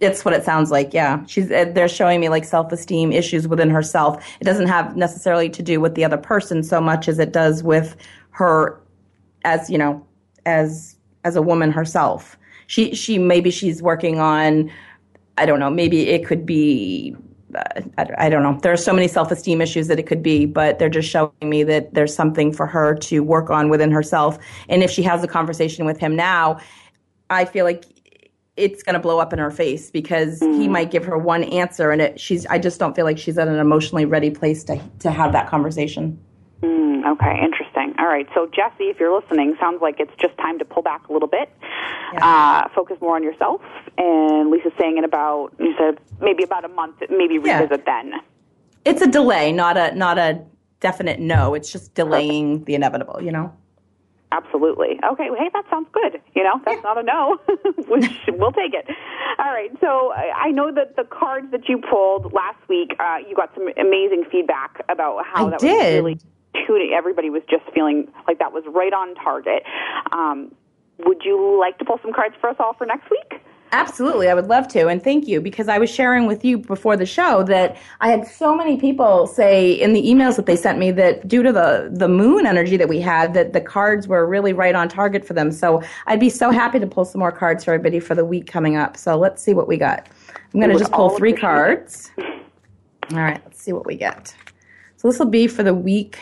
It's 0.00 0.24
what 0.24 0.34
it 0.34 0.44
sounds 0.44 0.70
like. 0.70 0.94
Yeah, 0.94 1.24
she's 1.26 1.50
uh, 1.50 1.66
they're 1.74 1.88
showing 1.88 2.20
me 2.20 2.28
like 2.28 2.44
self 2.44 2.72
esteem 2.72 3.12
issues 3.12 3.46
within 3.46 3.70
herself. 3.70 4.24
It 4.40 4.44
doesn't 4.44 4.66
have 4.66 4.96
necessarily 4.96 5.50
to 5.50 5.62
do 5.62 5.80
with 5.80 5.94
the 5.94 6.04
other 6.04 6.16
person 6.16 6.62
so 6.62 6.80
much 6.80 7.06
as 7.08 7.18
it 7.18 7.32
does 7.32 7.62
with 7.62 7.96
her, 8.30 8.80
as 9.44 9.68
you 9.68 9.76
know, 9.78 10.04
as 10.46 10.96
as 11.24 11.36
a 11.36 11.42
woman 11.42 11.70
herself. 11.70 12.38
She 12.66 12.94
she 12.94 13.18
maybe 13.18 13.50
she's 13.50 13.82
working 13.82 14.20
on. 14.20 14.70
I 15.36 15.46
don't 15.46 15.60
know. 15.60 15.70
Maybe 15.70 16.08
it 16.08 16.26
could 16.26 16.44
be 16.44 17.14
uh, 17.54 17.82
I, 18.18 18.28
don't 18.28 18.42
know. 18.42 18.58
There 18.62 18.72
are 18.72 18.76
so 18.76 18.92
many 18.92 19.08
self 19.08 19.30
esteem 19.30 19.60
issues 19.60 19.88
that 19.88 19.98
it 19.98 20.06
could 20.06 20.22
be, 20.22 20.46
but 20.46 20.78
they're 20.78 20.88
just 20.88 21.08
showing 21.08 21.32
me 21.42 21.62
that 21.64 21.94
there's 21.94 22.14
something 22.14 22.52
for 22.52 22.66
her 22.66 22.94
to 22.96 23.20
work 23.20 23.50
on 23.50 23.68
within 23.68 23.90
herself. 23.90 24.38
And 24.68 24.82
if 24.82 24.90
she 24.90 25.02
has 25.02 25.24
a 25.24 25.28
conversation 25.28 25.84
with 25.84 25.98
him 25.98 26.14
now, 26.14 26.60
I 27.28 27.44
feel 27.44 27.64
like 27.64 27.84
it's 28.56 28.82
going 28.82 28.94
to 28.94 29.00
blow 29.00 29.18
up 29.18 29.32
in 29.32 29.38
her 29.38 29.50
face 29.50 29.90
because 29.90 30.40
mm. 30.40 30.60
he 30.60 30.68
might 30.68 30.90
give 30.90 31.04
her 31.04 31.16
one 31.16 31.44
answer 31.44 31.90
and 31.90 32.02
it 32.02 32.20
she's 32.20 32.46
I 32.46 32.58
just 32.58 32.78
don't 32.78 32.94
feel 32.94 33.04
like 33.04 33.18
she's 33.18 33.38
at 33.38 33.48
an 33.48 33.58
emotionally 33.58 34.04
ready 34.04 34.30
place 34.30 34.64
to 34.64 34.80
to 35.00 35.10
have 35.10 35.32
that 35.32 35.48
conversation. 35.48 36.18
Mm, 36.62 37.10
okay, 37.12 37.40
interesting. 37.42 37.94
All 37.98 38.06
right, 38.06 38.28
so 38.34 38.46
Jesse, 38.46 38.84
if 38.84 39.00
you're 39.00 39.18
listening, 39.18 39.56
sounds 39.58 39.80
like 39.80 39.98
it's 39.98 40.12
just 40.20 40.36
time 40.36 40.58
to 40.58 40.64
pull 40.64 40.82
back 40.82 41.08
a 41.08 41.12
little 41.12 41.28
bit, 41.28 41.50
yeah. 42.12 42.26
uh, 42.26 42.68
focus 42.74 42.98
more 43.00 43.16
on 43.16 43.22
yourself. 43.22 43.62
And 43.96 44.50
Lisa's 44.50 44.72
saying 44.78 44.98
in 44.98 45.04
about 45.04 45.54
you 45.58 45.74
said 45.78 45.98
maybe 46.20 46.42
about 46.42 46.64
a 46.64 46.68
month, 46.68 46.96
maybe 47.08 47.38
revisit 47.38 47.82
yeah. 47.86 48.02
then. 48.02 48.20
It's 48.84 49.00
a 49.00 49.06
delay, 49.06 49.52
not 49.52 49.76
a 49.76 49.94
not 49.94 50.18
a 50.18 50.44
definite 50.80 51.20
no. 51.20 51.54
It's 51.54 51.70
just 51.72 51.94
delaying 51.94 52.52
Perfect. 52.52 52.66
the 52.66 52.74
inevitable, 52.74 53.22
you 53.22 53.32
know. 53.32 53.54
Absolutely. 54.32 55.00
Okay. 55.12 55.30
Well, 55.30 55.40
hey, 55.40 55.50
that 55.52 55.64
sounds 55.68 55.88
good. 55.92 56.20
You 56.34 56.44
know, 56.44 56.60
that's 56.64 56.82
not 56.84 56.98
a 56.98 57.02
no. 57.02 57.38
we'll 57.88 58.52
take 58.52 58.74
it. 58.74 58.86
All 59.38 59.52
right. 59.52 59.70
So 59.80 60.12
I 60.12 60.50
know 60.50 60.72
that 60.72 60.96
the 60.96 61.04
cards 61.04 61.50
that 61.50 61.68
you 61.68 61.78
pulled 61.78 62.32
last 62.32 62.58
week, 62.68 62.94
uh, 63.00 63.18
you 63.28 63.34
got 63.34 63.52
some 63.54 63.68
amazing 63.76 64.24
feedback 64.30 64.84
about 64.88 65.24
how 65.26 65.48
I 65.48 65.50
that 65.50 65.60
did. 65.60 66.04
was 66.04 66.14
really 66.14 66.18
tuning. 66.66 66.92
Everybody 66.96 67.30
was 67.30 67.42
just 67.50 67.64
feeling 67.74 68.08
like 68.28 68.38
that 68.38 68.52
was 68.52 68.64
right 68.68 68.92
on 68.92 69.14
target. 69.16 69.64
Um, 70.12 70.54
would 71.04 71.22
you 71.24 71.58
like 71.58 71.78
to 71.78 71.84
pull 71.84 71.98
some 72.02 72.12
cards 72.12 72.34
for 72.40 72.50
us 72.50 72.56
all 72.60 72.74
for 72.74 72.86
next 72.86 73.10
week? 73.10 73.40
Absolutely, 73.72 74.28
I 74.28 74.34
would 74.34 74.48
love 74.48 74.66
to, 74.68 74.88
and 74.88 75.02
thank 75.02 75.28
you 75.28 75.40
because 75.40 75.68
I 75.68 75.78
was 75.78 75.88
sharing 75.88 76.26
with 76.26 76.44
you 76.44 76.58
before 76.58 76.96
the 76.96 77.06
show 77.06 77.44
that 77.44 77.76
I 78.00 78.08
had 78.08 78.26
so 78.26 78.56
many 78.56 78.76
people 78.76 79.28
say 79.28 79.72
in 79.72 79.92
the 79.92 80.02
emails 80.02 80.34
that 80.36 80.46
they 80.46 80.56
sent 80.56 80.78
me 80.78 80.90
that 80.92 81.28
due 81.28 81.44
to 81.44 81.52
the 81.52 81.88
the 81.92 82.08
moon 82.08 82.46
energy 82.46 82.76
that 82.76 82.88
we 82.88 83.00
had, 83.00 83.32
that 83.34 83.52
the 83.52 83.60
cards 83.60 84.08
were 84.08 84.26
really 84.26 84.52
right 84.52 84.74
on 84.74 84.88
target 84.88 85.24
for 85.24 85.34
them. 85.34 85.52
So 85.52 85.82
I'd 86.06 86.18
be 86.18 86.30
so 86.30 86.50
happy 86.50 86.80
to 86.80 86.86
pull 86.86 87.04
some 87.04 87.20
more 87.20 87.30
cards 87.30 87.64
for 87.64 87.72
everybody 87.72 88.00
for 88.00 88.16
the 88.16 88.24
week 88.24 88.48
coming 88.48 88.76
up. 88.76 88.96
So 88.96 89.16
let's 89.16 89.40
see 89.40 89.54
what 89.54 89.68
we 89.68 89.76
got. 89.76 90.08
I'm 90.52 90.60
going 90.60 90.72
to 90.72 90.78
just 90.78 90.92
pull 90.92 91.10
three 91.10 91.32
cards. 91.32 92.10
All 92.18 93.18
right, 93.18 93.40
let's 93.44 93.62
see 93.62 93.72
what 93.72 93.86
we 93.86 93.94
get. 93.94 94.34
So 94.96 95.08
this 95.08 95.18
will 95.18 95.26
be 95.26 95.46
for 95.46 95.62
the 95.62 95.74
week 95.74 96.18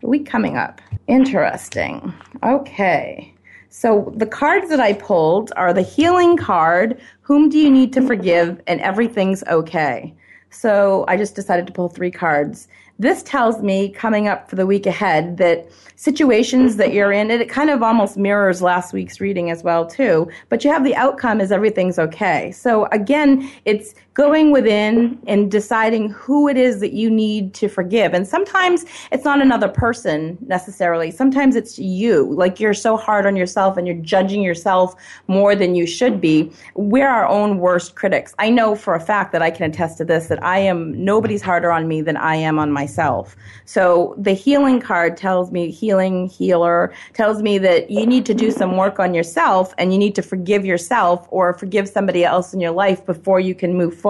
the 0.00 0.06
week 0.06 0.26
coming 0.26 0.56
up. 0.56 0.80
Interesting. 1.08 2.14
Okay. 2.44 3.34
So 3.78 4.10
the 4.16 4.24
cards 4.24 4.70
that 4.70 4.80
I 4.80 4.94
pulled 4.94 5.52
are 5.54 5.74
the 5.74 5.82
healing 5.82 6.38
card, 6.38 6.98
whom 7.20 7.50
do 7.50 7.58
you 7.58 7.70
need 7.70 7.92
to 7.92 8.00
forgive, 8.00 8.58
and 8.66 8.80
everything's 8.80 9.44
okay. 9.48 10.14
So 10.48 11.04
I 11.08 11.18
just 11.18 11.34
decided 11.34 11.66
to 11.66 11.74
pull 11.74 11.90
three 11.90 12.10
cards. 12.10 12.68
This 12.98 13.22
tells 13.22 13.62
me 13.62 13.90
coming 13.90 14.28
up 14.28 14.48
for 14.48 14.56
the 14.56 14.64
week 14.64 14.86
ahead 14.86 15.36
that 15.36 15.68
situations 15.96 16.76
that 16.76 16.94
you're 16.94 17.12
in, 17.12 17.30
it 17.30 17.50
kind 17.50 17.68
of 17.68 17.82
almost 17.82 18.16
mirrors 18.16 18.62
last 18.62 18.94
week's 18.94 19.20
reading 19.20 19.50
as 19.50 19.62
well 19.62 19.84
too, 19.84 20.26
but 20.48 20.64
you 20.64 20.70
have 20.70 20.82
the 20.82 20.96
outcome 20.96 21.38
is 21.38 21.52
everything's 21.52 21.98
okay. 21.98 22.52
So 22.52 22.86
again, 22.92 23.50
it's 23.66 23.94
going 24.16 24.50
within 24.50 25.18
and 25.26 25.50
deciding 25.50 26.08
who 26.08 26.48
it 26.48 26.56
is 26.56 26.80
that 26.80 26.94
you 26.94 27.10
need 27.10 27.52
to 27.52 27.68
forgive. 27.68 28.14
And 28.14 28.26
sometimes 28.26 28.86
it's 29.12 29.26
not 29.26 29.42
another 29.42 29.68
person 29.68 30.38
necessarily. 30.46 31.10
Sometimes 31.10 31.54
it's 31.54 31.78
you. 31.78 32.32
Like 32.32 32.58
you're 32.58 32.72
so 32.72 32.96
hard 32.96 33.26
on 33.26 33.36
yourself 33.36 33.76
and 33.76 33.86
you're 33.86 33.96
judging 33.96 34.40
yourself 34.40 34.94
more 35.28 35.54
than 35.54 35.74
you 35.74 35.86
should 35.86 36.18
be. 36.18 36.50
We're 36.76 37.06
our 37.06 37.28
own 37.28 37.58
worst 37.58 37.94
critics. 37.94 38.34
I 38.38 38.48
know 38.48 38.74
for 38.74 38.94
a 38.94 39.00
fact 39.00 39.32
that 39.32 39.42
I 39.42 39.50
can 39.50 39.70
attest 39.70 39.98
to 39.98 40.04
this 40.06 40.28
that 40.28 40.42
I 40.42 40.60
am 40.60 41.04
nobody's 41.04 41.42
harder 41.42 41.70
on 41.70 41.86
me 41.86 42.00
than 42.00 42.16
I 42.16 42.36
am 42.36 42.58
on 42.58 42.72
myself. 42.72 43.36
So 43.66 44.14
the 44.16 44.32
healing 44.32 44.80
card 44.80 45.18
tells 45.18 45.52
me 45.52 45.70
healing 45.70 46.28
healer 46.28 46.90
tells 47.12 47.42
me 47.42 47.58
that 47.58 47.90
you 47.90 48.06
need 48.06 48.24
to 48.26 48.34
do 48.34 48.50
some 48.50 48.78
work 48.78 48.98
on 48.98 49.12
yourself 49.12 49.74
and 49.76 49.92
you 49.92 49.98
need 49.98 50.14
to 50.14 50.22
forgive 50.22 50.64
yourself 50.64 51.28
or 51.30 51.52
forgive 51.52 51.86
somebody 51.86 52.24
else 52.24 52.54
in 52.54 52.60
your 52.60 52.70
life 52.70 53.04
before 53.04 53.40
you 53.40 53.54
can 53.54 53.74
move 53.74 53.92
forward. 53.92 54.05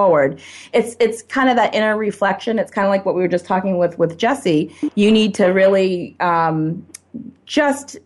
It's 0.72 0.96
it's 1.00 1.22
kind 1.22 1.48
of 1.48 1.56
that 1.56 1.74
inner 1.74 1.96
reflection. 1.96 2.58
It's 2.58 2.70
kind 2.70 2.86
of 2.86 2.90
like 2.90 3.04
what 3.04 3.14
we 3.14 3.22
were 3.22 3.28
just 3.28 3.46
talking 3.46 3.78
with 3.78 3.98
with 3.98 4.18
Jesse. 4.18 4.74
You 4.94 5.10
need 5.10 5.34
to 5.34 5.46
really 5.46 6.16
um, 6.20 6.86
just 7.44 7.98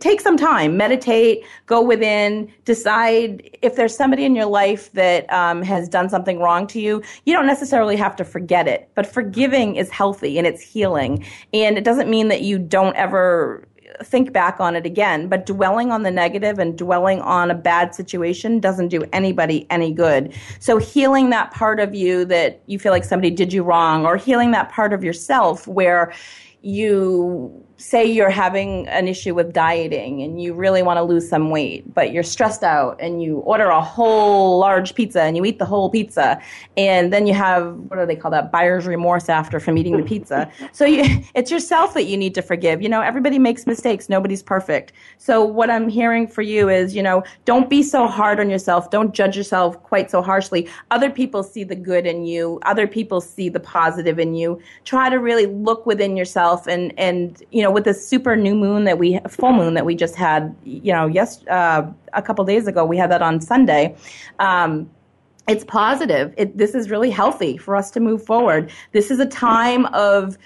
take 0.00 0.20
some 0.20 0.36
time, 0.36 0.76
meditate, 0.76 1.44
go 1.66 1.80
within, 1.80 2.50
decide 2.64 3.56
if 3.62 3.76
there's 3.76 3.96
somebody 3.96 4.24
in 4.24 4.34
your 4.34 4.46
life 4.46 4.92
that 4.92 5.32
um, 5.32 5.62
has 5.62 5.88
done 5.88 6.08
something 6.08 6.38
wrong 6.40 6.66
to 6.68 6.80
you. 6.80 7.02
You 7.26 7.34
don't 7.34 7.46
necessarily 7.46 7.96
have 7.96 8.16
to 8.16 8.24
forget 8.24 8.66
it, 8.66 8.88
but 8.94 9.06
forgiving 9.06 9.76
is 9.76 9.90
healthy 9.90 10.38
and 10.38 10.46
it's 10.46 10.60
healing. 10.60 11.24
And 11.52 11.78
it 11.78 11.84
doesn't 11.84 12.10
mean 12.10 12.28
that 12.28 12.42
you 12.42 12.58
don't 12.58 12.96
ever 12.96 13.68
think 14.02 14.32
back 14.32 14.60
on 14.60 14.76
it 14.76 14.86
again. 14.86 15.28
But 15.28 15.46
dwelling 15.46 15.90
on 15.90 16.02
the 16.02 16.10
negative 16.10 16.58
and 16.58 16.76
dwelling 16.76 17.20
on 17.20 17.50
a 17.50 17.54
bad 17.54 17.94
situation 17.94 18.60
doesn't 18.60 18.88
do 18.88 19.04
anybody 19.12 19.66
any 19.70 19.92
good. 19.92 20.34
So 20.60 20.78
healing 20.78 21.30
that 21.30 21.50
part 21.50 21.80
of 21.80 21.94
you 21.94 22.24
that 22.26 22.62
you 22.66 22.78
feel 22.78 22.92
like 22.92 23.04
somebody 23.04 23.30
did 23.30 23.52
you 23.52 23.62
wrong 23.62 24.06
or 24.06 24.16
healing 24.16 24.50
that 24.52 24.70
part 24.70 24.92
of 24.92 25.04
yourself 25.04 25.66
where 25.66 26.12
you 26.62 27.64
say 27.78 28.04
you're 28.04 28.28
having 28.28 28.88
an 28.88 29.06
issue 29.06 29.34
with 29.34 29.52
dieting 29.52 30.20
and 30.22 30.42
you 30.42 30.52
really 30.52 30.82
want 30.82 30.96
to 30.98 31.02
lose 31.02 31.28
some 31.28 31.50
weight, 31.50 31.94
but 31.94 32.12
you're 32.12 32.24
stressed 32.24 32.64
out 32.64 33.00
and 33.00 33.22
you 33.22 33.38
order 33.38 33.68
a 33.68 33.80
whole 33.80 34.58
large 34.58 34.94
pizza 34.96 35.22
and 35.22 35.36
you 35.36 35.44
eat 35.44 35.60
the 35.60 35.64
whole 35.64 35.88
pizza, 35.88 36.40
and 36.76 37.12
then 37.12 37.26
you 37.26 37.34
have 37.34 37.74
what 37.88 37.98
do 37.98 38.04
they 38.04 38.16
call 38.16 38.32
that 38.32 38.50
buyer's 38.50 38.86
remorse 38.86 39.28
after 39.28 39.60
from 39.60 39.78
eating 39.78 39.96
the 39.96 40.02
pizza. 40.14 40.50
So 40.72 40.84
you, 40.84 41.22
it's 41.34 41.50
yourself 41.50 41.94
that 41.94 42.04
you 42.04 42.16
need 42.16 42.34
to 42.34 42.42
forgive. 42.42 42.82
You 42.82 42.88
know, 42.88 43.00
everybody 43.00 43.38
makes 43.38 43.66
mistakes. 43.66 44.08
Nobody's 44.08 44.42
perfect. 44.42 44.92
So 45.18 45.44
what 45.44 45.70
I'm 45.70 45.88
hearing 45.88 46.26
for 46.26 46.42
you 46.42 46.68
is, 46.68 46.96
you 46.96 47.02
know, 47.02 47.22
don't 47.44 47.70
be 47.70 47.84
so 47.84 48.08
hard 48.08 48.40
on 48.40 48.50
yourself. 48.50 48.90
Don't 48.90 49.14
judge 49.14 49.36
yourself 49.36 49.80
quite 49.84 50.10
so 50.10 50.20
harshly. 50.20 50.68
Other 50.90 51.10
people 51.10 51.44
see 51.44 51.62
the 51.62 51.76
good 51.76 52.06
in 52.06 52.24
you. 52.24 52.58
Other 52.64 52.88
people 52.88 53.20
see 53.20 53.48
the 53.48 53.60
positive 53.60 54.18
in 54.18 54.34
you. 54.34 54.60
Try 54.84 55.10
to 55.10 55.16
really 55.16 55.46
look 55.46 55.86
within 55.86 56.16
yourself 56.16 56.66
and 56.66 56.92
and 56.98 57.40
you 57.52 57.62
know 57.62 57.67
know, 57.68 57.74
with 57.74 57.84
this 57.84 58.06
super 58.06 58.36
new 58.36 58.54
moon 58.54 58.84
that 58.84 58.98
we 58.98 59.18
full 59.28 59.52
moon 59.52 59.74
that 59.74 59.84
we 59.84 59.94
just 59.94 60.14
had, 60.14 60.54
you 60.64 60.92
know, 60.92 61.06
yes, 61.06 61.46
uh, 61.48 61.90
a 62.12 62.22
couple 62.22 62.44
days 62.44 62.66
ago, 62.66 62.84
we 62.84 62.96
had 62.96 63.10
that 63.10 63.22
on 63.22 63.40
Sunday. 63.40 63.94
Um, 64.38 64.90
it's 65.48 65.64
positive. 65.64 66.34
It, 66.36 66.58
this 66.58 66.74
is 66.74 66.90
really 66.90 67.10
healthy 67.10 67.56
for 67.56 67.74
us 67.76 67.90
to 67.92 68.00
move 68.00 68.24
forward. 68.24 68.70
This 68.92 69.10
is 69.10 69.18
a 69.18 69.26
time 69.26 69.86
of 69.86 70.36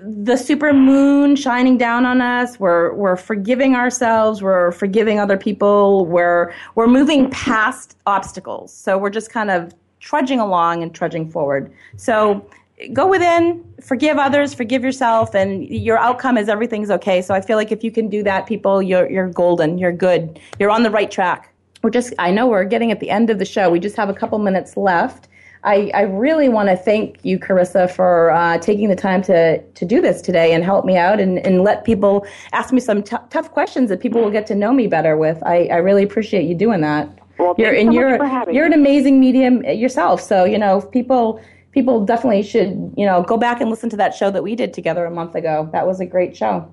the 0.00 0.36
super 0.36 0.72
moon 0.72 1.36
shining 1.36 1.76
down 1.76 2.06
on 2.06 2.20
us. 2.20 2.58
We're 2.58 2.94
we're 2.94 3.16
forgiving 3.16 3.74
ourselves. 3.74 4.42
We're 4.42 4.72
forgiving 4.72 5.18
other 5.18 5.36
people. 5.36 6.06
We're 6.06 6.54
we're 6.74 6.86
moving 6.86 7.30
past 7.30 7.98
obstacles. 8.06 8.72
So 8.72 8.96
we're 8.96 9.10
just 9.10 9.30
kind 9.30 9.50
of 9.50 9.74
trudging 10.00 10.40
along 10.40 10.82
and 10.82 10.94
trudging 10.94 11.30
forward. 11.30 11.72
So 11.96 12.48
go 12.92 13.06
within, 13.06 13.64
forgive 13.80 14.18
others, 14.18 14.54
forgive 14.54 14.82
yourself, 14.82 15.34
and 15.34 15.68
your 15.68 15.98
outcome 15.98 16.36
is 16.36 16.48
everything's 16.48 16.90
okay. 16.90 17.22
So 17.22 17.34
I 17.34 17.40
feel 17.40 17.56
like 17.56 17.72
if 17.72 17.84
you 17.84 17.90
can 17.90 18.08
do 18.08 18.22
that, 18.24 18.46
people, 18.46 18.82
you're 18.82 19.10
you're 19.10 19.28
golden. 19.28 19.78
You're 19.78 19.92
good. 19.92 20.40
You're 20.58 20.70
on 20.70 20.82
the 20.82 20.90
right 20.90 21.10
track. 21.10 21.52
We're 21.82 21.90
just 21.90 22.12
I 22.18 22.30
know 22.30 22.46
we're 22.46 22.64
getting 22.64 22.90
at 22.90 23.00
the 23.00 23.10
end 23.10 23.30
of 23.30 23.38
the 23.38 23.44
show. 23.44 23.70
We 23.70 23.80
just 23.80 23.96
have 23.96 24.08
a 24.08 24.14
couple 24.14 24.38
minutes 24.38 24.76
left. 24.76 25.28
I, 25.64 25.90
I 25.94 26.02
really 26.02 26.50
want 26.50 26.68
to 26.68 26.76
thank 26.76 27.24
you, 27.24 27.38
Karissa, 27.38 27.90
for 27.90 28.30
uh, 28.30 28.58
taking 28.58 28.90
the 28.90 28.96
time 28.96 29.22
to, 29.22 29.62
to 29.62 29.84
do 29.86 30.02
this 30.02 30.20
today 30.20 30.52
and 30.52 30.62
help 30.62 30.84
me 30.84 30.98
out 30.98 31.20
and, 31.20 31.38
and 31.38 31.62
let 31.62 31.84
people 31.84 32.26
ask 32.52 32.70
me 32.70 32.80
some 32.80 33.02
t- 33.02 33.16
tough 33.30 33.50
questions 33.50 33.88
that 33.88 34.00
people 34.00 34.20
will 34.20 34.30
get 34.30 34.46
to 34.48 34.54
know 34.54 34.74
me 34.74 34.86
better 34.86 35.16
with. 35.16 35.42
I, 35.42 35.68
I 35.68 35.76
really 35.76 36.02
appreciate 36.02 36.44
you 36.44 36.54
doing 36.54 36.82
that. 36.82 37.08
Well, 37.38 37.54
you're, 37.56 37.72
and 37.74 37.88
so 37.88 37.98
you're, 37.98 38.52
you're 38.52 38.66
an 38.66 38.74
amazing 38.74 39.18
medium 39.18 39.64
yourself. 39.64 40.20
So, 40.20 40.44
you 40.44 40.58
know, 40.58 40.78
if 40.78 40.90
people 40.90 41.40
people 41.74 42.04
definitely 42.04 42.42
should, 42.42 42.94
you 42.96 43.04
know, 43.04 43.22
go 43.22 43.36
back 43.36 43.60
and 43.60 43.68
listen 43.68 43.90
to 43.90 43.96
that 43.96 44.14
show 44.14 44.30
that 44.30 44.42
we 44.42 44.54
did 44.54 44.72
together 44.72 45.04
a 45.04 45.10
month 45.10 45.34
ago. 45.34 45.68
That 45.72 45.86
was 45.86 46.00
a 46.00 46.06
great 46.06 46.36
show. 46.36 46.72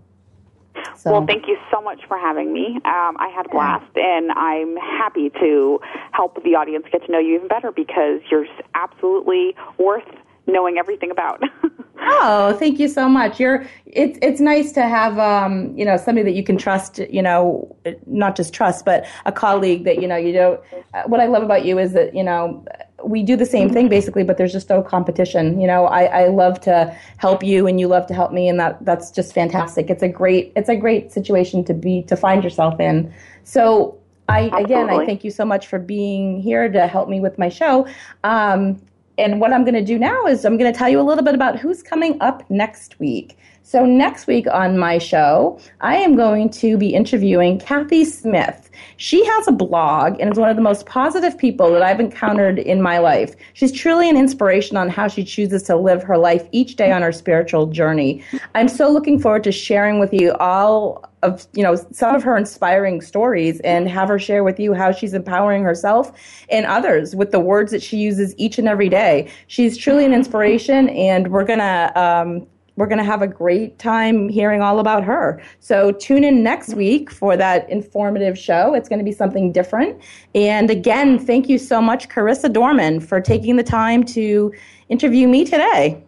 So. 0.96 1.12
Well, 1.12 1.26
thank 1.26 1.48
you 1.48 1.58
so 1.70 1.82
much 1.82 2.02
for 2.08 2.18
having 2.18 2.54
me. 2.54 2.76
Um, 2.86 3.18
I 3.18 3.30
had 3.36 3.48
a 3.48 3.50
blast, 3.50 3.92
and 3.96 4.32
I'm 4.32 4.78
happy 4.78 5.30
to 5.42 5.80
help 6.12 6.42
the 6.44 6.56
audience 6.56 6.86
get 6.92 7.06
to 7.06 7.12
know 7.12 7.20
you 7.20 7.36
even 7.36 7.48
better 7.48 7.72
because 7.72 8.22
you're 8.30 8.46
absolutely 8.76 9.56
worth 9.78 10.08
knowing 10.48 10.78
everything 10.78 11.12
about. 11.12 11.42
oh, 12.02 12.56
thank 12.60 12.80
you 12.80 12.88
so 12.88 13.08
much. 13.08 13.40
You're 13.40 13.66
it's 13.86 14.18
it's 14.22 14.40
nice 14.40 14.72
to 14.74 14.84
have 14.84 15.18
um, 15.20 15.78
you 15.78 15.86
know 15.86 15.98
somebody 15.98 16.24
that 16.24 16.36
you 16.36 16.44
can 16.44 16.58
trust. 16.58 17.00
You 17.00 17.22
know, 17.22 17.76
not 18.06 18.36
just 18.36 18.54
trust, 18.54 18.86
but 18.86 19.06
a 19.26 19.32
colleague 19.32 19.84
that 19.86 20.02
you 20.02 20.08
know 20.08 20.18
you 20.18 20.34
don't. 20.34 20.62
Uh, 20.94 21.04
what 21.06 21.20
I 21.20 21.26
love 21.26 21.44
about 21.44 21.66
you 21.66 21.80
is 21.80 21.94
that 21.94 22.16
you 22.16 22.24
know 22.24 22.66
we 23.04 23.24
do 23.24 23.36
the 23.36 23.46
same 23.46 23.70
thing 23.70 23.90
basically, 23.90 24.24
but 24.24 24.38
there's 24.38 24.52
just 24.52 24.70
no 24.70 24.82
competition. 24.82 25.60
You 25.60 25.68
know, 25.68 25.86
I, 25.86 26.04
I 26.04 26.28
love 26.28 26.60
to 26.62 26.96
help 27.18 27.44
you 27.44 27.68
and 27.68 27.80
you 27.80 27.88
love 27.88 28.08
to 28.08 28.14
help 28.14 28.32
me 28.32 28.48
and 28.48 28.60
that 28.60 28.84
that's 28.86 29.12
just 29.12 29.34
fantastic. 29.34 29.90
It's 29.90 30.04
a 30.04 30.10
great 30.10 30.52
it's 30.56 30.70
a 30.70 30.76
great 30.76 31.12
situation 31.12 31.64
to 31.66 31.74
be 31.74 32.04
to 32.04 32.16
find 32.16 32.44
yourself 32.44 32.80
in. 32.80 33.14
So 33.44 33.98
I 34.30 34.52
again 34.60 34.90
I 34.90 35.06
thank 35.06 35.24
you 35.24 35.32
so 35.32 35.46
much 35.46 35.68
for 35.68 35.80
being 35.80 36.40
here 36.40 36.72
to 36.72 36.88
help 36.88 37.10
me 37.10 37.20
with 37.20 37.38
my 37.38 37.50
show. 37.50 37.88
Um, 38.24 38.82
and 39.22 39.40
what 39.40 39.54
I'm 39.54 39.64
going 39.64 39.76
to 39.76 39.84
do 39.84 40.00
now 40.00 40.26
is 40.26 40.44
I'm 40.46 40.58
going 40.58 40.72
to 40.72 40.78
tell 40.78 40.90
you 40.90 41.00
a 41.00 41.04
little 41.04 41.24
bit 41.24 41.36
about 41.36 41.60
who's 41.60 41.84
coming 41.84 42.18
up 42.22 42.50
next 42.50 43.00
week. 43.00 43.38
So, 43.64 43.86
next 43.86 44.26
week 44.26 44.48
on 44.52 44.80
my 44.80 44.98
show, 44.98 45.60
I 45.82 45.98
am 45.98 46.16
going 46.16 46.50
to 46.52 46.78
be 46.78 46.96
interviewing 46.96 47.60
Kathy 47.60 48.04
Smith. 48.06 48.71
She 49.02 49.26
has 49.26 49.48
a 49.48 49.52
blog 49.52 50.20
and 50.20 50.32
is 50.32 50.38
one 50.38 50.50
of 50.50 50.56
the 50.56 50.62
most 50.62 50.86
positive 50.86 51.36
people 51.36 51.72
that 51.72 51.82
I've 51.82 52.00
encountered 52.00 52.60
in 52.60 52.84
my 52.84 53.00
life. 53.00 53.36
She's 53.54 53.72
truly 53.72 54.08
an 54.08 54.16
inspiration 54.16 54.78
on 54.78 54.90
how 54.90 55.08
she 55.08 55.24
chooses 55.24 55.64
to 55.64 55.76
live 55.76 56.04
her 56.04 56.20
life 56.20 56.48
each 56.52 56.76
day 56.76 56.92
on 56.92 57.02
her 57.02 57.12
spiritual 57.12 57.66
journey. 57.66 58.24
I'm 58.54 58.68
so 58.68 58.92
looking 58.92 59.20
forward 59.20 59.44
to 59.46 59.52
sharing 59.52 60.00
with 60.00 60.14
you 60.14 60.34
all 60.34 61.04
of 61.24 61.48
you 61.54 61.64
know 61.64 61.76
some 61.92 62.14
of 62.14 62.22
her 62.22 62.38
inspiring 62.38 63.02
stories 63.02 63.60
and 63.62 63.90
have 63.90 64.08
her 64.08 64.20
share 64.20 64.44
with 64.44 64.60
you 64.60 64.76
how 64.76 64.92
she's 64.92 65.16
empowering 65.16 65.64
herself 65.64 66.12
and 66.50 66.68
others 66.68 67.16
with 67.16 67.32
the 67.32 67.40
words 67.40 67.72
that 67.72 67.82
she 67.82 67.98
uses 67.98 68.36
each 68.38 68.60
and 68.60 68.68
every 68.68 68.90
day. 68.90 69.32
She's 69.48 69.78
truly 69.78 70.06
an 70.06 70.14
inspiration, 70.14 70.90
and 70.90 71.32
we're 71.32 71.46
gonna 71.46 71.92
um, 71.96 72.48
we're 72.82 72.88
going 72.88 72.98
to 72.98 73.04
have 73.04 73.22
a 73.22 73.28
great 73.28 73.78
time 73.78 74.28
hearing 74.28 74.64
all 74.64 74.80
about 74.80 75.04
her. 75.04 75.40
So 75.60 75.92
tune 75.92 76.24
in 76.24 76.42
next 76.42 76.74
week 76.74 77.12
for 77.12 77.38
that 77.38 77.70
informative 77.70 78.36
show. 78.36 78.74
It's 78.74 78.90
going 78.90 78.98
to 78.98 79.06
be 79.06 79.12
something 79.12 79.52
different. 79.52 80.02
And 80.34 80.72
again, 80.72 81.20
thank 81.20 81.48
you 81.48 81.60
so 81.60 81.80
much, 81.80 82.10
Karissa 82.10 82.52
Dorman, 82.52 83.00
for 83.00 83.22
taking 83.22 83.56
the 83.56 83.64
time 83.64 84.04
to 84.06 84.52
interview 84.90 85.28
me 85.28 85.46
today. 85.46 86.04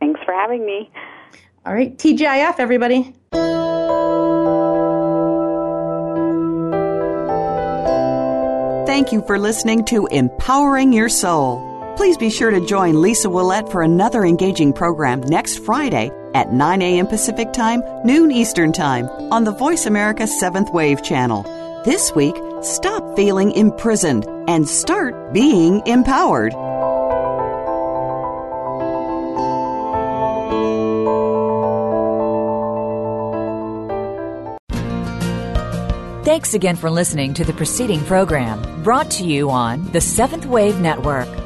Thanks 0.00 0.18
for 0.24 0.32
having 0.32 0.64
me. 0.64 0.90
All 1.66 1.74
right, 1.74 1.94
TGIF, 1.98 2.54
everybody. 2.60 3.12
Thank 8.86 9.12
you 9.12 9.20
for 9.26 9.38
listening 9.38 9.84
to 9.86 10.06
Empowering 10.06 10.94
Your 10.94 11.10
Soul. 11.10 11.75
Please 11.96 12.18
be 12.18 12.28
sure 12.28 12.50
to 12.50 12.60
join 12.60 13.00
Lisa 13.00 13.28
Ouellet 13.28 13.72
for 13.72 13.82
another 13.82 14.24
engaging 14.24 14.74
program 14.74 15.22
next 15.22 15.64
Friday 15.64 16.10
at 16.34 16.52
9 16.52 16.82
a.m. 16.82 17.06
Pacific 17.06 17.54
Time, 17.54 17.82
noon 18.04 18.30
Eastern 18.30 18.70
Time 18.70 19.06
on 19.32 19.44
the 19.44 19.52
Voice 19.52 19.86
America 19.86 20.24
7th 20.24 20.72
Wave 20.74 21.02
channel. 21.02 21.42
This 21.86 22.14
week, 22.14 22.36
stop 22.60 23.16
feeling 23.16 23.50
imprisoned 23.52 24.26
and 24.46 24.68
start 24.68 25.32
being 25.32 25.80
empowered. 25.86 26.52
Thanks 36.26 36.52
again 36.52 36.76
for 36.76 36.90
listening 36.90 37.32
to 37.34 37.44
the 37.44 37.54
preceding 37.54 38.04
program 38.04 38.82
brought 38.82 39.10
to 39.12 39.24
you 39.24 39.48
on 39.48 39.90
the 39.92 40.00
Seventh 40.02 40.44
Wave 40.44 40.78
Network. 40.80 41.45